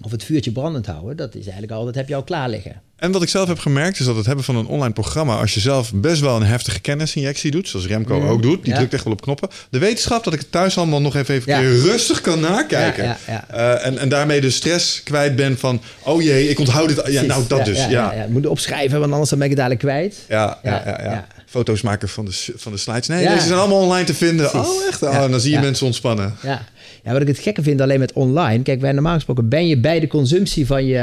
[0.00, 1.16] of het vuurtje brandend houden...
[1.16, 2.80] dat is eigenlijk al, dat heb je al klaar liggen.
[2.96, 5.54] En wat ik zelf heb gemerkt is dat het hebben van een online programma, als
[5.54, 8.78] je zelf best wel een heftige kennisinjectie doet, zoals Remco Mm, ook doet, die ja.
[8.78, 9.48] drukt echt wel op knoppen.
[9.70, 11.60] De wetenschap dat ik het thuis allemaal nog even, even Ja.
[11.82, 13.04] rustig kan nakijken.
[13.26, 17.02] Ja, Eh, en, en daarmee de stress kwijt ben van, oh jee, ik onthoud dit.
[17.06, 17.78] Ja, nou dat dus.
[17.78, 18.12] Ja, ja.
[18.12, 18.26] ja.
[18.28, 20.16] Moet opschrijven, want anders dan ben ik het dadelijk kwijt.
[20.28, 21.26] Ja, ja, Ja.
[21.46, 23.06] Foto's maken van de, van de slides.
[23.06, 23.34] Nee, Ja.
[23.34, 24.50] deze zijn allemaal online te vinden.
[24.50, 24.68] Precies.
[24.68, 25.02] Oh, echt?
[25.02, 25.62] Oh, en dan zie je ja.
[25.62, 26.36] mensen ontspannen.
[26.42, 26.62] Ja.
[27.04, 28.62] Ja, wat ik het gekke vind alleen met online...
[28.62, 30.96] Kijk, wij normaal gesproken ben je bij de consumptie van je...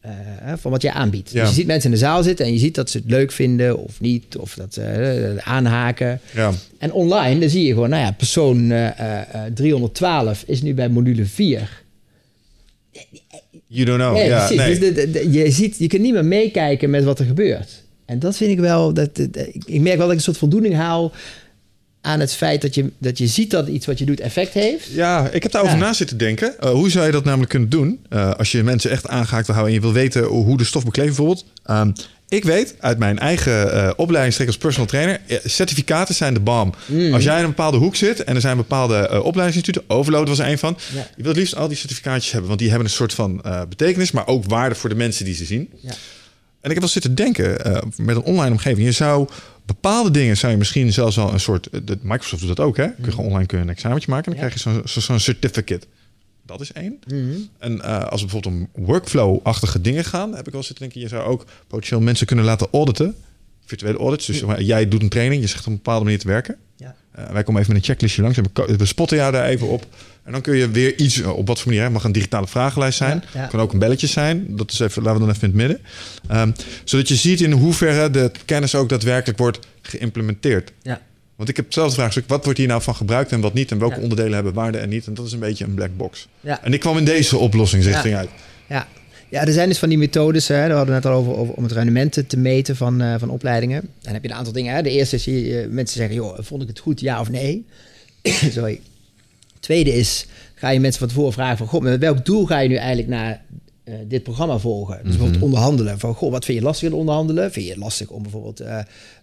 [0.00, 1.30] eh, hè, van wat je aanbiedt.
[1.30, 1.40] Ja.
[1.40, 3.32] Dus je ziet mensen in de zaal zitten en je ziet dat ze het leuk
[3.32, 6.20] vinden of niet, of dat ze eh, aanhaken.
[6.34, 6.52] Ja.
[6.78, 10.74] En online, dan zie je gewoon, nou ja, persoon eh, eh, eh, 312 is nu
[10.74, 11.82] bij module 4.
[13.66, 14.12] You don't know.
[14.14, 14.68] nee, ja, nee.
[14.68, 17.82] Dus de, de- de- je, ziet, je kunt niet meer meekijken met wat er gebeurt.
[18.04, 19.18] En dat vind ik wel, dat,
[19.66, 21.12] ik merk wel dat ik een soort voldoening haal
[22.04, 24.86] aan het feit dat je, dat je ziet dat iets wat je doet effect heeft.
[24.92, 25.84] Ja, ik heb daarover Ja.
[25.84, 26.58] na zitten denken.
[26.60, 28.00] Eh, hoe zou je dat namelijk kunnen doen?
[28.08, 30.84] Eh, als je mensen echt aangehaakt wil houden en je wil weten hoe de stof
[30.84, 31.44] bekleeft bijvoorbeeld.
[31.64, 31.90] Ehm,
[32.28, 36.74] ik weet uit mijn eigen eh opleidingstrek als personal trainer, certificaten zijn de bam.
[36.86, 37.14] Mm.
[37.14, 40.38] Als jij in een bepaalde hoek zit en er zijn bepaalde eh, opleidingsinstituten, Overload was
[40.38, 40.78] er een van.
[40.94, 40.98] Ja.
[41.00, 44.10] Je wilt het liefst al die certificaatjes hebben, want die hebben een soort van betekenis,
[44.10, 45.70] maar ook waarde voor de mensen die ze zien.
[45.80, 45.92] Ja.
[46.64, 48.86] En ik heb wel zitten denken eh, met een online omgeving.
[48.86, 49.28] Je zou
[49.66, 51.66] bepaalde dingen zou je misschien zelfs wel een soort.
[51.66, 52.84] eh, de- Microsoft doet dat ook, hè?
[52.88, 54.50] Kun je gewoon online kun je een examentje maken en dan Ja.
[54.50, 55.86] krijg je zo'n zo, zo'n certificate.
[56.46, 56.98] Dat is één.
[57.06, 57.18] Mhm.
[57.58, 61.08] En eh, als we bijvoorbeeld om workflow-achtige dingen gaan, heb ik wel zitten denken, je
[61.08, 63.14] zou ook potentieel mensen kunnen laten auditen
[63.64, 64.26] virtuele audits.
[64.26, 66.56] Dus jij doet een training, je zegt op een bepaalde manier te werken.
[66.76, 66.94] Ja.
[67.32, 68.36] Wij komen even met een checklistje langs.
[68.38, 69.86] We, ko- we spotten jou daar even op.
[70.24, 72.46] En dan kun je weer iets, eh, op wat voor manier, het mag een digitale
[72.46, 73.24] vragenlijst zijn.
[73.34, 73.46] Ja, ja.
[73.46, 74.46] kan ook een belletje zijn.
[74.48, 75.86] Dat is even, laten we dan even in het midden.
[76.28, 76.50] Ehm,
[76.84, 80.72] zodat je ziet in hoeverre de kennis ook daadwerkelijk wordt geïmplementeerd.
[80.82, 81.00] Ja.
[81.36, 82.24] Want ik heb hetzelfde vraagstuk.
[82.26, 83.70] Wat wordt hier nou van gebruikt en wat niet?
[83.70, 84.02] En welke Ja.
[84.02, 85.06] onderdelen hebben waarde en niet?
[85.06, 86.28] En dat is een beetje een black box.
[86.40, 86.62] Ja.
[86.64, 88.28] En ik kwam in deze oplossingsrichting uit.
[88.68, 88.88] Ja.
[89.28, 91.36] ja, er zijn dus van die methodes, hè, daar hadden we het net al over,
[91.36, 93.88] over om het rendement te meten van, eh, van opleidingen.
[94.02, 94.74] Dan heb je een aantal dingen.
[94.74, 94.82] Hè.
[94.82, 97.64] De eerste is, je, je- mensen zeggen, joh, vond ik het goed, ja of nee?
[98.50, 98.80] Sorry.
[99.64, 102.68] Tweede is, ga je mensen van tevoren vragen van, goh, met welk doel ga je
[102.68, 103.44] nu eigenlijk naar
[103.84, 104.98] eh, dit programma volgen?
[105.02, 105.98] Dus bijvoorbeeld onderhandelen.
[105.98, 107.52] Van, goh, wat vind je lastig in onderhandelen?
[107.52, 108.78] Vind je het lastig om bijvoorbeeld eh,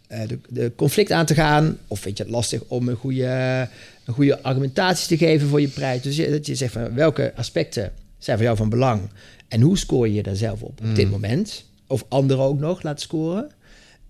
[0.07, 1.77] eh, de, de conflict aan te gaan?
[1.87, 3.67] Of vind je het lastig om een goede,
[4.05, 6.01] een goede argumentatie te geven voor je prijs?
[6.01, 9.01] Dus je, dat je zegt van, welke aspecten zijn voor jou van belang?
[9.47, 11.65] En hoe scoor je daar zelf op op dit moment?
[11.87, 13.51] Of anderen ook nog laten scoren?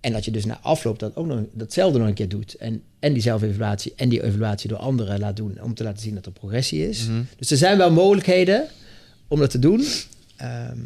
[0.01, 2.53] En dat je dus na afloop dat ook nog datzelfde nog een keer doet.
[2.55, 5.57] En, en die zelfevaluatie en die evaluatie door anderen laat doen.
[5.61, 7.07] Om te laten zien dat er progressie is.
[7.37, 8.65] Dus er zijn wel mogelijkheden
[9.27, 9.85] om dat te doen.
[10.37, 10.77] Ehm,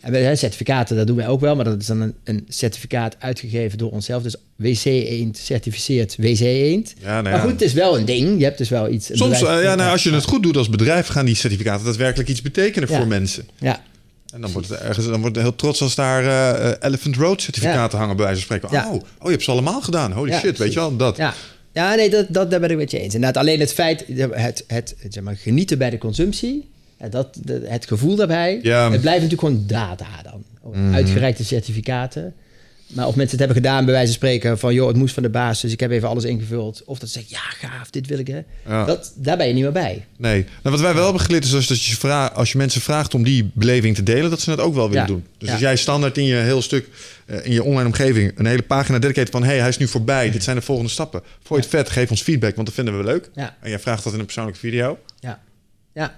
[0.00, 1.56] en hè, certificaten, dat doen wij ook wel.
[1.56, 4.22] Maar dat is dan een, een certificaat uitgegeven door onszelf.
[4.22, 6.94] Dus WC Eend certificeert WC Eend.
[7.00, 8.38] Ja, nou Maar goed, het is wel een ding.
[8.38, 9.06] Je hebt dus wel iets...
[9.06, 11.84] Soms, bedrijf- eh, ja, nou, als je het goed doet als bedrijf, gaan die certificaten
[11.84, 12.96] daadwerkelijk iets betekenen Ja.
[12.98, 13.44] voor mensen.
[13.58, 13.82] Ja,
[14.32, 17.42] En dan wordt het ergens, dan wordt het heel trots als daar eh, Elephant Road
[17.42, 18.86] certificaten hangen, bij wijze van spreken.
[18.86, 20.12] Oh, oh, je hebt ze allemaal gedaan.
[20.12, 21.16] Holy shit, weet je wel, dat.
[21.16, 21.34] Ja,
[21.72, 23.14] ja nee, dat, dat, daar ben ik met je eens.
[23.14, 26.70] Inderdaad, alleen het feit, het, het, het, zeg maar, genieten bij de consumptie,
[27.10, 28.90] dat, het gevoel daarbij, Ja.
[28.90, 30.44] het blijft natuurlijk gewoon data dan.
[30.94, 32.34] Uitgereikte certificaten.
[32.90, 35.22] Maar of mensen het hebben gedaan, bij wijze van spreken, van joh, het moest van
[35.22, 36.82] de baas, dus ik heb even alles ingevuld.
[36.84, 38.40] Of dat ze zeggen, ja, gaaf, dit wil ik, hè.
[38.66, 38.84] Ja.
[38.84, 40.06] Dat, daar ben je niet meer bij.
[40.16, 40.42] Nee.
[40.42, 43.50] Nou, wat wij wel hebben geleerd is dat je als je mensen vraagt om die
[43.54, 45.08] beleving te delen, dat ze het ook wel willen Ja.
[45.08, 45.26] doen.
[45.38, 45.52] Dus Ja.
[45.54, 46.88] als jij standaard in je heel stuk,
[47.26, 50.30] eh, in je online omgeving, een hele pagina dedicated van, hey, hij is nu voorbij,
[50.30, 51.22] dit zijn de volgende stappen.
[51.42, 53.30] Vond je het vet, geef ons feedback, want dat vinden we leuk.
[53.34, 54.98] En jij vraagt dat in een persoonlijke video.
[55.20, 55.40] Ja.
[55.94, 56.14] Ja.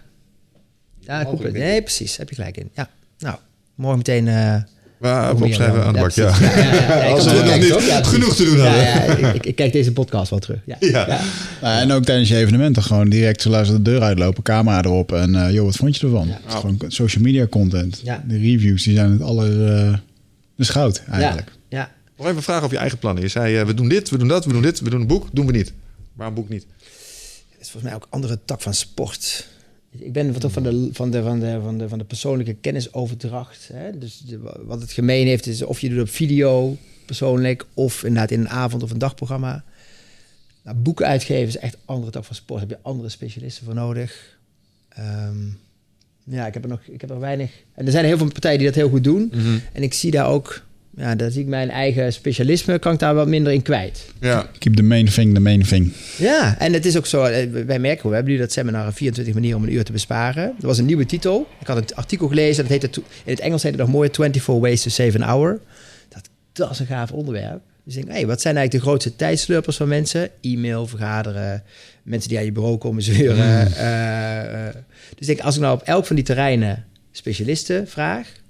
[1.01, 1.61] Ja, Mogelijk, ik.
[1.63, 2.17] Nee, precies.
[2.17, 2.71] Heb je gelijk in.
[2.75, 2.91] Ja.
[3.19, 3.37] Nou,
[3.75, 4.29] morgen meteen...
[4.29, 4.57] eh,
[5.03, 6.35] Meer opschrijven aan de Ja, bak, ja.
[6.41, 7.05] Ja, ja, ja.
[7.05, 7.87] Ja, Als we nog niet?
[7.87, 9.21] Ja, genoeg te doen ja, hadden.
[9.21, 10.59] ja, ik, ik kijk deze podcast wel terug.
[10.65, 10.77] Ja.
[10.81, 10.89] Ja.
[11.07, 11.21] Ja.
[11.63, 15.13] Nou, en ook tijdens je evenementen gewoon direct zo luisteren de deur uitlopen, camera erop
[15.13, 16.29] en eh, joh, wat vond je ervan?
[16.29, 16.41] Ja.
[16.47, 18.01] Gewoon social media content.
[18.05, 18.25] Ja.
[18.29, 19.95] De reviews die zijn het aller uh,
[20.57, 21.53] de schout eigenlijk.
[21.69, 21.79] Ja.
[21.79, 21.91] ja.
[22.19, 23.23] Nog even vragen over je eigen plannen.
[23.23, 25.07] Je zei, eh, we doen dit, we doen dat, we doen dit, we doen een
[25.07, 25.29] boek.
[25.33, 25.73] Doen we niet.
[26.17, 26.67] Waarom boek niet?
[27.51, 29.47] Het is volgens mij ook een andere tak van sport.
[29.99, 30.63] Ik ben van de, van
[31.11, 33.69] de, van de, van de, van de persoonlijke kennisoverdracht.
[33.73, 33.99] Hè?
[33.99, 38.31] Dus de- wat het gemeen heeft, is of je doet op video, persoonlijk, of inderdaad
[38.31, 39.65] in een avond of een dagprogramma.
[40.65, 42.61] Nou, boeken uitgeven is echt een andere tak van sport.
[42.61, 44.39] Daar heb je andere specialisten voor nodig.
[44.89, 45.37] Ehm,
[46.25, 47.51] ja, ik heb er nog ik heb er weinig.
[47.75, 49.33] En er zijn heel veel partijen die dat heel goed doen.
[49.73, 50.63] En ik zie daar ook,
[50.97, 54.07] ja, daar zie ik mijn eigen specialisme, kan ik daar wat minder in kwijt.
[54.21, 54.51] Ja.
[54.59, 55.93] Keep the main thing the main thing.
[56.19, 59.35] Ja, en het is ook zo, eh, wij merken, we hebben nu dat seminar 24
[59.35, 60.47] manieren om een uur te besparen.
[60.55, 61.47] Dat was een nieuwe titel.
[61.61, 64.61] Ik had een artikel gelezen, dat heette, in het Engels heette het nog mooi 24
[64.61, 65.61] Ways to Save an Hour.
[66.09, 67.61] Dat, dat is een gaaf onderwerp.
[67.85, 70.31] Dus ik denk, hey, wat zijn eigenlijk de grootste tijdslurpers van mensen?
[70.41, 71.63] E-mail, vergaderen,
[72.03, 73.75] mensen die aan je bureau komen zeuren.
[73.77, 74.75] eh, eh.
[75.09, 78.41] dus ik denk, als ik nou op elk van die terreinen specialisten vraag...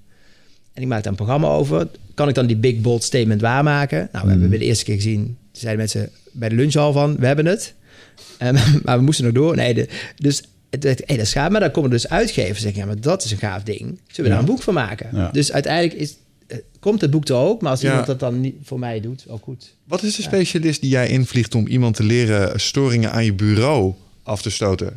[0.73, 1.89] en ik maak daar een programma over...
[2.15, 4.09] kan ik dan die big bold statement waarmaken?
[4.13, 5.37] Nou, we hebben bij de eerste keer gezien...
[5.53, 7.17] zeiden mensen bij de lunchhal van...
[7.19, 7.75] we hebben het,
[8.39, 8.55] Ehm,
[8.85, 9.57] maar we moesten nog door.
[9.57, 11.51] Nee, de, dus het, het, hey, dat is gaaf.
[11.51, 12.81] Maar dan komen dus uitgevers en zeggen...
[12.81, 13.79] ja, maar dat is een gaaf ding.
[14.07, 15.09] Zullen we daar een boek van maken?
[15.13, 15.31] Ja.
[15.33, 16.17] Dus uiteindelijk is,
[16.47, 17.63] eh, komt het boek er ook...
[17.63, 17.89] maar als Ja.
[17.89, 19.75] iemand dat dan niet voor mij doet, ook goed.
[19.85, 23.93] Wat is de specialist die jij invliegt om iemand te leren storingen aan je bureau
[24.23, 24.97] af te stoten?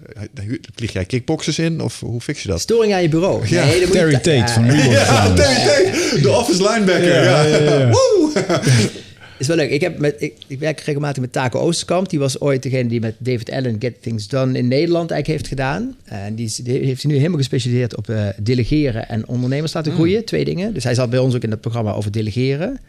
[0.76, 2.62] Vlieg jij kickboxers in of hoe fix je dat?
[2.62, 3.48] Storing aan je bureau.
[3.48, 3.66] Ja.
[3.66, 5.42] Nee, dan moet je Terry ta- Tate ja, van Reebok Ja, trouwens.
[6.12, 7.24] TNT, de office linebacker.
[7.24, 8.32] Ja, Woe!
[9.38, 9.70] is wel leuk.
[9.70, 12.10] Ik, heb met, ik, ik werk regelmatig met Taco Oosterkamp.
[12.10, 15.48] Die was ooit degene die met David Allen Get Things Done in Nederland eigenlijk heeft
[15.48, 15.96] gedaan.
[16.04, 19.94] En die, is, die heeft zich nu helemaal gespecialiseerd op eh, delegeren en ondernemers laten
[19.94, 20.26] groeien.
[20.26, 20.74] Twee dingen.
[20.74, 22.80] Dus hij zat bij ons ook in het programma over delegeren.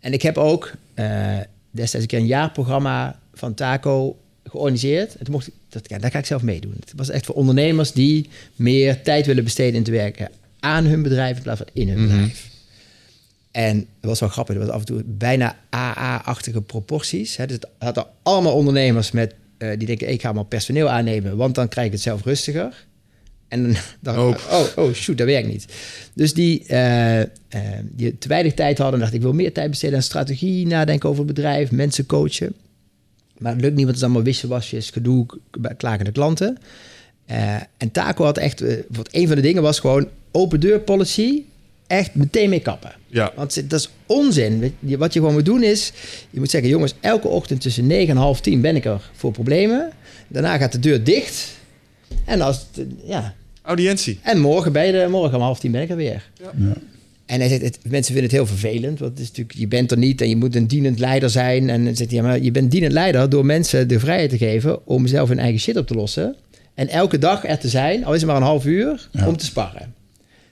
[0.00, 1.36] En ik heb ook eh,
[1.70, 5.16] destijds een keer een jaarprogramma van Taco georganiseerd.
[5.16, 6.74] En toen mocht ik, dat, ja, daar ga ik zelf meedoen.
[6.80, 10.30] Het was echt voor ondernemers die meer tijd willen besteden in te werken
[10.60, 12.48] aan hun bedrijf in plaats van in hun bedrijf.
[13.50, 14.56] En dat was wel grappig.
[14.56, 17.36] Dat was af en toe bijna AA-achtige proporties.
[17.36, 17.46] Hè.
[17.46, 20.10] Dus het hadden allemaal ondernemers met, eh, die denken...
[20.10, 22.86] ik ga maar personeel aannemen, want dan krijg ik het zelf rustiger.
[23.48, 24.60] En dan dacht ik, Oh.
[24.60, 25.66] oh, oh, shoot, dat werkt niet.
[26.14, 27.28] Dus die, eh, eh,
[27.82, 29.00] die te weinig tijd hadden...
[29.00, 30.66] dacht ik, ik wil meer tijd besteden aan strategie...
[30.66, 32.54] nadenken over het bedrijf, mensen coachen.
[33.40, 34.90] Maar het lukt niet, want het is allemaal wisselwasjes...
[34.90, 35.26] gedoe,
[35.76, 36.58] klagende klanten.
[37.26, 38.64] Eh, en Taco had echt...
[38.88, 41.42] wat een van de dingen was gewoon open deur policy...
[41.86, 42.92] echt meteen mee kappen.
[43.06, 43.32] Ja.
[43.36, 44.58] Want dat is onzin.
[44.58, 45.92] Weet je, Wat je gewoon moet doen is,
[46.30, 49.32] je moet zeggen, jongens, elke ochtend tussen 9 en half 10 ben ik er voor
[49.32, 49.90] problemen.
[50.28, 51.58] Daarna gaat de deur dicht.
[52.24, 54.18] En als het, ja, Audiëntie.
[54.22, 56.30] en morgen bij de morgen om half tien ben ik er weer.
[56.34, 56.72] Ja.
[57.30, 59.90] En hij zegt, het, mensen vinden het heel vervelend, want het is natuurlijk, je bent
[59.90, 61.70] er niet en je moet een dienend leider zijn.
[61.70, 64.38] En dan zegt hij, ja, maar je bent dienend leider door mensen de vrijheid te
[64.38, 66.36] geven om zelf hun eigen shit op te lossen.
[66.74, 69.26] En elke dag er te zijn, al is het maar een half uur, Ja.
[69.28, 69.94] om te sparren.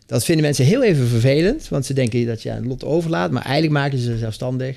[0.06, 3.30] Dat vinden mensen heel even vervelend, want ze denken dat je het lot overlaat.
[3.30, 4.76] Maar eigenlijk maken ze ze zelfstandig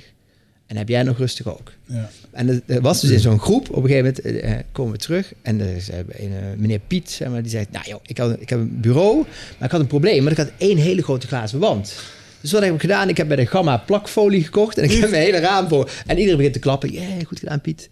[0.72, 1.72] en heb jij nog rustig ook.
[1.86, 2.10] Ja.
[2.32, 4.92] En er- er was dus in zo'n groep, op een gegeven moment eh, eh, komen
[4.92, 5.34] we terug.
[5.42, 7.72] En er is eh, een, meneer Piet, zeg maar, die zegt...
[7.72, 9.16] Nou joh, ik, had, ik heb een bureau,
[9.58, 10.24] maar ik had een probleem.
[10.24, 11.94] Maar ik had één hele grote glazen wand.
[12.42, 13.10] Dus wat heb ik gedaan?
[13.10, 14.78] Ik heb bij de Gamma plakfolie gekocht.
[14.78, 15.90] En ik heb mijn hele raam voor.
[16.06, 16.94] En iedereen begint te klappen.
[16.94, 17.90] Ja, goed gedaan Piet.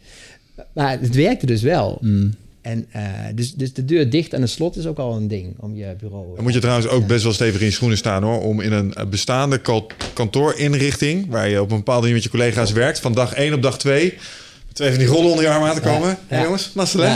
[0.73, 1.97] Maar het werkte dus wel.
[2.01, 2.33] Mm.
[2.61, 3.03] En eh,
[3.35, 5.95] dus, dus de deur dicht en een slot is ook al een ding om je
[5.99, 6.35] bureau...
[6.35, 8.41] Dan moet je trouwens ook best wel stevig in je schoenen staan hoor.
[8.41, 9.61] Om in een bestaande
[10.13, 11.29] kantoorinrichting.
[11.29, 12.99] waar je op een bepaalde manier met je collega's werkt.
[12.99, 14.17] van dag 1 op dag 2.
[14.73, 16.17] Twee van die rollen onder je arm aan te komen.
[16.29, 16.37] Ja.
[16.37, 16.43] Ja.
[16.43, 17.15] jongens, hè?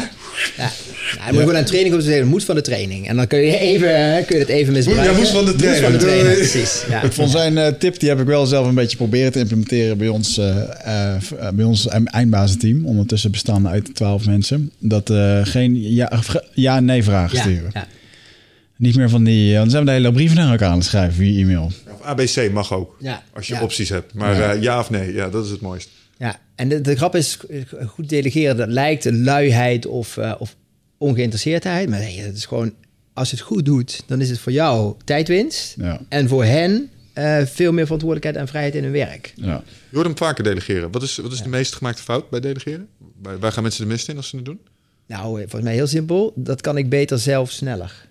[0.57, 0.63] Ja.
[0.63, 0.69] Ja.
[0.69, 3.07] Nou, dan moet je gewoon aan training te zeggen, moed van de training.
[3.07, 5.11] En dan kun je, even, kun je het even misbruiken.
[5.11, 6.21] Ja, moed van de Moed van de Doei.
[6.35, 6.83] precies.
[6.89, 7.01] Ja.
[7.03, 9.97] Ik vond zijn eh, tip, die heb ik wel zelf een beetje proberen te implementeren
[9.97, 10.49] bij ons, eh,
[10.83, 12.85] eh, eh, bij ons eindbazenteam.
[12.85, 14.71] Ondertussen bestaande uit twaalf mensen.
[14.79, 17.69] Dat eh, geen ja- of ge- ja-nee vragen Ja, sturen.
[17.73, 17.87] ja.
[18.77, 21.13] Niet meer van die, dan zijn we de hele brieven naar elkaar aan het schrijven
[21.13, 21.71] via e-mail.
[21.91, 22.95] Of ABC mag ook.
[22.99, 23.23] Ja.
[23.33, 23.61] Als je Ja.
[23.61, 24.13] opties hebt.
[24.13, 25.89] Maar ja of nee, ja, dat is het mooiste.
[26.17, 30.33] Ja, en de, de grap is, eh, goed delegeren, dat lijkt een luiheid of, eh,
[30.37, 30.55] of
[30.97, 31.89] ongeïnteresseerdheid.
[31.89, 32.73] Maar nee, het is gewoon,
[33.13, 35.75] als je het goed doet, dan is het voor jou tijdwinst.
[35.77, 36.01] Ja.
[36.09, 39.33] En voor hen eh, veel meer verantwoordelijkheid en vrijheid in hun werk.
[39.35, 39.63] Ja.
[39.89, 40.91] Je hoort hem vaker delegeren.
[40.91, 42.87] Wat is, wat is de meest gemaakte fout bij delegeren?
[43.21, 44.59] Waar, waar gaan mensen de mist in als ze het doen?
[45.07, 46.33] Nou, volgens mij heel simpel.
[46.35, 48.07] Dat kan ik beter zelf sneller.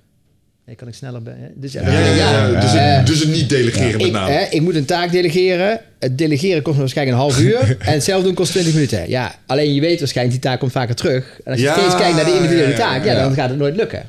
[0.66, 1.22] Nee, kan ik sneller...
[1.22, 1.46] be- hè?
[1.54, 2.60] Dus, ja, Ja, ja, ja, ja.
[2.60, 4.30] Dus, het, dus het niet delegeren met ik, name.
[4.32, 5.80] hè, ik moet een taak delegeren.
[5.98, 7.76] Het delegeren kost me waarschijnlijk een half uur.
[7.78, 9.08] en het zelf doen kost 20 minuten.
[9.08, 11.40] Ja, alleen je weet waarschijnlijk, die taak komt vaker terug.
[11.44, 13.22] En als je Ja, steeds kijkt naar de individuele ja, ja, taak, ja, ja.
[13.22, 14.08] dan gaat het nooit lukken.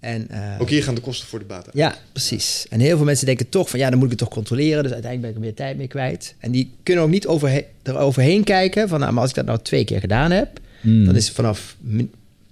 [0.00, 1.74] En, eh, Ook hier gaan de kosten voor de baat uit.
[1.76, 2.66] ja, precies.
[2.70, 4.82] En heel veel mensen denken toch van ja, dan moet ik het toch controleren.
[4.82, 6.34] Dus uiteindelijk ben ik er meer tijd mee kwijt.
[6.38, 9.58] En die kunnen ook niet overhe eroverheen kijken van nou, maar als ik dat nou
[9.62, 10.48] twee keer gedaan heb,
[10.80, 11.04] Hmm.
[11.04, 11.76] dan is vanaf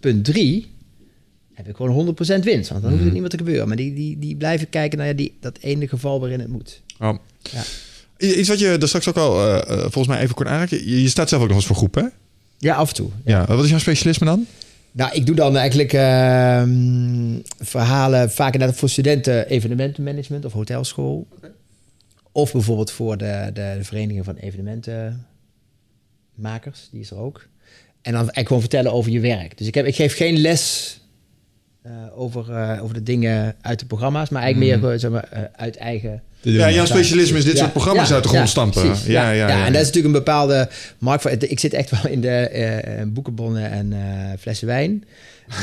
[0.00, 0.66] punt drie
[1.56, 2.70] heb ik gewoon 100% winst.
[2.70, 3.68] Want dan hoeft het niet meer te gebeuren.
[3.68, 6.82] Maar die, die, die blijven kijken naar die, dat ene geval waarin het moet.
[6.98, 7.18] Oh.
[7.42, 7.62] Ja.
[8.18, 10.90] Iets wat je daar straks ook al eh, eh, volgens mij even kort aanraakte.
[10.90, 12.04] Je, je staat zelf ook nog eens voor groep, hè?
[12.58, 13.10] Ja, af en toe.
[13.24, 13.46] Ja.
[13.46, 14.46] Wat is jouw specialisme dan?
[14.92, 21.26] Nou, ik doe dan eigenlijk ehm, verhalen vaak inderdaad voor studenten evenementenmanagement of hotelschool.
[22.32, 27.46] Of bijvoorbeeld voor de, de, de vereniging van evenementenmakers, die is er ook.
[28.02, 29.58] En dan eigenlijk gewoon vertellen over je werk.
[29.58, 31.00] Dus ik, heb, ik geef geen les
[32.16, 35.40] over, eh, over de dingen uit de programma's, maar eigenlijk meer gewoon, zeg maar, eh,
[35.56, 36.22] uit eigen...
[36.40, 38.82] Ja, jouw specialisme is dit Ja, soort programma's ja, uit de grond ja, stampen.
[38.82, 39.06] precies.
[39.06, 40.68] Ja, ja, ja, en dat is natuurlijk een bepaalde
[40.98, 41.22] markt.
[41.22, 43.98] Voor, ik zit echt wel in de eh, boekenbonnen en eh,
[44.38, 45.04] flessen wijn.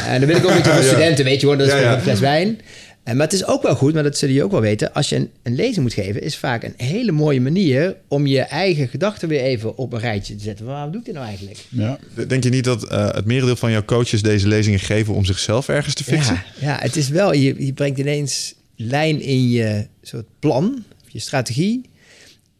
[0.08, 0.88] En dan wil ik ook met voor Ja.
[0.88, 1.98] studenten, weet je gewoon, dat is Ja, gewoon ja.
[2.00, 2.60] een fles wijn.
[3.04, 4.94] En, maar het is ook wel goed, maar dat zullen jullie ook wel weten.
[4.94, 8.40] Als je een, een lezing moet geven, is vaak een hele mooie manier om je
[8.40, 10.66] eigen gedachten weer even op een rijtje te zetten.
[10.66, 11.58] Waarom doe ik dit nou eigenlijk?
[11.70, 12.00] Ja.
[12.28, 15.70] Denk je niet dat eh, het merendeel van jouw coaches deze lezingen geven om zichzelf
[15.70, 16.44] ergens te fixen?
[16.60, 21.20] Ja, ja, het is wel, je, je brengt ineens lijn in je soort plan, je
[21.20, 21.82] strategie.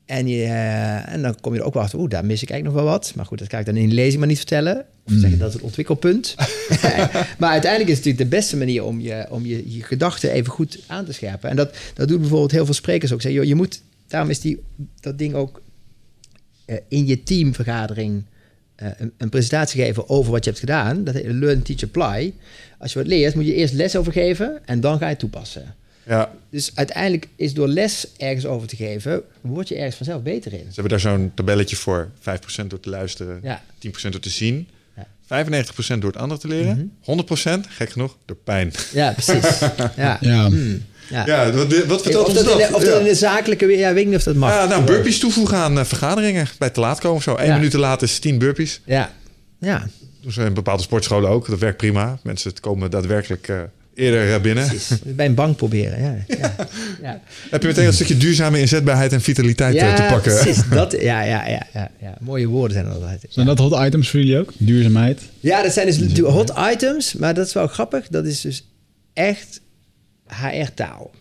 [0.06, 2.50] En, je, eh, en dan kom je er ook wel achter, oeh, daar mis ik
[2.50, 3.14] eigenlijk nog wel wat.
[3.16, 4.86] Maar goed, dat ga ik dan in de lezing maar niet vertellen.
[5.06, 6.36] Of zeggen dat is het ontwikkelpunt.
[7.40, 10.52] maar uiteindelijk is het natuurlijk de beste manier om je, om je, je gedachten even
[10.52, 11.50] goed aan te scherpen.
[11.50, 13.22] En dat, dat doen bijvoorbeeld heel veel sprekers ook.
[13.22, 14.64] Zeggen, joh, je moet, daarom is die,
[15.00, 15.62] dat ding ook
[16.66, 18.24] eh, in je teamvergadering
[18.76, 21.04] eh, een, een presentatie geven over wat je hebt gedaan.
[21.04, 22.34] Dat heet Learn, Teach, Apply.
[22.78, 25.20] Als je wat leert, moet je eerst les over geven en dan ga je het
[25.20, 25.76] toepassen.
[26.08, 26.32] Ja.
[26.50, 30.60] Dus uiteindelijk is door les ergens over te geven, word je ergens vanzelf beter in.
[30.60, 32.10] Ze hebben daar zo'n tabelletje voor.
[32.20, 32.22] 5%
[32.68, 33.64] door te luisteren, Ja.
[33.80, 35.08] 10% door te zien, Ja.
[35.26, 38.72] 95% door het ander te leren, 100% gek genoeg door pijn.
[38.94, 39.60] Ja, precies.
[39.96, 40.18] Ja.
[40.22, 40.46] Ja.
[40.48, 40.82] Hmm.
[41.10, 41.26] ja.
[41.26, 42.68] Ja, wat, wat vertelt of ons dat, in dat?
[42.70, 43.00] de, of dat Ja.
[43.00, 44.50] in de zakelijke weer, ja, weet niet of dat mag.
[44.52, 46.48] Ja, nou, burpees toevoegen aan eh, vergaderingen.
[46.60, 47.36] Bij te laat komen of zo.
[47.38, 47.56] Eén Ja.
[47.56, 48.82] minuut te laat is 10 burpees.
[48.86, 49.12] Ja.
[49.60, 49.88] Ja,
[50.22, 51.50] Doen ze in bepaalde sportscholen ook.
[51.50, 52.20] Dat werkt prima.
[52.24, 53.62] Mensen komen daadwerkelijk eh,
[53.96, 54.68] eerder binnen.
[54.68, 55.00] precies.
[55.06, 56.02] Bij een bank proberen.
[56.02, 56.56] Ja, ja.
[57.02, 57.22] ja.
[57.52, 60.36] Heb je meteen een stukje duurzame inzetbaarheid en vitaliteit eh, te pakken.
[60.36, 60.64] precies.
[60.70, 62.18] Dat, ja, ja, ja, ja, ja.
[62.20, 63.26] Mooie woorden zijn dat altijd.
[63.30, 64.52] Zijn dat hot items voor jullie ook?
[64.58, 65.22] Duurzaamheid?
[65.40, 68.08] Ja, dat zijn dus hot items, maar dat is wel grappig.
[68.08, 68.68] Dat is dus
[69.14, 69.62] echt
[70.28, 71.12] HR-taal.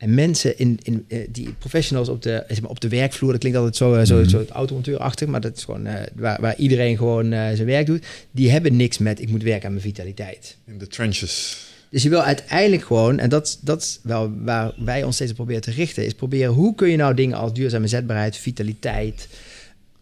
[0.00, 3.40] En mensen in, in, eh, die professionals op de, zeg maar, op de werkvloer, dat
[3.40, 7.32] klinkt altijd zo, eh, zo, zo automonteurachtig, maar dat is gewoon waar, waar iedereen gewoon
[7.32, 8.06] eh, zijn werk doet.
[8.30, 10.56] Die hebben niks met ik moet werken aan mijn vitaliteit.
[10.66, 11.56] In de trenches.
[11.90, 15.36] Dus je wil uiteindelijk gewoon, en dat, dat is wel waar wij ons steeds op
[15.36, 19.28] proberen te richten, is proberen hoe kun je nou dingen als duurzame zetbaarheid, vitaliteit,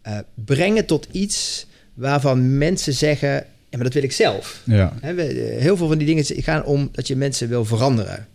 [0.01, 3.29] eh, brengen tot iets waarvan mensen zeggen,
[3.69, 4.61] ja, maar dat wil ik zelf.
[4.65, 4.93] Ja.
[5.01, 5.15] Eh,
[5.59, 8.27] heel veel van die dingen gaan om dat je mensen wil veranderen.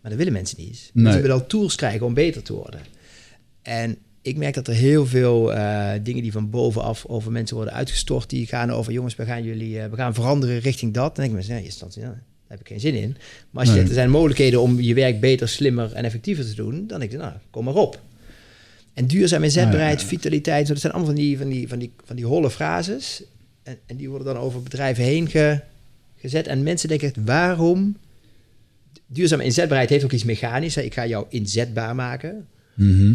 [0.00, 0.90] Maar dat willen mensen niet.
[0.92, 1.14] Nee.
[1.20, 2.80] Willen al tools krijgen om beter te worden.
[3.62, 7.74] En ik merk dat er heel veel eh, dingen die van bovenaf over mensen worden
[7.74, 11.16] uitgestort, die gaan over jongens, we gaan jullie, we gaan veranderen richting dat.
[11.16, 13.16] Denk ik mensen, ja, in eerste instantie, ja, daar heb ik geen zin in.
[13.50, 13.88] Maar als je Nee.
[13.88, 17.18] er zijn mogelijkheden om je werk beter, slimmer en effectiever te doen, dan denk ik,
[17.18, 18.00] nou, kom maar op.
[18.92, 22.24] En duurzaam inzetbaarheid, vitaliteit, dat zijn allemaal van die, van die, van die, van die
[22.26, 23.22] holle frases.
[23.62, 25.60] En, en die worden dan over bedrijven heen ge-
[26.16, 26.46] gezet.
[26.46, 27.96] En mensen denken waarom?
[29.06, 30.74] Duurzame inzetbaarheid heeft ook iets mechanisch.
[30.74, 30.82] hè.
[30.82, 32.46] Ik ga jou inzetbaar maken.
[32.74, 33.14] Mhm.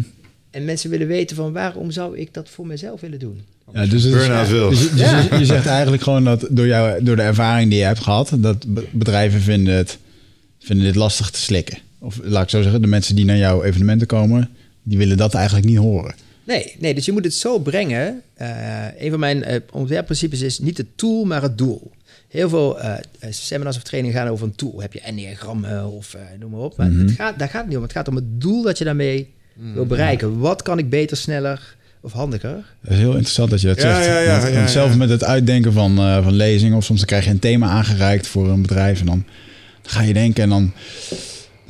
[0.50, 3.40] En mensen willen weten van waarom zou ik dat voor mezelf willen doen?
[3.72, 4.70] Ja, dus het is- Burn-out wil.
[4.70, 7.78] Dus, je- dus je, je zegt eigenlijk gewoon dat door, jou, door de ervaring die
[7.78, 9.98] je hebt gehad, dat be- bedrijven vinden, het,
[10.58, 11.78] vinden dit lastig te slikken.
[11.98, 14.48] Of laat ik zo zeggen, de mensen die naar jouw evenementen komen,
[14.82, 16.14] die willen dat eigenlijk niet horen.
[16.44, 18.22] Nee, nee, dus je moet het zo brengen.
[18.34, 18.48] Eh,
[18.98, 21.90] een van mijn eh, ontwerpprincipes is niet het tool, maar het doel.
[22.28, 22.94] Heel veel eh,
[23.30, 24.80] seminars of trainingen gaan over een tool.
[24.80, 26.76] Heb je enneagrammen of eh, noem maar op.
[26.76, 27.00] Maar Mhm.
[27.06, 27.82] het gaat, daar gaat het niet om.
[27.82, 29.28] Het gaat om het doel dat je daarmee
[29.74, 30.38] wil bereiken.
[30.38, 32.64] Wat kan ik beter, sneller of handiger?
[32.80, 34.06] Het is heel interessant dat je dat Ja, zegt.
[34.06, 34.66] ja, ja, ja, want ja.
[34.66, 37.68] zelf met het uitdenken van, eh, van lezingen, of soms dan krijg je een thema
[37.68, 39.24] aangereikt voor een bedrijf en dan,
[39.82, 40.72] dan ga je denken en dan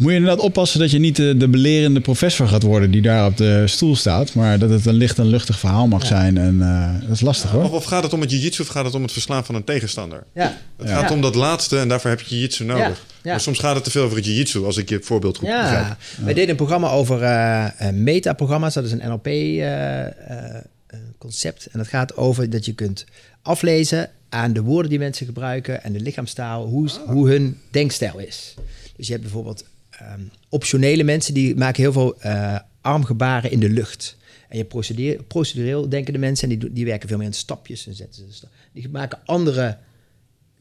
[0.01, 3.27] moet je inderdaad oppassen dat je niet de, de belerende professor gaat worden die daar
[3.27, 6.63] op de stoel staat, maar dat het een licht en luchtig verhaal mag zijn en
[6.63, 7.65] eh, dat is lastig hoor.
[7.65, 9.65] Of, of gaat het om het jiu-jitsu of gaat het om het verslaan van een
[9.65, 10.25] tegenstander?
[10.35, 11.01] Ja, Het Ja.
[11.01, 12.83] gaat om dat laatste en daarvoor heb je jiu-jitsu nodig.
[12.83, 12.89] Ja,
[13.23, 13.31] ja.
[13.31, 15.87] Maar soms gaat het te veel over het jiu-jitsu, als ik je voorbeeld goed begrijp.
[15.87, 15.97] ja.
[16.25, 18.75] wij deden een programma over eh, eh, metaprogramma's.
[18.75, 21.67] Dat is een NLP-concept.
[21.73, 23.05] en dat gaat over dat je kunt
[23.43, 28.55] aflezen aan de woorden die mensen gebruiken en de lichaamstaal, hoe, hoe hun denkstijl is.
[28.97, 29.65] Dus je hebt bijvoorbeeld
[30.01, 34.17] ehm, optionele mensen die maken heel veel eh, armgebaren in de lucht.
[34.49, 37.87] En je procedure- procedureel denkende mensen, en die, die werken veel meer in stapjes.
[37.87, 39.77] En zetten ze die maken andere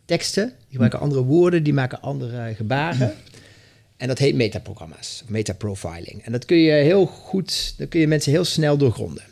[0.05, 3.13] teksten, die gebruiken andere woorden, die maken andere gebaren.
[3.97, 6.23] En dat heet metaprogramma's, of metaprofiling.
[6.23, 9.23] En dat kun je heel goed, dan kun je mensen heel snel doorgronden.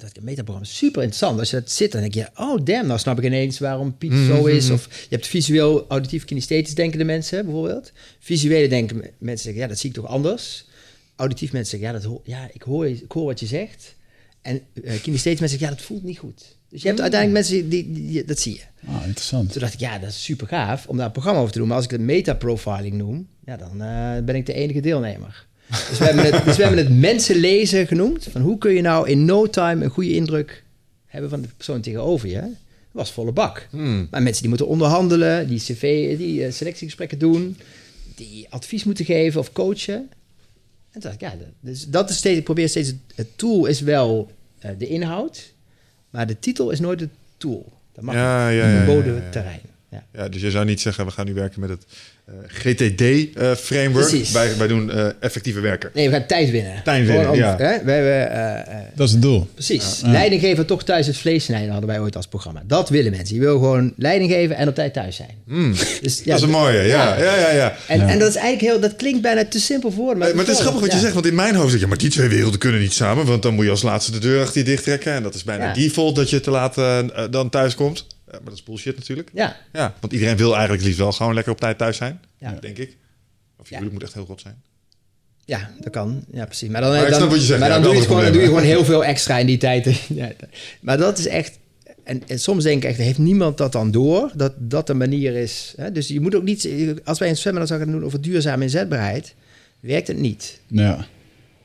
[0.00, 1.38] Dat metaprogramma is super interessant.
[1.38, 4.12] Als je dat zit, dan denk je, oh damn, nou snap ik ineens waarom Piet
[4.26, 4.70] zo is.
[4.70, 7.92] Of je hebt visueel, auditief, kinesthetisch denkende mensen bijvoorbeeld.
[8.18, 10.64] Visuele denken mensen zeggen, ja, dat zie ik toch anders.
[11.16, 13.94] Auditief mensen zeggen, ja, dat hoor, ja ik, hoor, ik hoor wat je zegt.
[14.42, 16.56] En uh, kinesthetisch mensen zeggen, ja, dat voelt niet goed.
[16.68, 18.88] Dus je hebt uiteindelijk mensen, die, die, die- dat zie je.
[18.88, 19.52] Ah, interessant.
[19.52, 21.66] Toen dacht ik, ja, dat is super gaaf om daar een programma over te doen.
[21.66, 25.46] Maar als ik het metaprofiling noem, ja, dan eh, ben ik de enige deelnemer.
[25.70, 26.94] Dus we, hebben het, dus we hebben het
[27.86, 28.28] genoemd.
[28.30, 30.62] Van hoe kun je nou in no time een goede indruk
[31.06, 32.40] hebben van de persoon tegenover je?
[32.40, 32.48] Dat
[32.92, 33.68] was volle bak.
[34.10, 37.56] Maar mensen die moeten onderhandelen, die cv, die eh, selectiegesprekken doen,
[38.14, 40.10] die advies moeten geven of coachen.
[40.90, 44.30] En ik, ja, dat, dus dat is steeds, ik probeer steeds, het, tool is wel
[44.58, 45.52] eh, de inhoud,
[46.10, 47.72] maar de titel is nooit het tool.
[47.92, 49.30] Dat mag Ja, ja, ja.
[49.30, 49.60] terrein.
[49.90, 50.04] Ja.
[50.12, 51.84] Ja, dus je zou niet zeggen, we gaan nu werken met het
[52.46, 54.08] GTD-framework.
[54.08, 54.30] Precies.
[54.32, 55.90] wij, wij doen eh, effectieve werken.
[55.94, 56.82] Nee, we gaan tijd winnen.
[56.84, 57.56] Tijd winnen, ja.
[57.56, 57.84] Hè?
[57.84, 59.48] We hebben, eh, eh, Dat is het doel.
[59.54, 60.00] precies.
[60.04, 62.62] Leiding geven toch thuis het vlees snijden hadden wij ooit als programma.
[62.66, 63.34] Dat willen mensen.
[63.34, 65.30] Je wil gewoon leiding geven en op tijd thuis zijn.
[66.02, 67.18] Dus, ja, dat is een mooie, ja.
[67.18, 67.76] ja, ja, ja.
[67.88, 70.16] En, en dat is eigenlijk heel, dat klinkt bijna te simpel voor.
[70.16, 71.02] Maar, Eh, maar het is grappig wat je ja.
[71.02, 73.26] zegt, want in mijn hoofd zeg je, ja, maar die twee werelden kunnen niet samen,
[73.26, 75.12] want dan moet je als laatste de deur achter je dicht trekken.
[75.12, 75.72] En dat is bijna Ja.
[75.72, 78.06] default dat je te laat eh, eh, dan thuis komt.
[78.30, 79.30] Eh, maar dat is bullshit natuurlijk.
[79.34, 82.56] Ja, Ja, want iedereen wil eigenlijk liefst wel gewoon lekker op tijd thuis zijn, Ja.
[82.60, 82.96] denk ik.
[83.58, 83.82] Of je Ja.
[83.92, 84.62] moet echt heel goed zijn.
[85.44, 86.24] ja, dat kan.
[86.32, 86.68] Ja, precies.
[86.68, 88.46] Maar dan, Maar ik dan, zegt, maar ja, dan, doe, je gewoon, dan doe je
[88.46, 90.00] gewoon heel veel extra in die tijd.
[90.08, 90.32] Ja,
[90.80, 91.58] maar dat is echt...
[92.04, 94.30] En, en soms denk ik echt, heeft niemand dat dan door?
[94.34, 95.74] Dat dat de manier is.
[95.76, 95.92] Hè?
[95.92, 96.68] Dus je moet ook niet...
[97.04, 99.34] Als wij een seminar zouden gaan doen over duurzame inzetbaarheid...
[99.80, 100.60] werkt het niet.
[100.66, 101.06] Ja.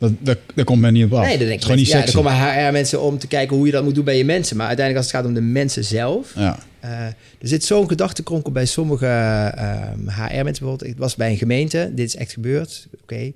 [0.10, 1.26] Dat, dat, daar komt men niet op af.
[1.26, 3.84] Nee, denk ik, gewoon niet ja, er komen HR-mensen om te kijken hoe je dat
[3.84, 4.58] moet doen bij je mensen.
[4.58, 6.32] Maar uiteindelijk als het gaat om de mensen zelf...
[6.36, 6.60] Ja.
[6.80, 10.86] eh, er zit zo'n gedachtenkronkel bij sommige ehm, HR-mensen bijvoorbeeld.
[10.86, 12.88] Ik was bij een gemeente, dit is echt gebeurd.
[13.02, 13.32] Oké.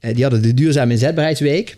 [0.00, 1.76] Eh, die hadden de duurzame inzetbaarheidsweek.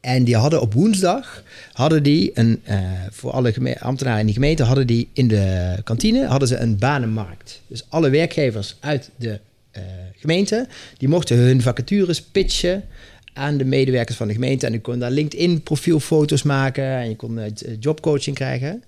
[0.00, 1.42] En die hadden op woensdag,
[1.72, 2.80] hadden die een, eh,
[3.10, 7.60] voor alle ambtenaren in die gemeente, hadden die in de kantine, hadden ze een banenmarkt.
[7.66, 9.40] Dus alle werkgevers uit de
[10.22, 10.66] gemeente,
[10.98, 12.84] die mochten hun vacatures pitchen
[13.32, 14.66] aan de medewerkers van de gemeente.
[14.66, 17.50] En je kon daar LinkedIn profielfoto's maken en je kon eh,
[17.80, 18.82] jobcoaching krijgen.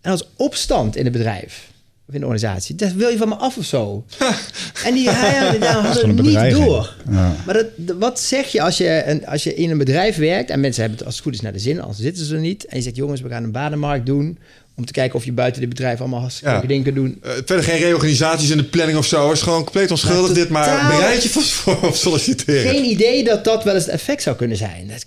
[0.00, 1.70] En was opstand in het bedrijf.
[2.08, 2.74] Of in de organisatie.
[2.74, 4.04] Dat wil je van me af of zo.
[4.86, 6.96] en die HR daar hadden het niet door.
[7.10, 7.36] Ja.
[7.46, 10.50] Maar dat, wat zeg je als, je een, als je in een bedrijf werkt...
[10.50, 11.80] en mensen hebben het als het goed is naar de zin...
[11.80, 12.64] als zitten ze er niet...
[12.64, 14.38] en je zegt jongens, we gaan een banenmarkt doen...
[14.76, 16.60] Om te kijken of je buiten dit bedrijf allemaal hartstikke Ja.
[16.60, 17.18] dingen kunt doen.
[17.22, 19.24] Eh, verder geen reorganisaties in de planning of zo.
[19.28, 20.48] Het is gewoon compleet onschuldig dit.
[20.48, 22.70] Maar bereid je vast voor op solliciteren.
[22.70, 24.88] Geen idee dat dat wel eens het effect zou kunnen zijn.
[24.88, 25.04] Dat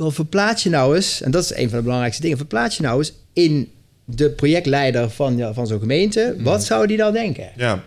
[0.00, 2.82] oh, verplaats je nou eens, en dat is een van de belangrijkste dingen, verplaats je
[2.82, 3.68] nou eens in
[4.06, 6.36] de projectleider van, ja, van zo'n gemeente.
[6.38, 7.50] Wat zou die nou denken?
[7.56, 7.82] Ja.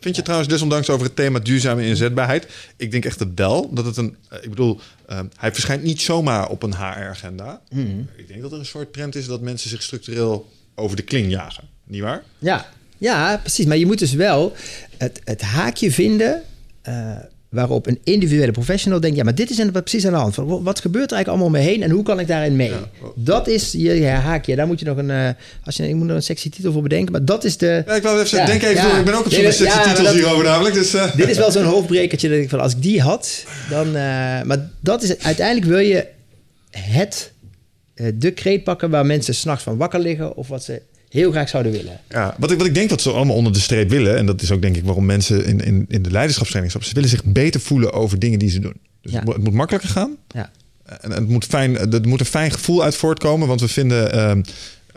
[0.00, 2.46] Vind je trouwens desondanks over het thema duurzame inzetbaarheid?
[2.76, 4.16] Ik denk echt wel dat het een...
[4.28, 7.60] eh, Ik bedoel, eh, hij verschijnt niet zomaar op een HR-agenda.
[8.16, 11.30] Ik denk dat er een soort trend is dat mensen zich structureel over de kling
[11.30, 11.64] jagen.
[11.86, 12.22] Niet waar?
[12.38, 12.66] Ja,
[12.98, 13.66] ja precies.
[13.66, 14.52] Maar je moet dus wel
[14.98, 16.42] het, het haakje vinden
[16.82, 17.10] eh,
[17.48, 19.16] waarop een individuele professional denkt...
[19.16, 20.34] ja, maar dit is precies aan de hand.
[20.34, 22.70] Van, wat gebeurt er eigenlijk allemaal om me heen en hoe kan ik daarin mee?
[22.70, 22.88] Ja.
[23.14, 24.56] Dat is je, je haakje.
[24.56, 25.10] Daar moet je nog een...
[25.10, 25.28] eh,
[25.64, 27.82] als je, ik moet er een sexy titel voor bedenken, maar dat is de...
[27.86, 28.98] Ja, ik wou even denk even door.
[28.98, 30.74] Ik ben ook op zoek Nee, naar dat- sexy titels hierover namelijk.
[30.74, 33.92] Dus, eh, Dit is wel zo'n hoofdbrekertje dat ik van als ik die had, dan.
[34.46, 36.06] maar dat is uiteindelijk wil je
[36.70, 37.32] het
[38.14, 41.72] de kreet pakken waar mensen s'nachts van wakker liggen of wat ze heel graag zouden
[41.72, 42.00] willen.
[42.08, 44.16] Ja, wat ik, wat ik denk dat ze allemaal onder de streep willen...
[44.16, 46.88] en dat is ook denk ik waarom mensen in, in, in de leiderschapstraining stappen...
[46.88, 48.76] ze willen zich beter voelen over dingen die ze doen.
[49.00, 49.18] Dus Ja.
[49.18, 50.16] het, moet, het makkelijker gaan.
[50.28, 50.50] Ja.
[51.00, 53.48] En, het moet fijn, er moet een fijn gevoel uit voortkomen.
[53.48, 54.42] Want we vinden, ehm,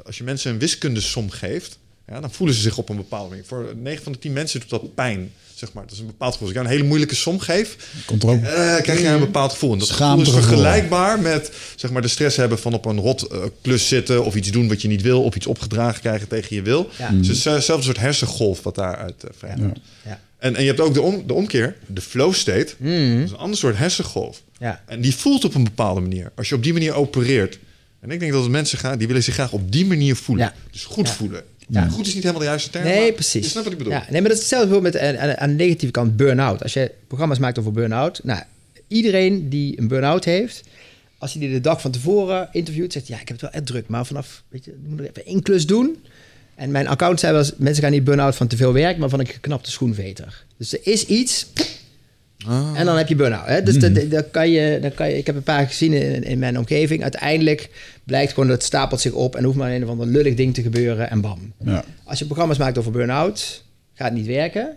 [0.06, 1.78] als je mensen een wiskundesom geeft...
[2.08, 3.46] Ja, dan voelen ze zich op een bepaalde manier.
[3.46, 5.32] Voor 9 van de 10 mensen doet dat pijn.
[5.60, 5.84] Zeg maar.
[5.84, 6.48] Dat is een bepaald gevoel.
[6.48, 7.76] Als ik jou een hele moeilijke som geef...
[8.06, 9.74] Komt er ook eh, krijg je een bepaald gevoel.
[9.74, 10.42] En dat gevoel is gevoel.
[10.42, 14.26] vergelijkbaar met zeg maar, de stress hebben van op een rot eh, klus zitten...
[14.26, 15.24] of iets doen wat je niet wil...
[15.24, 16.90] of iets opgedragen krijgen tegen je wil.
[16.98, 17.10] Ja.
[17.10, 19.80] Dus het is eh, hetzelfde soort hersengolf wat daaruit uh, vrijkomt.
[20.04, 20.10] Ja.
[20.10, 20.20] Ja.
[20.38, 22.74] En, en je hebt ook de, om, de omkeer, de flow state.
[22.78, 23.16] Mm.
[23.16, 24.42] Dat is een ander soort hersengolf.
[24.60, 24.84] Ja.
[24.86, 26.32] En die voelt op een bepaalde manier.
[26.36, 27.60] Als je op die manier opereert.
[28.00, 30.46] En ik denk dat het mensen gaan, die willen zich graag op die manier voelen.
[30.46, 30.54] Ja.
[30.72, 31.14] Dus goed Ja.
[31.14, 31.44] voelen.
[31.72, 31.88] Ja.
[31.90, 32.84] Goed is niet helemaal de juiste term.
[32.84, 33.44] Nee, precies.
[33.44, 33.94] Je snapt wat ik bedoel.
[33.94, 36.64] Ja, nee, maar dat is hetzelfde met aan, aan de negatieve kant burn-out.
[36.64, 38.42] Als je programma's maakt over burn-out, nou,
[38.88, 40.64] iedereen die een burn-out heeft,
[41.18, 43.66] als je die de dag van tevoren interviewt, zegt ja, ik heb het wel echt
[43.66, 45.98] druk, maar vanaf, weet je, ik moet nog even één klus doen.
[46.56, 49.10] En mijn account zei wel eens, mensen gaan niet burn-out van te veel werk, maar
[49.10, 50.46] van een geknapte schoenveter.
[50.58, 51.46] Dus er is iets,
[52.46, 52.80] Ah.
[52.80, 53.48] en dan heb je burn-out.
[53.48, 53.64] Hè?
[53.64, 56.24] Dus dat, dat, dat kan je, dat kan je, ik heb een paar gezien in,
[56.24, 57.02] in mijn omgeving.
[57.02, 57.70] Uiteindelijk
[58.04, 60.54] blijkt gewoon dat het stapelt zich op en hoeft maar een of ander lullig ding
[60.54, 61.54] te gebeuren en bam.
[61.64, 61.84] Ja.
[62.04, 63.64] Als je programma's maakt over burn-out,
[63.94, 64.76] gaat het niet werken.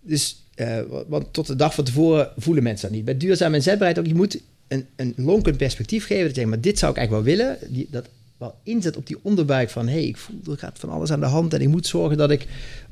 [0.00, 3.04] Dus, eh, want tot de dag van tevoren voelen mensen dat niet.
[3.04, 6.26] Bij duurzame inzetbaarheid ook, je moet een, een lonkend perspectief geven.
[6.26, 7.58] Dat je maar dit zou ik eigenlijk wel willen.
[7.68, 8.08] Die, dat
[8.42, 9.86] wel inzet op die onderbuik van...
[9.86, 11.54] hé, hey, ik voel, er gaat van alles aan de hand...
[11.54, 12.46] en ik moet zorgen dat ik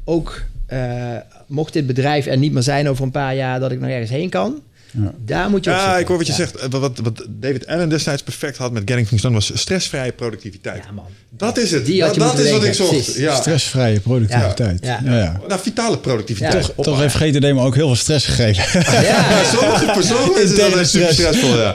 [0.04, 1.16] ook, eh,
[1.46, 3.60] mocht dit bedrijf er niet meer zijn over een paar jaar...
[3.60, 4.60] dat ik nog ergens heen kan.
[4.92, 5.12] Ja.
[5.24, 6.38] Daar moet je op Ja, ik hoor wat je Ja.
[6.38, 6.54] zegt.
[6.56, 9.34] Eh, Wat, wat David Allen destijds perfect had met Getting Things Done...
[9.34, 10.84] was stressvrije productiviteit.
[10.84, 11.04] Ja, man.
[11.36, 11.86] Dat is het.
[11.86, 13.14] Die had dat je dat is wat ik zocht.
[13.14, 13.34] Ja.
[13.34, 14.84] Stressvrije productiviteit.
[14.84, 15.00] Ja.
[15.04, 15.10] Ja.
[15.12, 15.18] Ja.
[15.18, 16.66] Ja, Nou, vitale productiviteit.
[16.66, 16.72] Ja.
[16.76, 18.80] Op- Toch heeft GTD me ook heel veel stress gegeven.
[19.02, 21.12] Ja, Sommige personen is dat super stress.
[21.14, 21.74] stressvol, ja.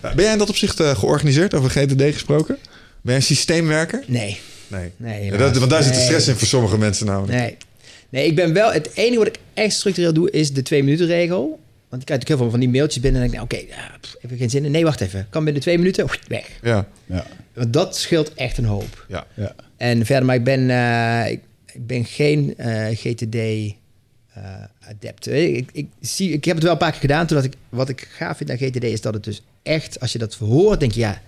[0.00, 2.56] Ben jij in dat opzicht eh, georganiseerd, over GTD gesproken?
[3.04, 4.04] Ben jij een systeemwerker?
[4.06, 4.40] nee.
[4.68, 4.92] Nee.
[4.96, 7.32] Nee, Ja, dat, want daar zit de stress in voor sommige mensen namelijk.
[7.38, 7.56] Nee.
[8.08, 8.72] Nee, ik ben wel...
[8.72, 11.40] Het enige wat ik echt structureel doe, is de twee minuten regel.
[11.88, 13.74] Want ik krijg natuurlijk heel veel van die mailtjes binnen en denk ik, nou, oké,
[14.20, 14.70] heb ik geen zin in.
[14.70, 15.26] Nee, wacht even.
[15.30, 16.48] Kan binnen twee minuten, weg.
[16.62, 17.26] Ja, Ja.
[17.54, 19.04] Want dat scheelt echt een hoop.
[19.08, 19.26] ja.
[19.34, 19.54] Ja.
[19.76, 21.40] En verder, maar ik ben, eh, ik,
[21.72, 22.86] ik ben geen eh,
[24.34, 25.26] GTD-adept.
[25.30, 27.26] ik, ik, zie, ik heb het wel een paar keer gedaan.
[27.26, 30.12] Toen dat ik, wat ik gaaf vind aan GTD is dat het dus echt, als
[30.12, 31.22] je dat hoort, denk je, ja,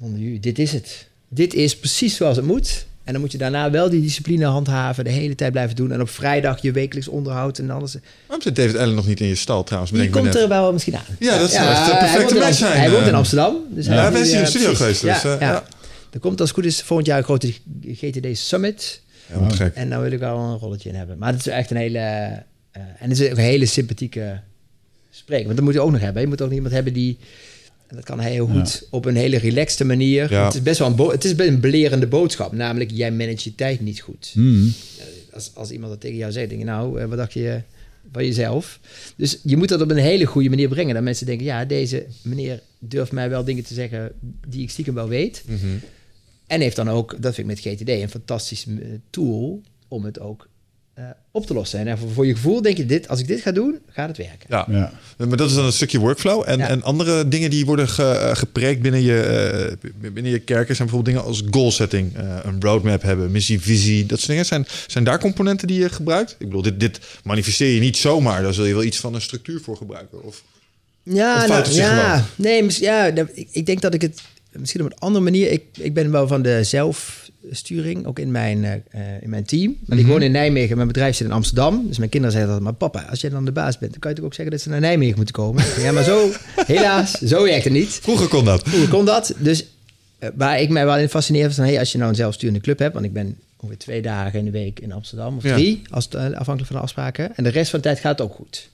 [0.00, 1.08] onder u, dit is het.
[1.28, 2.86] Dit is precies zoals het moet.
[3.08, 5.92] En dan moet je daarna wel die discipline handhaven, de hele tijd blijven doen.
[5.92, 7.96] En op vrijdag je wekelijks onderhoud en alles.
[8.26, 9.92] Waarom zit David Allen nog niet in je stal trouwens?
[9.92, 11.02] Die komt er wel misschien aan.
[11.18, 13.16] Ja, dat de hij perfecte zijn, Hij woont in eh.
[13.16, 13.56] Amsterdam.
[13.70, 15.50] Dus Ja, hij is hier in de studio geweest, dus, ja, eh, ja.
[15.50, 15.64] ja.
[16.10, 17.52] Er komt als het goed is volgend jaar een grote
[17.92, 19.02] GTD Summit.
[19.26, 19.74] Helemaal te gek.
[19.74, 21.18] En daar wil ik wel een rolletje in hebben.
[21.18, 21.98] Maar het is echt een hele...
[21.98, 24.40] eh, en het is ook een hele sympathieke
[25.10, 25.44] spreker.
[25.44, 26.22] Want dat moet je ook nog hebben.
[26.22, 27.18] Je moet ook iemand hebben die...
[27.88, 30.30] En dat kan hij heel goed op een hele relaxte manier.
[30.30, 30.44] Ja.
[30.44, 32.52] Het is best wel een, het is een belerende boodschap.
[32.52, 34.30] Namelijk, jij managt je tijd niet goed.
[34.32, 34.72] Hmm.
[35.32, 37.62] Als, als iemand dat tegen jou zegt, denk je nou, eh, wat dacht je
[38.12, 38.80] van jezelf?
[39.16, 40.94] Dus je moet dat op een hele goede manier brengen.
[40.94, 44.12] Dat mensen denken, ja, deze meneer durft mij wel dingen te zeggen
[44.48, 45.42] die ik stiekem wel weet.
[45.46, 45.66] Mhm.
[46.46, 48.74] En heeft dan ook, dat vind ik met GTD, een fantastisch eh,
[49.10, 50.48] tool om het ook
[50.98, 51.86] eh, op te lossen.
[51.86, 54.16] En voor, voor je gevoel denk je, dit, als ik dit ga doen, gaat het
[54.16, 54.46] werken.
[54.48, 54.66] Ja.
[54.68, 54.92] Ja.
[55.26, 56.42] maar dat is dan een stukje workflow.
[56.46, 56.68] En, Ja.
[56.68, 60.76] en andere dingen die worden ge, eh, gepreekt binnen je, eh, binnen je kerken...
[60.76, 64.06] zijn bijvoorbeeld dingen als goal setting, eh, een roadmap hebben, missie, visie.
[64.06, 64.46] Dat soort dingen.
[64.46, 66.30] Zijn, zijn daar componenten die je gebruikt?
[66.38, 68.42] Ik bedoel, dit, dit manifesteer je niet zomaar.
[68.42, 70.24] Daar zul je wel iets van een structuur voor gebruiken.
[70.24, 70.42] Of...
[71.02, 73.12] Ja, Of nou, ja, nee, ja,
[73.50, 74.20] ik denk dat ik het
[74.52, 75.50] misschien op een andere manier.
[75.50, 79.76] Ik, ik ben wel van de zelfsturing, ook in mijn, eh, eh, in mijn team.
[79.86, 80.12] Maar ik Mhm.
[80.12, 81.84] woon in Nijmegen, mijn bedrijf zit in Amsterdam.
[81.86, 84.10] Dus mijn kinderen zeggen altijd, maar papa, als jij dan de baas bent, dan kan
[84.10, 85.64] je toch ook zeggen dat ze naar Nijmegen moeten komen.
[85.84, 86.30] ja, maar zo,
[86.66, 87.88] helaas, zo werkt het niet.
[88.02, 88.64] Vroeger kon dat.
[88.90, 89.34] Kon dat?
[89.38, 89.66] Dus
[90.18, 91.64] Eh, waar ik mij wel in fascineer is van...
[91.64, 92.94] Hey, als je nou een zelfsturende club hebt...
[92.94, 95.36] want ik ben ongeveer twee dagen in de week in Amsterdam...
[95.36, 95.54] of Ja.
[95.54, 97.36] drie, als afhankelijk van de afspraken.
[97.36, 98.68] En de rest van de tijd gaat het ook goed.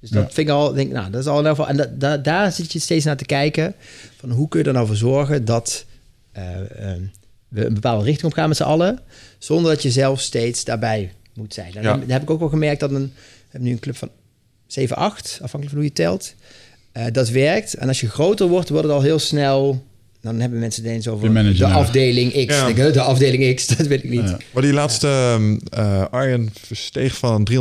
[0.00, 0.30] Dus dat Ja.
[0.34, 0.72] vind ik al...
[0.72, 1.68] Denk, nou, dat is al in ieder geval...
[1.68, 3.74] En dat, daar zit je steeds naar te kijken...
[4.18, 5.84] van hoe kun je er nou voor zorgen dat...
[6.32, 6.60] eh,
[6.92, 7.00] eh,
[7.48, 8.98] we een bepaalde richting op gaan met z'n allen...
[9.38, 11.74] zonder dat je zelf steeds daarbij moet zijn.
[11.74, 11.96] En Ja.
[11.96, 13.12] dan heb ik ook wel gemerkt dat een...
[13.14, 14.10] We hebben nu een club van
[14.66, 16.34] 7, 8, afhankelijk van hoe je telt.
[16.92, 17.74] Eh, dat werkt.
[17.74, 19.84] En als je groter wordt, wordt het al heel snel...
[20.22, 22.54] Dan hebben mensen het eens over De afdeling X.
[22.54, 22.64] Ja.
[22.64, 24.28] Denk, huh, de afdeling X, dat weet ik niet.
[24.28, 24.36] Ja.
[24.52, 25.08] Maar die laatste
[25.70, 27.56] eh, Arjen versteeg van 365.000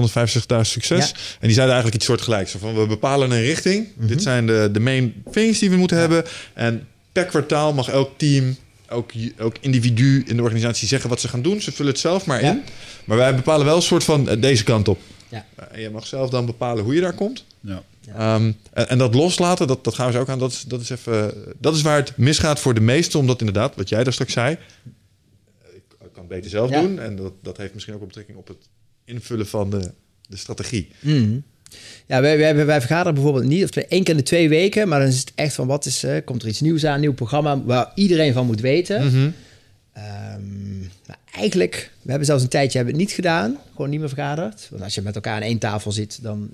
[0.61, 1.09] succes.
[1.09, 1.15] Ja.
[1.39, 2.51] En die zeiden eigenlijk iets soortgelijks.
[2.51, 3.87] Van, we bepalen een richting.
[3.97, 4.07] Mhm.
[4.07, 6.23] Dit zijn de, de main things die we moeten hebben.
[6.53, 8.55] En per kwartaal mag elk team,
[8.87, 11.61] elk, elk individu in de organisatie zeggen wat ze gaan doen.
[11.61, 12.51] Ze vullen het zelf maar Ja.
[12.51, 12.61] in.
[13.05, 14.99] Maar wij bepalen wel een soort van eh, deze kant op.
[15.29, 15.45] Ja.
[15.55, 17.43] Eh, En je mag zelf dan bepalen hoe je daar komt.
[17.61, 17.83] Ja.
[18.07, 20.39] Ehm, en, en dat loslaten, dat, dat gaan we zo ook aan.
[20.39, 23.19] Dat is, dat, is even, dat is waar het misgaat voor de meesten.
[23.19, 24.57] Omdat inderdaad, wat jij daar straks zei...
[25.73, 26.81] Ik kan het beter zelf Ja.
[26.81, 26.99] doen.
[26.99, 28.69] En dat, dat heeft misschien ook een betrekking op het
[29.05, 29.91] invullen van de,
[30.27, 30.91] de strategie.
[30.99, 31.37] Mhm.
[32.05, 34.87] Ja, wij, wij, wij vergaderen bijvoorbeeld niet of twee, één keer in de twee weken,
[34.87, 36.99] maar dan is het echt van wat is, eh, komt er iets nieuws aan, een
[36.99, 39.05] nieuw programma waar iedereen van moet weten.
[39.05, 39.29] Mhm.
[39.93, 44.09] Ehm, maar eigenlijk, we hebben zelfs een tijdje hebben het niet gedaan, gewoon niet meer
[44.09, 44.67] vergaderd.
[44.69, 46.49] Want als je met elkaar aan één tafel zit, dan.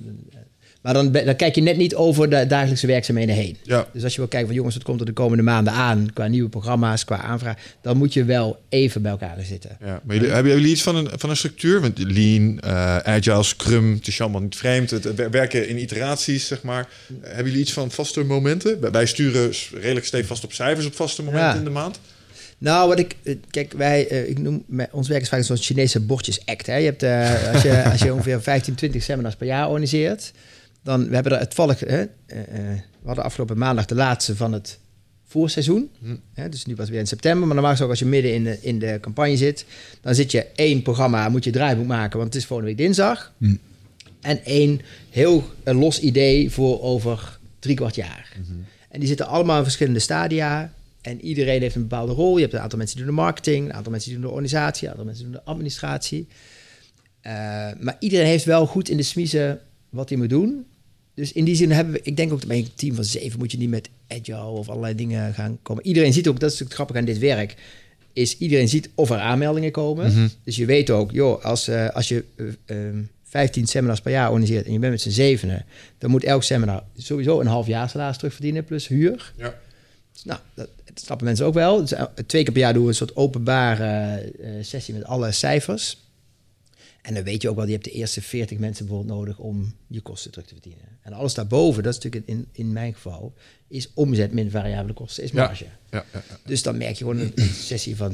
[0.85, 3.57] Maar dan, dan kijk je net niet over de dagelijkse werkzaamheden heen.
[3.63, 3.87] Ja.
[3.93, 6.27] Dus als je wil kijken van jongens, wat komt er de komende maanden aan qua
[6.27, 9.77] nieuwe programma's, qua aanvraag, dan moet je wel even bij elkaar zitten.
[9.85, 11.81] Ja, maar jullie, hebben jullie iets van een, van een structuur?
[11.81, 14.89] Want Lean, eh, Agile, Scrum, het is allemaal niet vreemd.
[14.91, 16.87] Het, het werken in iteraties, zeg maar.
[17.21, 18.91] Hebben jullie iets van vaste momenten?
[18.91, 21.55] Wij- sturen redelijk stevast op cijfers op vaste momenten Ja.
[21.57, 21.99] in de maand.
[22.57, 23.15] Nou, wat ik...
[23.23, 24.07] eh, Kijk, wij...
[24.07, 24.63] eh, ik noem...
[24.91, 26.65] Ons werk is vaak zo'n Chinese bordjes-act.
[26.65, 26.75] Hè?
[26.75, 27.03] Je hebt,
[27.53, 30.31] als, je, als je ongeveer 15, 20 seminars per jaar organiseert...
[30.85, 31.07] dan...
[31.07, 31.79] We hebben er het valk...
[31.79, 31.85] Hè?
[31.85, 34.79] eh, eh, we hadden afgelopen maandag de laatste van het
[35.23, 35.89] voorseizoen.
[35.99, 36.15] Hm.
[36.33, 36.49] Hè?
[36.49, 37.45] Dus nu was het weer in september.
[37.47, 39.65] Maar normaal gesproken als je midden in de, in de campagne zit...
[40.01, 42.17] dan zit je één programma, moet je draaiboek maken...
[42.19, 43.33] want het is volgende week dinsdag.
[43.37, 43.55] Hm.
[44.21, 48.37] En één heel eh, los idee voor over drie kwart jaar.
[48.89, 50.73] En die zitten allemaal in verschillende stadia.
[51.01, 52.35] En iedereen heeft een bepaalde rol.
[52.35, 54.33] Je hebt een aantal mensen die doen de marketing, een aantal mensen die doen de
[54.33, 56.27] organisatie, een aantal mensen die doen de administratie.
[57.21, 57.33] Eh,
[57.79, 60.65] maar iedereen heeft wel goed in de smiezen wat hij moet doen.
[61.15, 63.39] Dus in die zin hebben we, ik denk ook dat bij een team van zeven
[63.39, 65.85] moet je niet met agile of allerlei dingen gaan komen.
[65.85, 67.55] Iedereen ziet ook, dat is natuurlijk grappig aan dit werk,
[68.13, 70.31] is iedereen ziet of er aanmeldingen komen.
[70.43, 74.27] Dus je weet ook, joh, als, eh, als je eh, ehm, 15 seminars per jaar
[74.27, 75.65] organiseert en je bent met z'n zevenen,
[75.97, 79.33] dan moet elk seminar sowieso een half jaar salaris terugverdienen plus huur.
[79.37, 79.55] Ja.
[80.13, 81.79] Dus, nou, dat, dat snappen mensen ook wel.
[81.79, 85.31] Dus, eh, twee keer per jaar doen we een soort openbare eh, sessie met alle
[85.31, 86.04] cijfers.
[87.05, 89.73] En dan weet je ook wel, je hebt de eerste 40 mensen bijvoorbeeld nodig om
[89.87, 90.85] je kosten terug te verdienen.
[91.01, 93.33] En alles daarboven, dat is natuurlijk in, in mijn geval,
[93.67, 95.63] is omzet min variabele kosten, is marge.
[95.63, 96.37] Ja, ja, ja.
[96.45, 97.33] Dus dan merk je gewoon een,
[97.71, 98.13] sessie van...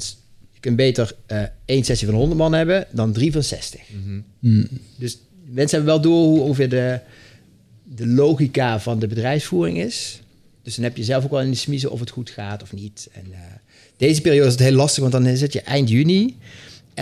[0.51, 3.81] Je kunt beter eh, één sessie van 100 man hebben dan drie van 60.
[4.39, 4.65] Hm.
[4.95, 6.99] Dus mensen hebben wel door hoe ongeveer de,
[7.83, 10.21] de logica van de bedrijfsvoering is.
[10.63, 12.73] Dus dan heb je zelf ook wel in de smiezen of het goed gaat of
[12.73, 13.09] niet.
[13.11, 13.39] En eh,
[13.97, 16.37] deze periode is het heel lastig, want dan zit je eind juni.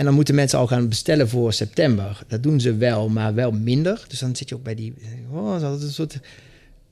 [0.00, 2.22] En dan moeten mensen al gaan bestellen voor september.
[2.28, 4.04] Dat doen ze wel, maar wel minder.
[4.08, 4.94] Dus dan zit je ook bij die...
[5.32, 6.18] Oh, een soort...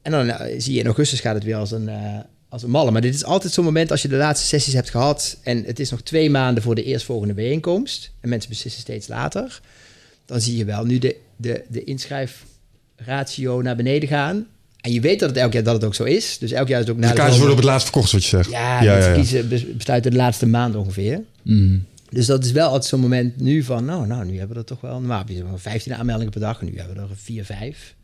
[0.03, 2.19] En dan eh, zie je in augustus gaat het weer als een, eh,
[2.49, 2.91] als een malle.
[2.91, 5.39] Maar dit is altijd zo'n moment als je de laatste sessies hebt gehad...
[5.43, 8.11] en het is nog twee maanden voor de eerstvolgende bijeenkomst...
[8.21, 9.61] en mensen beslissen steeds later...
[10.25, 14.47] dan zie je wel nu de, de, de inschrijfratio naar beneden gaan.
[14.81, 16.39] En je weet dat het elk jaar dat het ook zo is.
[16.39, 17.01] Dus elk jaar is het ook...
[17.01, 18.51] na De de kaartjes worden op het laatst verkocht, wat je zegt.
[18.51, 19.17] Ja, ja, dat ja, ja.
[19.17, 21.23] kiezen bes- besluiten de laatste maand ongeveer.
[21.43, 21.79] Hm.
[22.11, 23.85] Dus dat is wel altijd zo'n moment nu van...
[23.85, 24.99] nou, nou, nu hebben we er toch wel...
[24.99, 26.61] Normaal heb je zo'n 15 aanmeldingen per dag...
[26.61, 27.95] en nu hebben we er 4, 5.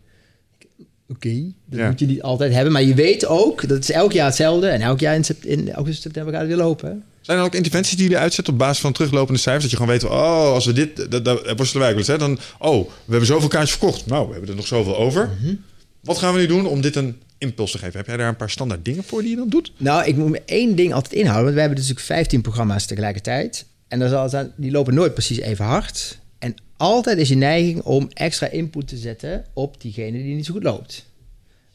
[1.09, 1.89] Oké, dat Ja.
[1.89, 2.72] moet je niet altijd hebben.
[2.72, 4.66] Maar je weet ook, dat is elk jaar hetzelfde...
[4.68, 7.05] en elk jaar in, in augustus, september gaat het weer lopen.
[7.20, 9.62] Zijn er ook interventies die jullie uitzetten op basis van teruglopende cijfers?
[9.62, 12.18] Dat je gewoon weet, oh, als we dit, dat, dat, dat ook wel eens, hè?
[12.18, 14.06] Dan, oh, we hebben zoveel kaartjes verkocht.
[14.06, 15.31] Nou, we hebben er nog zoveel over.
[15.40, 15.55] Mhm.
[16.01, 17.97] Wat gaan we nu doen om dit een impuls te geven?
[17.97, 19.72] Heb jij daar een paar standaard dingen voor die je dan doet?
[19.76, 21.43] Nou, ik moet me één ding altijd inhouden.
[21.44, 23.66] Want we hebben dus natuurlijk 15 programma's tegelijkertijd.
[23.95, 26.19] En dan zal zijn, die lopen nooit precies even hard.
[26.39, 30.53] En altijd is je neiging om extra input te zetten op diegene die niet zo
[30.53, 31.07] goed loopt.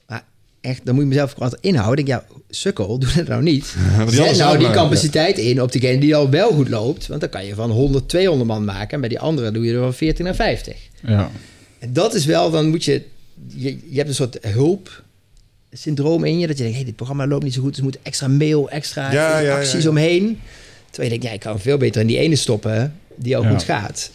[0.07, 0.23] Maar
[0.61, 1.99] echt, dan moet je mezelf altijd inhouden.
[1.99, 3.75] Ik denk, ja, sukkel, doe dat nou niet.
[4.05, 7.07] die Zet nou die capaciteit in op diegene die al wel goed loopt.
[7.07, 8.93] Want dan kan je van 100, 200 man maken.
[8.93, 10.75] En bij die andere doe je er van 40 naar 50.
[11.01, 11.31] Ja.
[11.79, 13.03] En dat is wel, dan moet je,
[13.47, 16.47] je, je hebt een soort hulpsyndroom in je.
[16.47, 17.69] Dat je denkt, hey, dit programma loopt niet zo goed.
[17.69, 19.89] Dus er moet extra mail, extra Ja, ja, acties ja, ja.
[19.89, 20.39] omheen.
[20.91, 23.49] Terwijl je denkt, ja, ik kan veel beter in die ene stoppen die Ja.
[23.49, 24.11] goed gaat.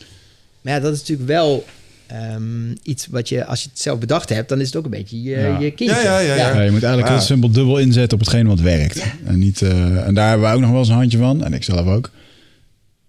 [0.61, 1.65] Maar ja, dat is natuurlijk wel
[2.07, 4.91] ehm, iets wat je, als je het zelf bedacht hebt, dan is het ook een
[4.91, 5.59] beetje je, Ja.
[5.59, 5.97] je kindje.
[5.97, 6.55] Ja, ja, ja, ja.
[6.55, 7.15] Ja, je moet eigenlijk Ja.
[7.19, 9.03] heel simpel dubbel inzetten op hetgeen wat werkt.
[9.25, 11.45] En, niet, eh, en daar hebben we ook nog wel eens een handje van.
[11.45, 12.11] En ik zelf ook.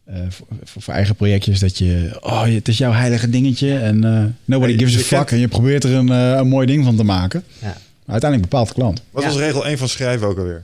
[0.06, 2.18] Eh, voor, voor, voor eigen projectjes dat je...
[2.22, 3.78] Oh, het is jouw heilige dingetje.
[3.78, 5.18] En eh, nobody gives a fuck.
[5.18, 7.44] kent- En je probeert er een, eh, een mooi ding van te maken.
[7.62, 7.68] Ja.
[7.68, 7.76] Maar
[8.22, 9.02] uiteindelijk bepaalt de klant.
[9.12, 9.30] Wat Ja.
[9.30, 10.64] was regel 1 van schrijven ook alweer?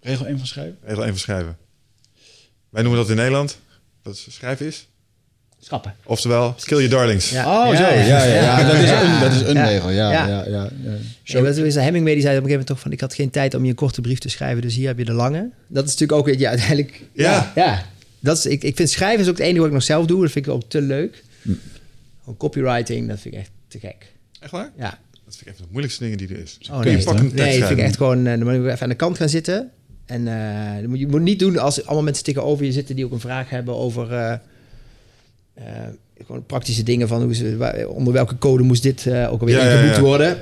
[0.00, 0.76] Regel 1 van schrijven?
[0.82, 1.56] Regel 1 van schrijven.
[2.70, 3.58] Wij noemen dat in Nederland,
[4.02, 4.88] dat is- schrijven is.
[5.62, 5.94] Schrappen.
[6.04, 7.30] Oftewel, kill your darlings.
[7.30, 7.46] Ja.
[7.68, 7.82] Oh, zo.
[7.82, 8.62] Ja, ja, ja.
[8.62, 9.64] Dat is een, dat is een Ja.
[9.68, 9.90] regel.
[9.90, 10.26] Ja, Ja.
[10.26, 10.44] ja.
[10.48, 10.70] Ja,
[11.24, 12.92] ja, Ja, is Hemingway die zei op een gegeven moment toch van...
[12.92, 15.04] ik had geen tijd om je een korte brief te schrijven, dus hier heb je
[15.04, 15.50] de lange.
[15.66, 16.38] Dat is natuurlijk ook...
[16.38, 17.02] Ja, uiteindelijk...
[17.12, 17.52] Ja.
[17.54, 17.86] ja.
[18.20, 20.22] Dat is, ik, ik vind schrijven is ook het enige wat ik nog zelf doe.
[20.22, 21.24] Dat vind ik ook te leuk.
[21.42, 21.52] Hm.
[22.20, 24.12] Gewoon copywriting, dat vind ik echt te gek.
[24.40, 24.70] Echt waar?
[24.76, 24.98] Ja.
[25.24, 26.58] Dat vind ik van de moeilijkste dingen die er is.
[26.70, 27.04] Oh, Kun je nee.
[27.06, 28.26] fucking tekst Nee, dat vind ik echt gewoon...
[28.26, 29.70] eh, Dan moet je even aan de kant gaan zitten.
[30.10, 32.96] En eh, moet je moet niet doen als allemaal mensen tegenover je zitten...
[32.96, 34.12] die ook een vraag hebben over...
[34.12, 34.32] eh,
[35.54, 35.64] eh,
[36.26, 39.56] gewoon praktische dingen van hoe ze, waar- onder welke code moest dit eh, ook alweer
[39.56, 40.02] Ja, ja, ingeboekt ja.
[40.02, 40.36] worden.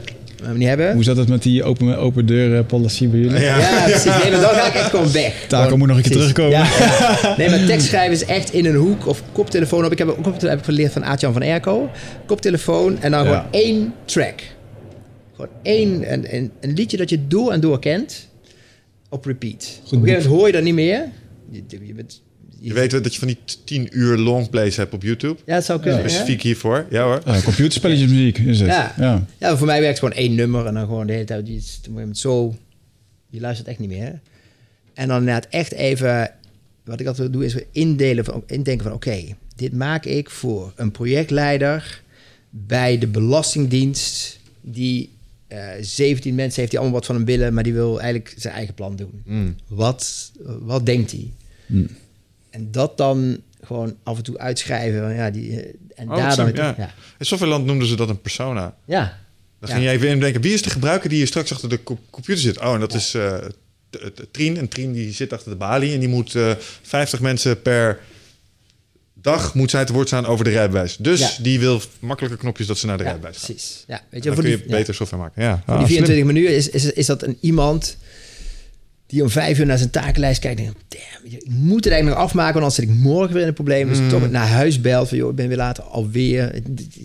[0.54, 0.92] Niet hebben.
[0.94, 3.40] Hoe zat het met die open, open deur policy bij jullie?
[3.40, 3.58] Ja.
[3.58, 4.22] Ja, precies.
[4.22, 5.44] Nee, dan ga ik echt gewoon weg.
[5.48, 6.32] Taco Gewoon- moet nog een keer precies.
[6.32, 6.66] terugkomen.
[6.66, 7.34] Ja, ja.
[7.36, 9.92] Nee, maar tekstschrijven is echt in een hoek of koptelefoon op.
[9.92, 11.90] Ik heb ook heb ik geleerd van Aatjan van Erko.
[12.26, 13.26] Koptelefoon en dan Ja.
[13.28, 14.40] gewoon één track.
[15.34, 18.28] Gewoon één, een, een, een liedje dat je door en door kent.
[19.08, 19.54] Op repeat.
[19.54, 21.08] op een gegeven moment hoor je dat niet meer.
[21.50, 22.22] Je, je bent,
[22.60, 25.36] Je weet dat je van die 10 uur longplays hebt op YouTube.
[25.46, 26.00] Ja, het zou kunnen.
[26.00, 26.86] Specifiek hiervoor.
[26.90, 27.20] Ja hoor.
[27.24, 28.68] Ja, computerspelletjes muziek is het.
[28.68, 28.94] Ja.
[28.98, 29.26] Ja.
[29.38, 31.48] Ja, voor mij werkt gewoon één nummer en dan gewoon de hele tijd.
[31.48, 32.54] Je, zo.
[33.30, 34.20] Je luistert echt niet meer.
[34.94, 36.30] En dan inderdaad echt even.
[36.84, 39.24] Wat ik altijd doe is indelen van, indenken van: oké,
[39.56, 42.02] dit maak ik voor een projectleider
[42.50, 44.38] bij de Belastingdienst.
[44.60, 45.10] Die
[45.48, 48.54] eh 17 mensen heeft die allemaal wat van hem willen, maar die wil eigenlijk zijn
[48.54, 49.22] eigen plan doen.
[49.24, 49.56] Mm.
[49.68, 51.32] Wat, wat denkt hij?
[51.66, 51.86] Hm.
[52.50, 55.14] En dat dan gewoon af en toe uitschrijven.
[55.14, 56.54] Ja, die, eh, en Oh, daar zo, dan.
[56.54, 56.74] ja.
[56.78, 56.94] ja.
[57.18, 58.76] In Sofferland noemden ze dat een persona.
[58.84, 59.18] ja.
[59.60, 59.74] Dan Ja.
[59.74, 62.42] ging je even indenken, wie is de gebruiker die hier straks achter de co- computer
[62.42, 62.60] zit?
[62.60, 63.36] Oh, en dat is eh,
[63.90, 64.56] t- Trien.
[64.56, 66.52] En Trien die zit achter de balie en die moet eh
[66.82, 67.98] 50 mensen per
[69.22, 70.96] dag moet zij te woord staan over de rijbewijs.
[70.96, 71.30] Dus Ja.
[71.42, 73.44] die wil makkelijke knopjes dat ze naar de Ja, rijbewijs gaan.
[73.46, 73.84] precies.
[73.86, 75.42] Ja, weet je, Dan voor kun die, je beter software maken.
[75.42, 76.04] Ja, Voor Ah, die slim.
[76.04, 77.96] 24 minuten is, is, is dat een iemand
[79.08, 82.20] die om vijf uur naar zijn takenlijst kijkt en denkt, damn, ik moet het eigenlijk
[82.20, 83.88] nog afmaken, want anders zit ik morgen weer in een probleem.
[83.88, 84.08] Dus Mm.
[84.08, 86.54] toch naar huis belt van, joh, ik ben weer later alweer.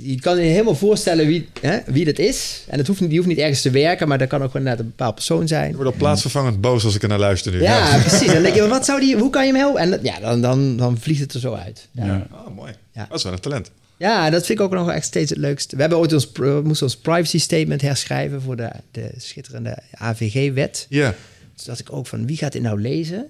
[0.03, 2.63] Je kan je helemaal voorstellen wie, hè, wie dat is.
[2.67, 4.65] En het hoeft niet, die hoeft niet ergens te werken, maar dat kan ook gewoon
[4.65, 5.69] net een bepaald persoon zijn.
[5.69, 7.61] Ik word al plaatsvervangend boos als ik er naar luister nu.
[7.61, 8.31] Ja, precies.
[8.33, 9.81] Dan denk je, wat zou die, hoe kan je hem helpen?
[9.81, 11.87] En dat- ja, dan, dan, dan vliegt het er zo uit.
[11.91, 12.05] Ja.
[12.05, 12.27] Ja.
[12.31, 12.71] Oh, mooi.
[12.93, 13.05] Ja.
[13.09, 13.71] Dat is wel een talent.
[13.97, 15.75] Ja, dat vind ik ook nog echt steeds het leukste.
[15.75, 20.85] We hebben ooit ons, we moesten ons privacy statement herschrijven voor de, de schitterende AVG-wet.
[20.89, 21.13] Ja.
[21.63, 23.27] Dus dacht ik ook van, wie gaat dit nou lezen?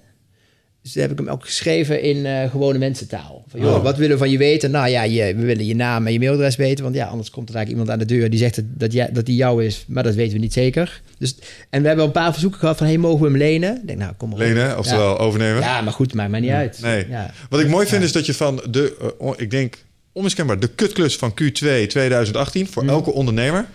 [0.82, 3.44] Dus heb ik hem ook geschreven in eh, gewone mensentaal.
[3.48, 3.82] Van, joh, Oh.
[3.82, 4.70] wat willen we van je weten?
[4.70, 6.84] Nou ja, je, we willen je naam en je mailadres weten.
[6.84, 9.26] Want ja, anders komt er eigenlijk iemand aan de deur die zegt dat, dat, dat
[9.26, 9.84] die jou is.
[9.88, 11.02] Maar dat weten we niet zeker.
[11.18, 11.36] Dus,
[11.70, 13.76] en we hebben een paar verzoeken gehad van, hey, mogen we hem lenen?
[13.76, 14.44] Ik denk, nou, kom maar op.
[14.44, 15.60] Lenen, oftewel overnemen.
[15.60, 16.78] Ja, maar goed, maakt mij niet uit.
[16.82, 17.08] Nee.
[17.08, 17.32] Ja.
[17.48, 19.76] Wat ik mooi vind is dat je van de, eh, ik denk
[20.12, 23.66] onmiskenbaar, de kutklus van Q2 2018 voor elke ondernemer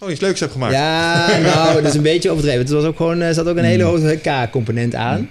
[0.00, 0.72] gewoon iets leuks hebt gemaakt.
[0.72, 2.60] Ja, nou, dat is een beetje overdreven.
[2.60, 5.30] Het was ook gewoon, er zat ook een hele hoge K-component aan.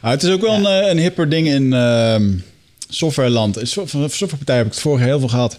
[0.00, 2.30] Ah, het is ook wel een, eh, een hipper ding in ehm
[2.88, 3.54] softwareland.
[3.54, 5.56] Van softwarepartijen heb ik het vorig heel veel gehad.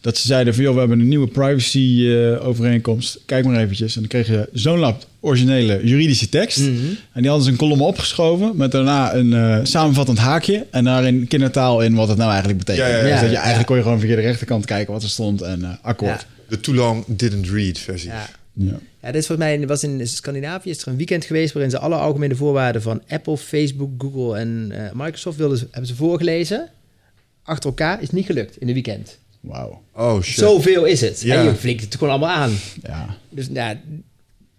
[0.00, 3.18] Dat ze zeiden van, joh, we hebben een nieuwe privacy eh, overeenkomst.
[3.26, 3.94] Kijk maar eventjes.
[3.94, 6.58] En dan kreeg je zo'n lab originele juridische tekst.
[6.58, 6.70] Mhm.
[7.12, 10.66] En die hadden ze een kolom opgeschoven met daarna een eh, samenvattend haakje.
[10.70, 12.86] En daarin kindertaal in wat het nou eigenlijk betekent.
[12.86, 13.10] Ja, ja, ja.
[13.10, 13.64] Dus dat je eigenlijk ja.
[13.64, 16.10] kon je gewoon via de rechterkant kijken wat er stond en eh, akkoord.
[16.10, 16.26] Ja.
[16.48, 18.10] De too long didn't read versie.
[18.54, 18.78] Ja.
[19.06, 19.12] Ja.
[19.12, 21.94] Dit is volgens mij was in Scandinavië is er een weekend geweest waarin ze alle
[21.94, 26.68] algemene voorwaarden van Apple, Facebook, Google en eh, Microsoft wilden, ze- hebben ze voorgelezen.
[27.42, 29.18] Achter elkaar is niet gelukt in een weekend.
[29.40, 29.82] Wauw.
[29.94, 30.38] Oh shit.
[30.38, 31.20] Zoveel is het.
[31.20, 31.36] Ja.
[31.36, 32.52] En je flikt het gewoon allemaal aan.
[32.82, 33.16] Ja.
[33.30, 33.80] Dus ja,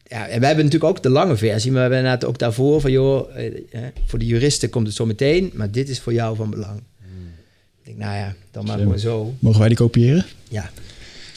[0.07, 2.82] ja, en we hebben natuurlijk ook de lange versie, maar we hebben inderdaad ook daarvoor
[2.82, 6.14] van joh, eh, eh, voor de juristen komt het zo meteen, maar dit is voor
[6.14, 6.78] jou van belang.
[6.78, 8.86] Ik denk, nou ja, dan maar Slim.
[8.86, 9.34] gewoon zo.
[9.40, 10.26] Mogen wij die kopiëren?
[10.49, 10.69] Ja,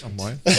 [0.04, 0.32] Oh, mooi.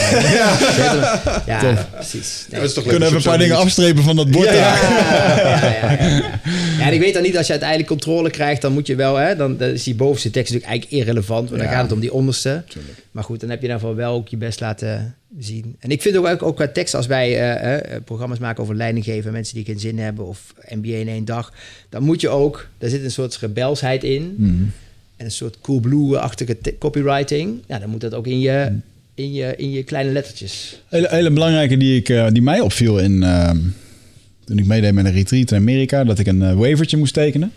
[1.45, 2.45] ja precies.
[2.49, 2.59] Nee.
[2.59, 3.63] Dat is toch We kunnen even een paar dingen af.
[3.63, 4.81] afstrepen van dat bord Ja, daar.
[4.91, 6.39] Ja, ja, ja, ja.
[6.79, 9.15] Ja, en ik weet dan niet, als je uiteindelijk controle krijgt, dan moet je wel,
[9.15, 11.99] hè, dan, dan is die bovenste tekst natuurlijk eigenlijk irrelevant, want dan gaat het om
[11.99, 12.63] die onderste.
[12.67, 12.97] Tuurlijk.
[13.11, 15.75] Maar goed, dan heb je daarvoor wel ook je best laten zien.
[15.79, 18.75] En ik vind ook, ook, ook qua tekst, als wij eh, eh, programma's maken over
[18.75, 21.53] leidinggeven, mensen die geen zin hebben, of MBA in één dag,
[21.89, 24.63] dan moet je ook, daar zit een soort rebelsheid in, Mhm.
[25.17, 27.63] en een soort cool blue-achtige copywriting.
[27.67, 28.71] Ja, dan moet dat ook in je,
[29.15, 30.79] in je, in je kleine lettertjes.
[30.89, 33.57] Hele, hele belangrijke die, ik, eh, die mij opviel in, ehm,
[34.45, 37.51] toen ik meedeed met een retreat in Amerika, dat ik een uh, wavertje moest tekenen.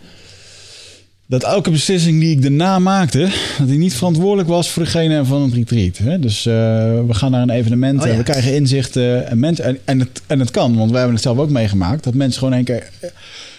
[1.26, 3.28] dat elke beslissing die ik daarna maakte,
[3.58, 5.96] dat die niet verantwoordelijk was voor degene van het retreat.
[5.98, 6.18] Hè?
[6.18, 6.52] Dus eh,
[7.06, 8.16] we gaan naar een evenement Oh, ja.
[8.16, 11.24] we krijgen inzichten en mensen en, en, het, en het kan, want wij hebben het
[11.24, 13.10] zelf ook meegemaakt dat mensen gewoon één keer, eh,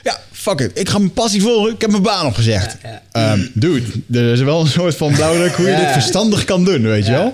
[0.03, 2.77] ja, fuck it, ik ga mijn passie volgen, ik heb mijn baan opgezegd.
[2.83, 5.79] Ja, Ehm, dude, er is wel een soort van blauwdruk hoe je Ja.
[5.79, 7.33] dit verstandig kan doen, weet je wel?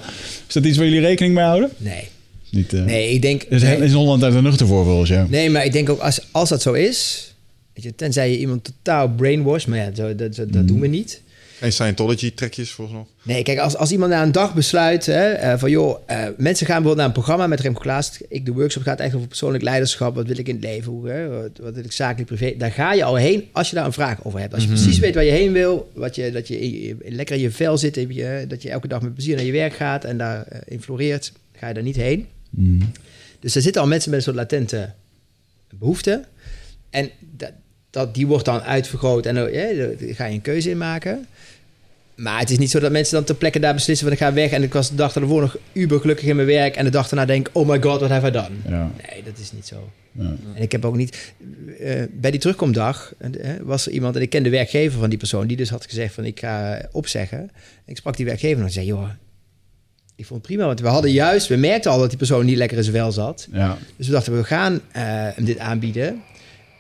[0.53, 1.69] Is dat iets waar jullie rekening mee houden?
[1.78, 2.03] Nee.
[2.49, 3.44] Niet, eh, Nee, ik denk...
[3.44, 3.78] Is, nee.
[3.78, 5.30] is Holland uit een nuchter voor volgens jou?
[5.30, 7.32] Nee, maar ik denk ook als, als dat zo is,
[7.73, 10.88] weet je, tenzij je iemand totaal brainwash, maar ja, zo, dat, zo- dat doen we
[10.88, 11.22] niet.
[11.62, 13.34] Geen Scientology-trekjes volgens mij.
[13.36, 16.66] Nee, kijk, als, als iemand na een dag besluit hè, eh, van joh, eh, mensen
[16.66, 18.22] gaan bijvoorbeeld naar een programma met Remco Klaas.
[18.30, 20.16] Ik de workshop gaat echt over persoonlijk leiderschap.
[20.16, 20.92] Wat wil ik in het leven?
[20.92, 22.56] Hoe, hè, wat, wat wil ik zakelijk, privé?
[22.58, 24.54] Daar ga je al heen als je daar een vraag over hebt.
[24.54, 27.42] Als je precies weet waar je heen wil, wat je, dat je in lekker in
[27.42, 30.18] je vel zit, je- dat je elke dag met plezier naar je werk gaat en
[30.18, 32.28] daar eh, in floreert, ga je daar niet heen.
[33.40, 34.92] Dus er zitten al mensen met een soort latente
[35.80, 36.24] behoefte.
[36.90, 37.52] En dat,
[37.90, 41.26] dat, die wordt dan uitvergroot en dan, ja, daar ga je een keuze in maken.
[42.22, 44.34] Maar het is niet zo dat mensen dan ter plekke daar beslissen van ik ga
[44.34, 46.91] weg en ik was de dag ervoor nog uber gelukkig in mijn werk en de
[46.91, 48.56] dag daarna denk oh my god, what have I done?
[48.68, 48.91] Ja.
[49.10, 49.89] Nee, dat is niet zo.
[50.11, 50.35] Ja.
[50.56, 51.34] En ik heb ook niet...
[51.80, 54.15] eh, bij die terugkomdag eh, was er iemand...
[54.15, 55.48] en ik ken de werkgever van die persoon...
[55.48, 57.52] die dus had gezegd van ik ga opzeggen.
[57.85, 58.85] Ik sprak die werkgever en zei...
[58.85, 59.10] joh,
[60.15, 60.65] ik vond het prima.
[60.65, 61.48] Want we hadden juist...
[61.48, 63.48] we merkten al dat die persoon niet lekker in zijn wel zat.
[63.52, 63.77] Ja.
[63.95, 66.22] Dus we dachten, we gaan eh, hem dit aanbieden.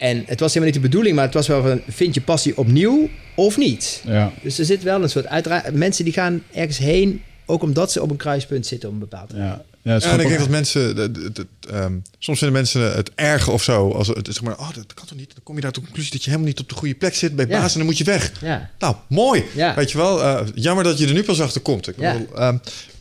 [0.01, 1.15] En het was helemaal niet de bedoeling...
[1.15, 1.81] maar het was wel van...
[1.87, 4.01] vind je passie opnieuw of niet?
[4.05, 4.31] Ja.
[4.43, 5.27] Dus er zit wel een soort...
[5.27, 7.21] uiteraard mensen die gaan ergens heen...
[7.45, 9.63] ook omdat ze op een kruispunt zitten op een bepaald Ja.
[9.83, 13.91] Ja, en ik denk dat mensen, de- ehm, soms vinden mensen het erg of zo.
[13.91, 15.29] Als het zeg maar, oh, dat kan toch niet?
[15.33, 17.15] Dan kom je daar tot de conclusie dat je helemaal niet op de goede plek
[17.15, 17.59] zit bij Ja.
[17.59, 18.31] baas en dan moet je weg.
[18.41, 18.69] Ja.
[18.79, 19.43] Nou, mooi.
[19.55, 19.75] Ja.
[19.75, 21.87] Weet je wel, eh, jammer dat je er nu pas achter komt.
[21.87, 22.13] Ik Ja.
[22.13, 22.57] bedoel, ehm,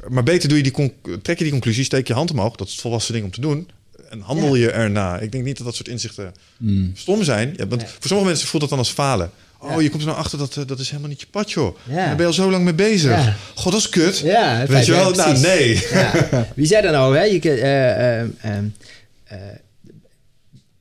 [0.09, 2.57] maar beter doe je die con- trek je die conclusie, steek je hand omhoog.
[2.57, 3.69] Dat is het volwassen ding om te doen.
[4.11, 5.19] En handel je erna.
[5.19, 6.33] Ik denk niet dat dat soort inzichten
[6.95, 7.55] stom zijn.
[7.57, 7.91] Ja, want Nee.
[7.91, 9.31] voor sommige mensen voelt dat dan als falen.
[9.63, 9.81] Oh, Ja.
[9.81, 11.77] je komt er nou achter dat eh, dat is helemaal niet je pad, joh.
[11.89, 11.95] Ja.
[11.95, 13.11] Daar ben je al zo lang mee bezig.
[13.11, 13.35] Ja.
[13.55, 14.19] God, dat is kut.
[14.19, 15.11] Ja, Weet je wel?
[15.11, 15.87] Nou, nee.
[15.93, 16.47] Ja.
[16.55, 17.17] Wie zei dat nou?
[17.17, 17.23] Hè?
[17.23, 17.41] Je,
[19.25, 19.37] eh,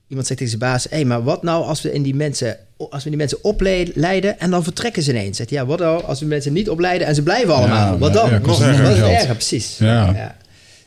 [0.08, 2.58] iemand zegt tegen zijn baas: Hé, hey, maar wat nou als we, in die mensen,
[2.90, 5.38] als we die mensen opleiden en dan vertrekken ze ineens?
[5.38, 7.94] Zegt hij, ja, wat nou als we mensen niet opleiden en ze blijven allemaal?
[7.94, 8.30] Ja, wat dan?
[8.30, 9.12] ja, nog erger Dat is geld.
[9.12, 9.76] erger, precies.
[9.78, 10.36] Ja.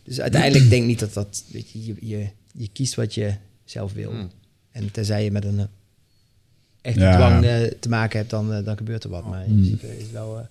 [0.03, 1.45] Dus uiteindelijk denk ik niet dat dat.
[1.49, 3.35] Weet je, je, je, je kiest wat je
[3.65, 4.11] zelf wil.
[4.11, 4.31] Hmm.
[4.71, 5.65] En tenzij je met een eh,
[6.81, 7.17] echte Ja.
[7.17, 9.27] dwang eh, te maken hebt, dan, eh, dan gebeurt er wat.
[9.27, 10.45] Maar in principe is het wel eh,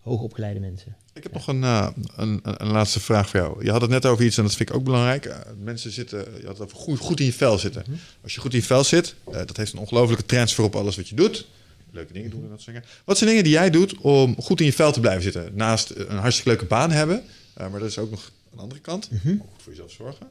[0.00, 0.96] hoogopgeleide mensen.
[1.14, 3.64] Ik heb nog een, eh, een, een, laatste vraag voor jou.
[3.64, 5.36] Je had het net over iets en dat vind ik ook belangrijk.
[5.62, 7.82] Mensen zitten, je had het over goed, goed in je vel zitten.
[7.86, 7.96] Mhm.
[8.22, 10.96] Als je goed in je vel zit, eh, dat heeft een ongelofelijke transfer op alles
[10.96, 11.46] wat je doet.
[11.90, 12.88] Leuke dingen doen en dat soort dingen.
[13.04, 15.50] Wat zijn dingen die jij doet om goed in je vel te blijven zitten?
[15.54, 17.22] Naast een hartstikke leuke baan hebben,
[17.54, 19.10] eh, maar dat is ook nog een andere kant.
[19.10, 19.32] Mhm.
[19.32, 20.26] Ook goed voor jezelf zorgen.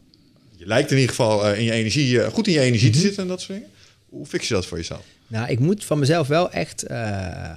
[0.56, 2.98] Je lijkt in ieder geval eh, in je energie, eh, goed in je energie Mhm.
[2.98, 3.72] te zitten en dat soort dingen.
[4.10, 5.04] Hoe fix je dat voor jezelf?
[5.28, 7.52] Nou, ik moet van mezelf wel echt eh,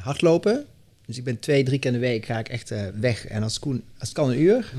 [0.00, 0.64] hardlopen.
[1.06, 3.26] Dus ik ben twee, drie keer in de week ga ik echt weg.
[3.26, 4.72] En als het, kon, als het kan een uur.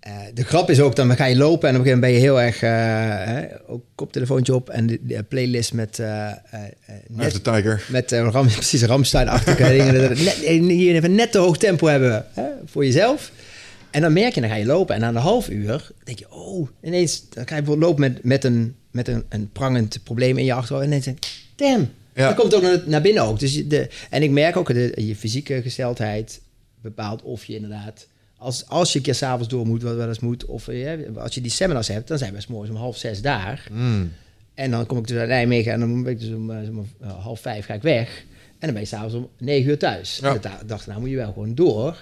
[0.00, 2.12] Eh, de grap is ook, dan ga je lopen en op een gegeven moment ben
[2.12, 2.62] je heel erg...
[2.62, 5.98] eh, hè, ook koptelefoontje op en de, de playlist met...
[5.98, 6.32] eh,
[7.08, 7.84] Net de Tiger.
[7.88, 9.94] met eh, ram, precies Ramstein-achtige dingen.
[10.24, 10.34] Net,
[10.68, 13.32] hier even net te hoog tempo hebben hè, voor jezelf.
[13.92, 14.94] En dan merk je, dan ga je lopen.
[14.94, 17.28] En na een half uur denk je, oh, ineens...
[17.28, 20.52] Dan ga je bijvoorbeeld lopen met, met, een, met een, een prangend probleem in je
[20.52, 20.84] achterhoofd.
[20.84, 21.90] En ineens denk je, damn.
[22.14, 22.26] Ja.
[22.26, 23.38] Dan komt ook naar, naar binnen ook.
[23.38, 26.40] Dus de, en ik merk ook, de, je fysieke gesteldheid
[26.80, 28.06] bepaalt of je inderdaad...
[28.36, 30.44] Als, als je een keer s'avonds door moet, wat wel eens moet...
[30.44, 33.68] of eh, als je die seminars hebt, dan zijn we morgens om half zes daar...
[33.70, 34.12] Mm.
[34.54, 37.22] En dan kom ik dus uit Nijmegen en dan ben ik dus om, eh, eh,
[37.22, 38.24] half vijf ga ik weg.
[38.58, 40.18] En dan ben je s'avonds om negen uur thuis.
[40.22, 40.28] Ja.
[40.28, 41.96] En de da- dag daarna moet je wel gewoon door.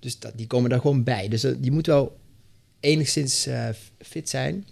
[0.00, 1.28] Dus dat, die komen daar gewoon bij.
[1.28, 2.16] Dus dat, je moet wel
[2.80, 3.68] enigszins eh,
[3.98, 4.66] fit zijn.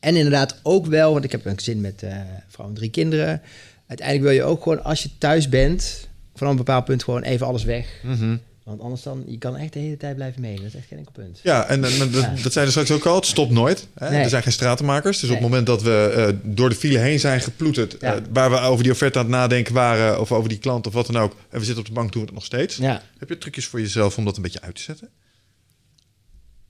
[0.00, 3.42] En inderdaad ook wel, want ik heb een gezin met eh vrouw en drie kinderen.
[3.86, 7.46] Uiteindelijk wil je ook gewoon, als je thuis bent, vanaf een bepaald punt gewoon even
[7.46, 8.00] alles weg.
[8.02, 8.36] Mhm.
[8.64, 10.62] Want anders dan, je kan echt de hele tijd blijven mailen.
[10.62, 11.40] Dat is echt geen enkel punt.
[11.42, 12.34] Ja, en, en, dat, Ja.
[12.42, 13.14] dat zijn er straks ook al.
[13.14, 13.86] Het stopt nooit.
[13.94, 14.10] Hè?
[14.10, 14.22] Nee.
[14.22, 15.20] Er zijn geen stratenmakers.
[15.20, 17.96] Dus op het moment dat we eh, door de file heen zijn geploeterd...
[18.00, 18.14] Ja.
[18.14, 20.20] eh, waar we over die offerte aan het nadenken waren...
[20.20, 21.32] of over die klant of wat dan ook...
[21.50, 22.76] en we zitten op de bank, doen we het nog steeds.
[22.76, 23.02] Ja.
[23.18, 25.08] Heb je trucjes voor jezelf om dat een beetje uit te zetten?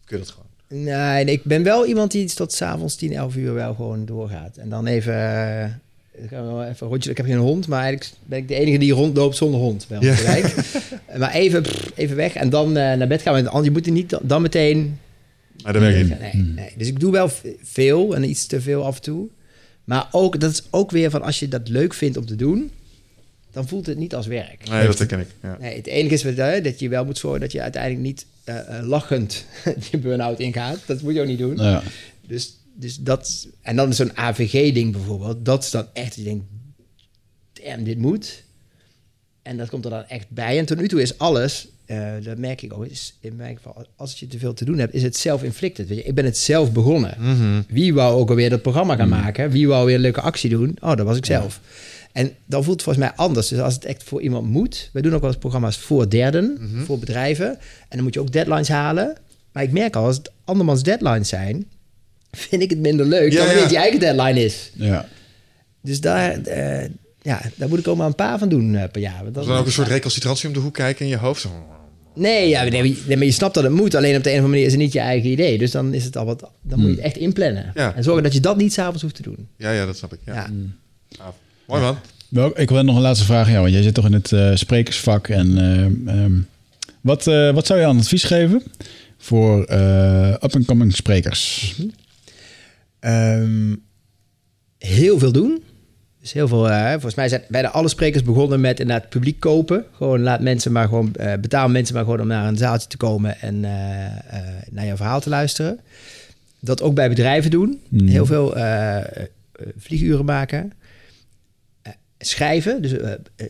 [0.00, 0.84] Of kun je dat gewoon?
[0.84, 4.56] Nee, nee, ik ben wel iemand die tot s'avonds 10, 11 uur wel gewoon doorgaat.
[4.56, 5.70] En dan even, eh,
[6.22, 7.10] ik ga wel even een rondje.
[7.10, 9.86] Ik heb geen hond, maar eigenlijk ben ik de enige die rondloopt zonder hond.
[9.88, 10.16] Wel, Ja.
[11.18, 13.32] maar even, pff, even weg en dan eh, naar bed gaan.
[13.34, 14.98] Want anders- je moet er niet dan meteen...
[15.62, 16.20] Maar dat werkt niet.
[16.20, 16.70] Nee, nee.
[16.76, 17.30] Dus ik doe wel
[17.62, 19.26] veel en iets te veel af en toe.
[19.84, 22.70] Maar ook, dat is ook weer van als je dat leuk vindt om te doen...
[23.52, 24.68] dan voelt het niet als werk.
[24.68, 25.26] Nee, dat herken ik.
[25.42, 25.56] Ja.
[25.60, 28.26] Nee, het enige is met, eh, dat je wel moet zorgen dat je uiteindelijk niet
[28.44, 29.44] eh, lachend
[29.90, 30.78] je burn-out ingaat.
[30.86, 31.56] Dat moet je ook niet doen.
[31.56, 31.82] Ja.
[32.26, 36.44] Dus, dus dat, en dan zo'n AVG-ding bijvoorbeeld, dat is dan echt, je denkt,
[37.52, 38.42] damn, dit moet.
[39.42, 40.58] En dat komt er dan echt bij.
[40.58, 43.86] En tot nu toe is alles, eh, dat merk ik ook, is in mijn geval,
[43.96, 47.14] als je te veel te doen hebt, is het je, ik ben het zelf begonnen.
[47.18, 47.62] Mhm.
[47.68, 49.50] Wie wou ook alweer dat programma gaan maken?
[49.50, 50.76] Wie wou weer een leuke actie doen?
[50.80, 51.60] Oh, dat was ik zelf.
[52.12, 53.48] En dan voelt het volgens mij anders.
[53.48, 54.90] Dus als het echt voor iemand moet.
[54.92, 57.48] We doen ook wel eens programma's voor derden, voor bedrijven.
[57.88, 59.16] En dan moet je ook deadlines halen.
[59.52, 61.66] Maar ik merk al, als het andermans deadlines zijn,
[62.36, 63.62] vind ik het minder leuk Ja, dan wanneer ja.
[63.62, 64.70] het je eigen deadline is.
[64.74, 65.08] Ja.
[65.82, 66.88] Dus daar, eh,
[67.22, 69.22] ja, daar moet ik ook maar een paar van doen eh, per jaar.
[69.22, 71.46] Want dat- Dan ook een soort recalcitrantie om de hoek kijken in je hoofd.
[72.14, 73.94] Nee, ja, nee, maar je- nee, maar je snapt dat het moet.
[73.94, 75.58] Alleen op de een of andere manier is het niet je eigen idee.
[75.58, 76.50] Dus dan is het al wat.
[76.62, 77.70] Dan moet je het echt inplannen.
[77.74, 77.94] Ja.
[77.96, 79.48] En zorgen dat je dat niet s'avonds hoeft te doen.
[79.56, 80.18] Ja, ja, dat snap ik.
[80.26, 80.34] Ja.
[80.34, 80.46] Ja.
[81.18, 81.34] Gaaf.
[81.66, 81.96] Mooi man.
[82.28, 84.32] Wel, ik wil nog een laatste vraag aan jou, want jij zit toch in het
[84.32, 85.28] eh, sprekersvak.
[85.28, 86.32] En, eh, ehm,
[87.00, 88.62] wat, eh, wat zou je aan advies geven
[89.18, 91.74] voor eh, up-and-coming sprekers?
[93.04, 93.74] Ehm,
[94.78, 95.62] heel veel doen.
[96.20, 99.84] Dus heel veel, eh, volgens mij zijn bijna alle sprekers begonnen met inderdaad publiek kopen.
[99.92, 102.96] Gewoon laat mensen maar gewoon, eh, betaal mensen maar gewoon om naar een zaaltje te
[102.96, 103.70] komen en eh,
[104.70, 105.80] naar jouw verhaal te luisteren.
[106.60, 107.80] Dat ook bij bedrijven doen.
[107.88, 108.06] Mhm.
[108.06, 108.56] Heel veel
[109.76, 110.72] vlieguren maken.
[112.18, 112.82] Schrijven.
[112.82, 112.90] Dus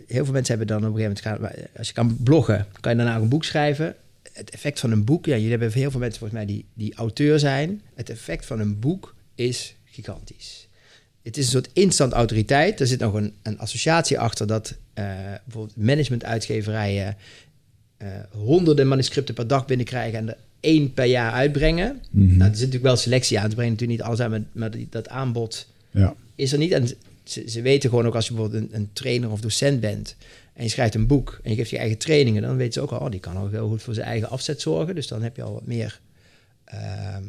[0.06, 1.52] heel veel mensen hebben dan op een gegeven moment...
[1.54, 3.94] gaan- Als je kan bloggen, kan je daarna ook een boek schrijven.
[4.32, 5.26] Het effect van een boek...
[5.26, 7.80] Ja, jullie hebben heel veel mensen volgens mij die, die auteur zijn.
[7.94, 10.68] Het effect van een boek is gigantisch.
[11.22, 12.80] Het is een soort instant autoriteit.
[12.80, 15.04] Er zit nog een, een associatie achter dat eh,
[15.44, 17.16] bijvoorbeeld managementuitgeverijen
[17.96, 22.02] eh, honderden manuscripten per dag binnenkrijgen en er één per jaar uitbrengen.
[22.10, 22.24] Mhm.
[22.24, 23.48] Nou, er zit natuurlijk wel selectie aan.
[23.48, 26.14] Ze brengen natuurlijk niet alles aan, maar, dat aanbod Ja.
[26.34, 26.72] is er niet.
[26.72, 26.88] En
[27.24, 30.16] ze, ze weten gewoon ook als je bijvoorbeeld een, een trainer of docent bent
[30.54, 32.90] en je schrijft een boek en je geeft je eigen trainingen, dan weten ze ook
[32.90, 34.94] al, oh, die kan ook heel goed voor zijn eigen afzet zorgen.
[34.94, 36.00] Dus dan heb je al wat meer
[36.64, 37.22] ehm,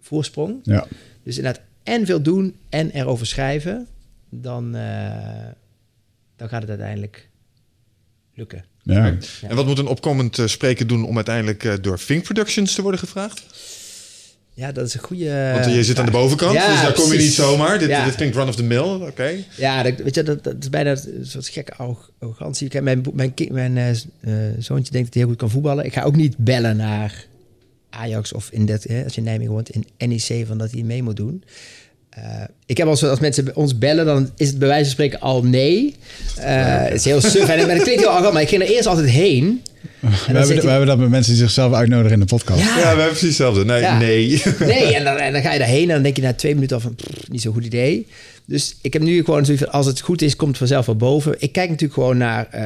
[0.00, 0.60] voorsprong.
[0.62, 0.86] Ja.
[1.22, 3.86] Dus inderdaad, en veel doen en erover schrijven,
[4.30, 5.46] dan, eh,
[6.36, 7.28] dan gaat het uiteindelijk
[8.34, 8.64] lukken.
[8.82, 9.16] Ja.
[9.48, 12.82] En wat moet een opkomend eh, spreker doen om uiteindelijk eh, door Think Productions te
[12.82, 13.44] worden gevraagd?
[14.54, 15.50] Ja, dat is een goede.
[15.52, 17.78] Want je zit aan de bovenkant, Ja, dus daar kom je niet zomaar.
[17.78, 18.04] Dit, Ja.
[18.04, 19.30] dit klinkt run of the mill, oké.
[19.56, 22.68] Ja, dat, weet je, dat, dat is bijna een soort gekke arro- arrogantie.
[22.68, 23.96] Kijk, mijn, mijn, mijn
[24.58, 25.84] zoontje denkt dat hij heel goed kan voetballen.
[25.84, 27.26] Ik ga ook niet bellen naar
[27.90, 30.82] Ajax of in dat, hè, als je in Nijmegen woont, in NEC, van dat hij
[30.82, 31.42] mee moet doen.
[32.10, 32.22] Eh,
[32.66, 35.42] ik heb als, als mensen ons bellen, dan is het bij wijze van spreken al
[35.42, 35.94] nee.
[36.36, 37.48] Eh, Het is heel suf.
[37.48, 39.62] En maar dat klinkt heel arrogant, maar ik ging er eerst altijd heen.
[40.00, 42.60] We hebben, we hebben dat met mensen die zichzelf uitnodigen in de podcast.
[42.60, 43.64] Ja, Ja, we hebben precies hetzelfde.
[43.64, 43.98] Nee, Ja.
[43.98, 44.42] nee.
[44.58, 46.76] Nee, en dan, en dan ga je daarheen en dan denk je na twee minuten
[46.76, 48.06] al van pff, niet zo'n goed idee.
[48.46, 50.96] Dus ik heb nu gewoon zoiets van als het goed is, komt het vanzelf wel
[50.96, 51.34] boven.
[51.38, 52.62] Ik kijk natuurlijk gewoon naar eh,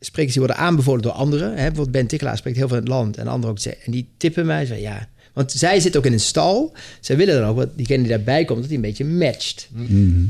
[0.00, 1.48] sprekers die worden aanbevolen door anderen.
[1.48, 1.54] Hè?
[1.54, 3.72] Bijvoorbeeld Ben Tikkelaar spreekt heel veel in het land en anderen ook.
[3.84, 5.08] En die tippen mij van ja.
[5.32, 6.74] Want zij zit ook in een stal.
[7.00, 9.68] Zij willen dan ook, wat diegene die daarbij komt, dat hij een beetje matcht.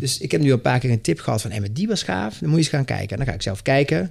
[0.00, 2.02] Dus ik heb nu een paar keer een tip gehad van, hé, maar die was
[2.02, 2.38] gaaf.
[2.38, 3.10] Dan moet je eens gaan kijken.
[3.10, 4.10] En dan ga ik zelf kijken.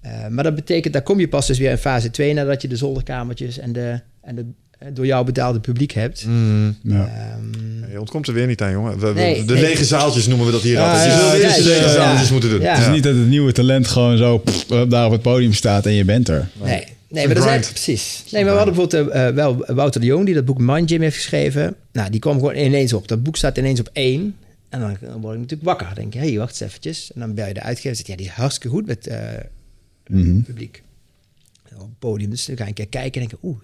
[0.00, 2.68] Eh, maar dat betekent, daar kom je pas dus weer in fase 2 nadat je
[2.68, 4.46] de zolderkamertjes en de, en de eh,
[4.92, 6.24] door jou betaalde publiek hebt.
[6.26, 7.06] Mm, Ja.
[7.06, 8.98] Ehm, je ontkomt er weer niet aan, jongen.
[8.98, 9.62] We- we- Nee, de nee.
[9.62, 11.04] lege zaaltjes noemen we dat hier Ja, altijd.
[11.04, 12.32] Je ja, zult het eerst is, de lege zaaltjes ja.
[12.32, 12.60] moeten doen.
[12.60, 12.74] Ja.
[12.74, 15.86] Het is niet dat het nieuwe talent gewoon zo pff, daar op het podium staat
[15.86, 16.48] en je bent er.
[16.62, 17.68] nee, nee maar dat grind.
[17.70, 18.24] precies.
[18.30, 20.90] Nee, maar we hadden bijvoorbeeld eh, eh, wel Wouter de Jong die dat boek Mind
[20.90, 21.74] Gym heeft geschreven.
[21.92, 23.08] Nou, die kwam gewoon ineens op.
[23.08, 24.36] Dat boek staat ineens op één.
[24.68, 25.86] En dan, word ik natuurlijk wakker.
[25.86, 27.10] Dan denk je, hé, hey, wacht eens eventjes.
[27.14, 29.18] En dan bel je de uitgever en zegt, ja, die is hartstikke goed met eh,
[30.06, 30.40] Mhm.
[30.40, 30.82] publiek.
[31.74, 32.30] Op het podium.
[32.30, 33.56] Dus dan ga je een keer kijken en denken, oeh,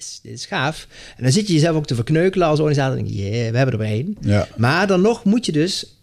[0.00, 0.86] yes, dit is gaaf.
[1.16, 2.98] En dan zit je jezelf ook te verkneukelen als organisator.
[2.98, 4.16] En denk je, yeah, we hebben er één.
[4.20, 4.48] Ja.
[4.56, 5.94] Maar dan nog moet je dus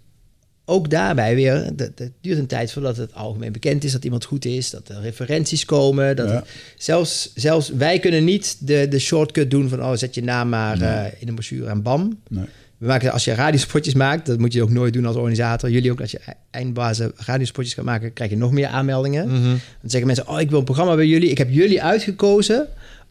[0.66, 1.54] ook daarbij weer...
[1.78, 3.92] Het duurt een tijd voordat het algemeen bekend is...
[3.92, 6.16] dat iemand goed is, dat er referenties komen.
[6.16, 6.44] Dat Ja.
[6.78, 9.84] zelfs, zelfs wij kunnen niet de, de shortcut doen van...
[9.84, 12.20] oh, zet je naam maar eh, in een brochure en bam.
[12.30, 12.46] Nee.
[12.78, 15.70] We maken, als je radiospotjes maakt, dat moet je ook nooit doen als organisator.
[15.70, 16.20] Jullie ook, als je
[16.52, 19.28] eindbazen radiospotjes gaat maken, krijg je nog meer aanmeldingen.
[19.28, 19.44] Mhm.
[19.44, 21.30] Dan zeggen mensen, oh, ik wil een programma bij jullie.
[21.30, 22.68] Ik heb jullie uitgekozen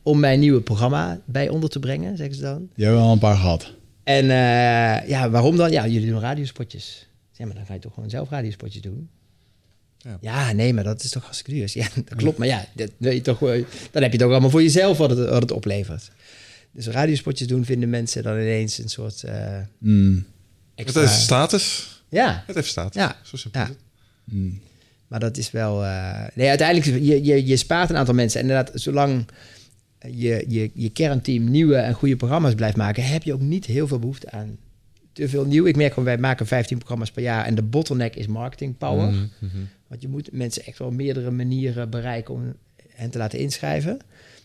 [0.06, 2.68] om mijn nieuwe programma bij onder te brengen, zeggen ze dan.
[2.74, 3.72] Die hebben we al een paar gehad.
[4.04, 5.70] En eh, ja, waarom dan?
[5.70, 7.08] Ja, jullie doen radiospotjes.
[7.32, 9.08] Ja, maar dan ga je toch gewoon zelf radiospotjes doen?
[9.98, 10.18] Ja.
[10.20, 10.52] Ja.
[10.52, 11.70] nee, maar dat is toch hartstikke duur.
[11.74, 12.38] Ja, dat klopt.
[12.38, 15.10] Maar ja, dat wil je toch, wel- dan heb je toch allemaal voor jezelf wat
[15.10, 16.10] het, wat het oplevert.
[16.72, 20.14] Dus radiospotjes doen vinden mensen dan ineens een soort eh Mm.
[20.74, 21.00] Het extra...
[21.00, 21.94] heeft status.
[22.08, 23.02] Ja, Het heeft status.
[23.02, 23.16] Ja.
[23.22, 23.70] Zo simpel Ja.
[24.24, 24.60] Mm.
[25.08, 25.84] maar dat is wel...
[25.84, 28.40] eh, nee, uiteindelijk, je, je, je spaart een aantal mensen.
[28.40, 29.26] En inderdaad, zolang
[30.00, 33.04] je, je, je kernteam nieuwe en goede programma's blijft maken...
[33.04, 34.58] heb je ook niet heel veel behoefte aan
[35.12, 35.66] te veel nieuw.
[35.66, 37.44] Ik merk gewoon, wij maken 15 programma's per jaar...
[37.44, 39.10] en de bottleneck is marketing power.
[39.10, 39.56] Mhm, mhm.
[39.86, 42.34] Want je moet mensen echt wel op meerdere manieren bereiken...
[42.34, 42.54] om
[42.88, 43.98] hen te laten inschrijven.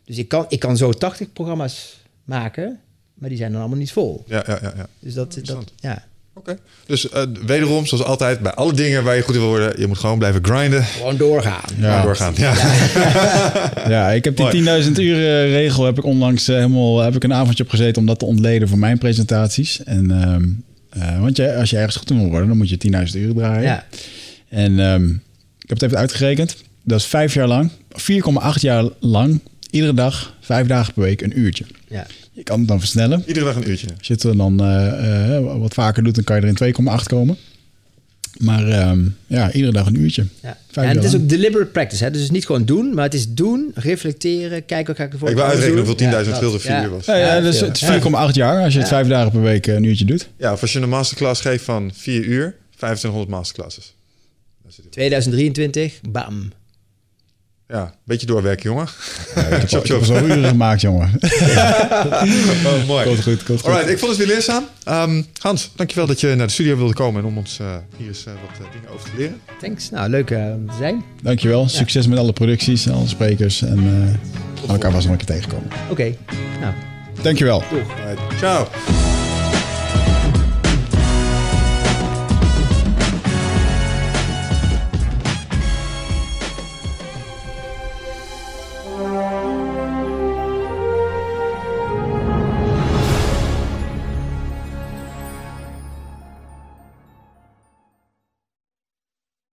[0.04, 2.80] Dus ik kan, ik kan zo 80 programma's maken...
[3.14, 4.24] maar die zijn dan allemaal niet vol.
[4.28, 4.74] Ja, ja, ja.
[4.76, 4.88] ja.
[5.00, 6.06] Dus dat, dat ja.
[6.42, 6.58] Oké.
[6.86, 9.88] Dus eh, wederom, zoals altijd, bij alle dingen waar je goed in wil worden, je
[9.88, 10.84] moet gewoon blijven grinden.
[10.84, 11.70] Gewoon doorgaan.
[11.78, 12.02] Ja.
[12.02, 12.34] doorgaan.
[12.38, 12.54] Ja.
[13.88, 15.16] Ja, ik heb die 10.000 uur
[15.50, 18.26] regel heb ik onlangs eh, helemaal heb ik een avondje op gezeten om dat te
[18.26, 19.84] ontleden voor mijn presentaties.
[19.84, 20.50] En ehm,
[20.90, 23.34] eh, want je, als je ergens goed in wil worden, dan moet je 10.000 uur
[23.34, 23.64] draaien.
[23.64, 23.86] Ja.
[24.50, 25.10] En ehm,
[25.60, 26.56] ik heb het even uitgerekend.
[26.84, 29.40] Dat is vijf jaar lang, 4,8 jaar lang,
[29.70, 31.66] iedere dag, vijf dagen per week, een uurtje.
[31.88, 32.06] Ja.
[32.32, 33.24] Je kan het dan versnellen.
[33.28, 33.88] Iedere dag een uurtje.
[33.98, 37.04] Als je het dan eh, eh, wat vaker doet, dan kan je er in 2,8
[37.08, 37.38] komen.
[38.38, 40.26] Maar ehm, ja, iedere dag een uurtje.
[40.42, 40.58] Ja.
[40.72, 42.04] En het is ook deliberate practice.
[42.04, 42.10] Hè?
[42.10, 45.12] Dus het is niet gewoon doen, maar het is doen, reflecteren, kijken wat ga ik
[45.14, 46.84] ervoor Ik wil uitrekenen hoeveel 10.000 Ja, veel dat- vier ja.
[46.84, 47.06] uur was.
[47.06, 49.68] Ja, ja, Ja, dus het is 4,8 jaar als je het vijf dagen per week
[49.68, 50.30] eh, een uurtje doet.
[50.38, 53.94] Ja, of als je een masterclass geeft van 4 uur, 2500 masterclasses.
[54.64, 54.94] Daar zit het.
[54.94, 56.52] 2023, bam.
[57.72, 58.84] Ja, beetje doorwerken, jongen.
[58.84, 58.90] Ik
[59.36, 60.04] heb, Chop, ik heb chop.
[60.04, 61.10] zo'n uren gemaakt, jongen.
[62.66, 63.06] Oh, mooi.
[63.06, 63.70] Komt goed, komt goed.
[63.70, 64.64] Alright, ik vond het weer leerzaam.
[64.84, 67.68] Ehm, Hans, dankjewel dat je naar de studio wilde komen en om ons eh,
[67.98, 69.42] hier eens eh, wat eh, dingen over te leren.
[69.62, 69.90] Thanks.
[69.90, 71.04] Nou, leuk eh, om te zijn.
[71.22, 71.70] Dankjewel.
[71.70, 73.62] Succes met alle producties en alle sprekers.
[73.62, 74.30] En eh
[74.66, 75.68] gaan elkaar vast nog een keer tegenkomen.
[75.90, 76.16] Oké.
[76.62, 76.74] Nou,
[77.22, 77.64] Dankjewel.
[77.64, 78.68] Alright, ciao.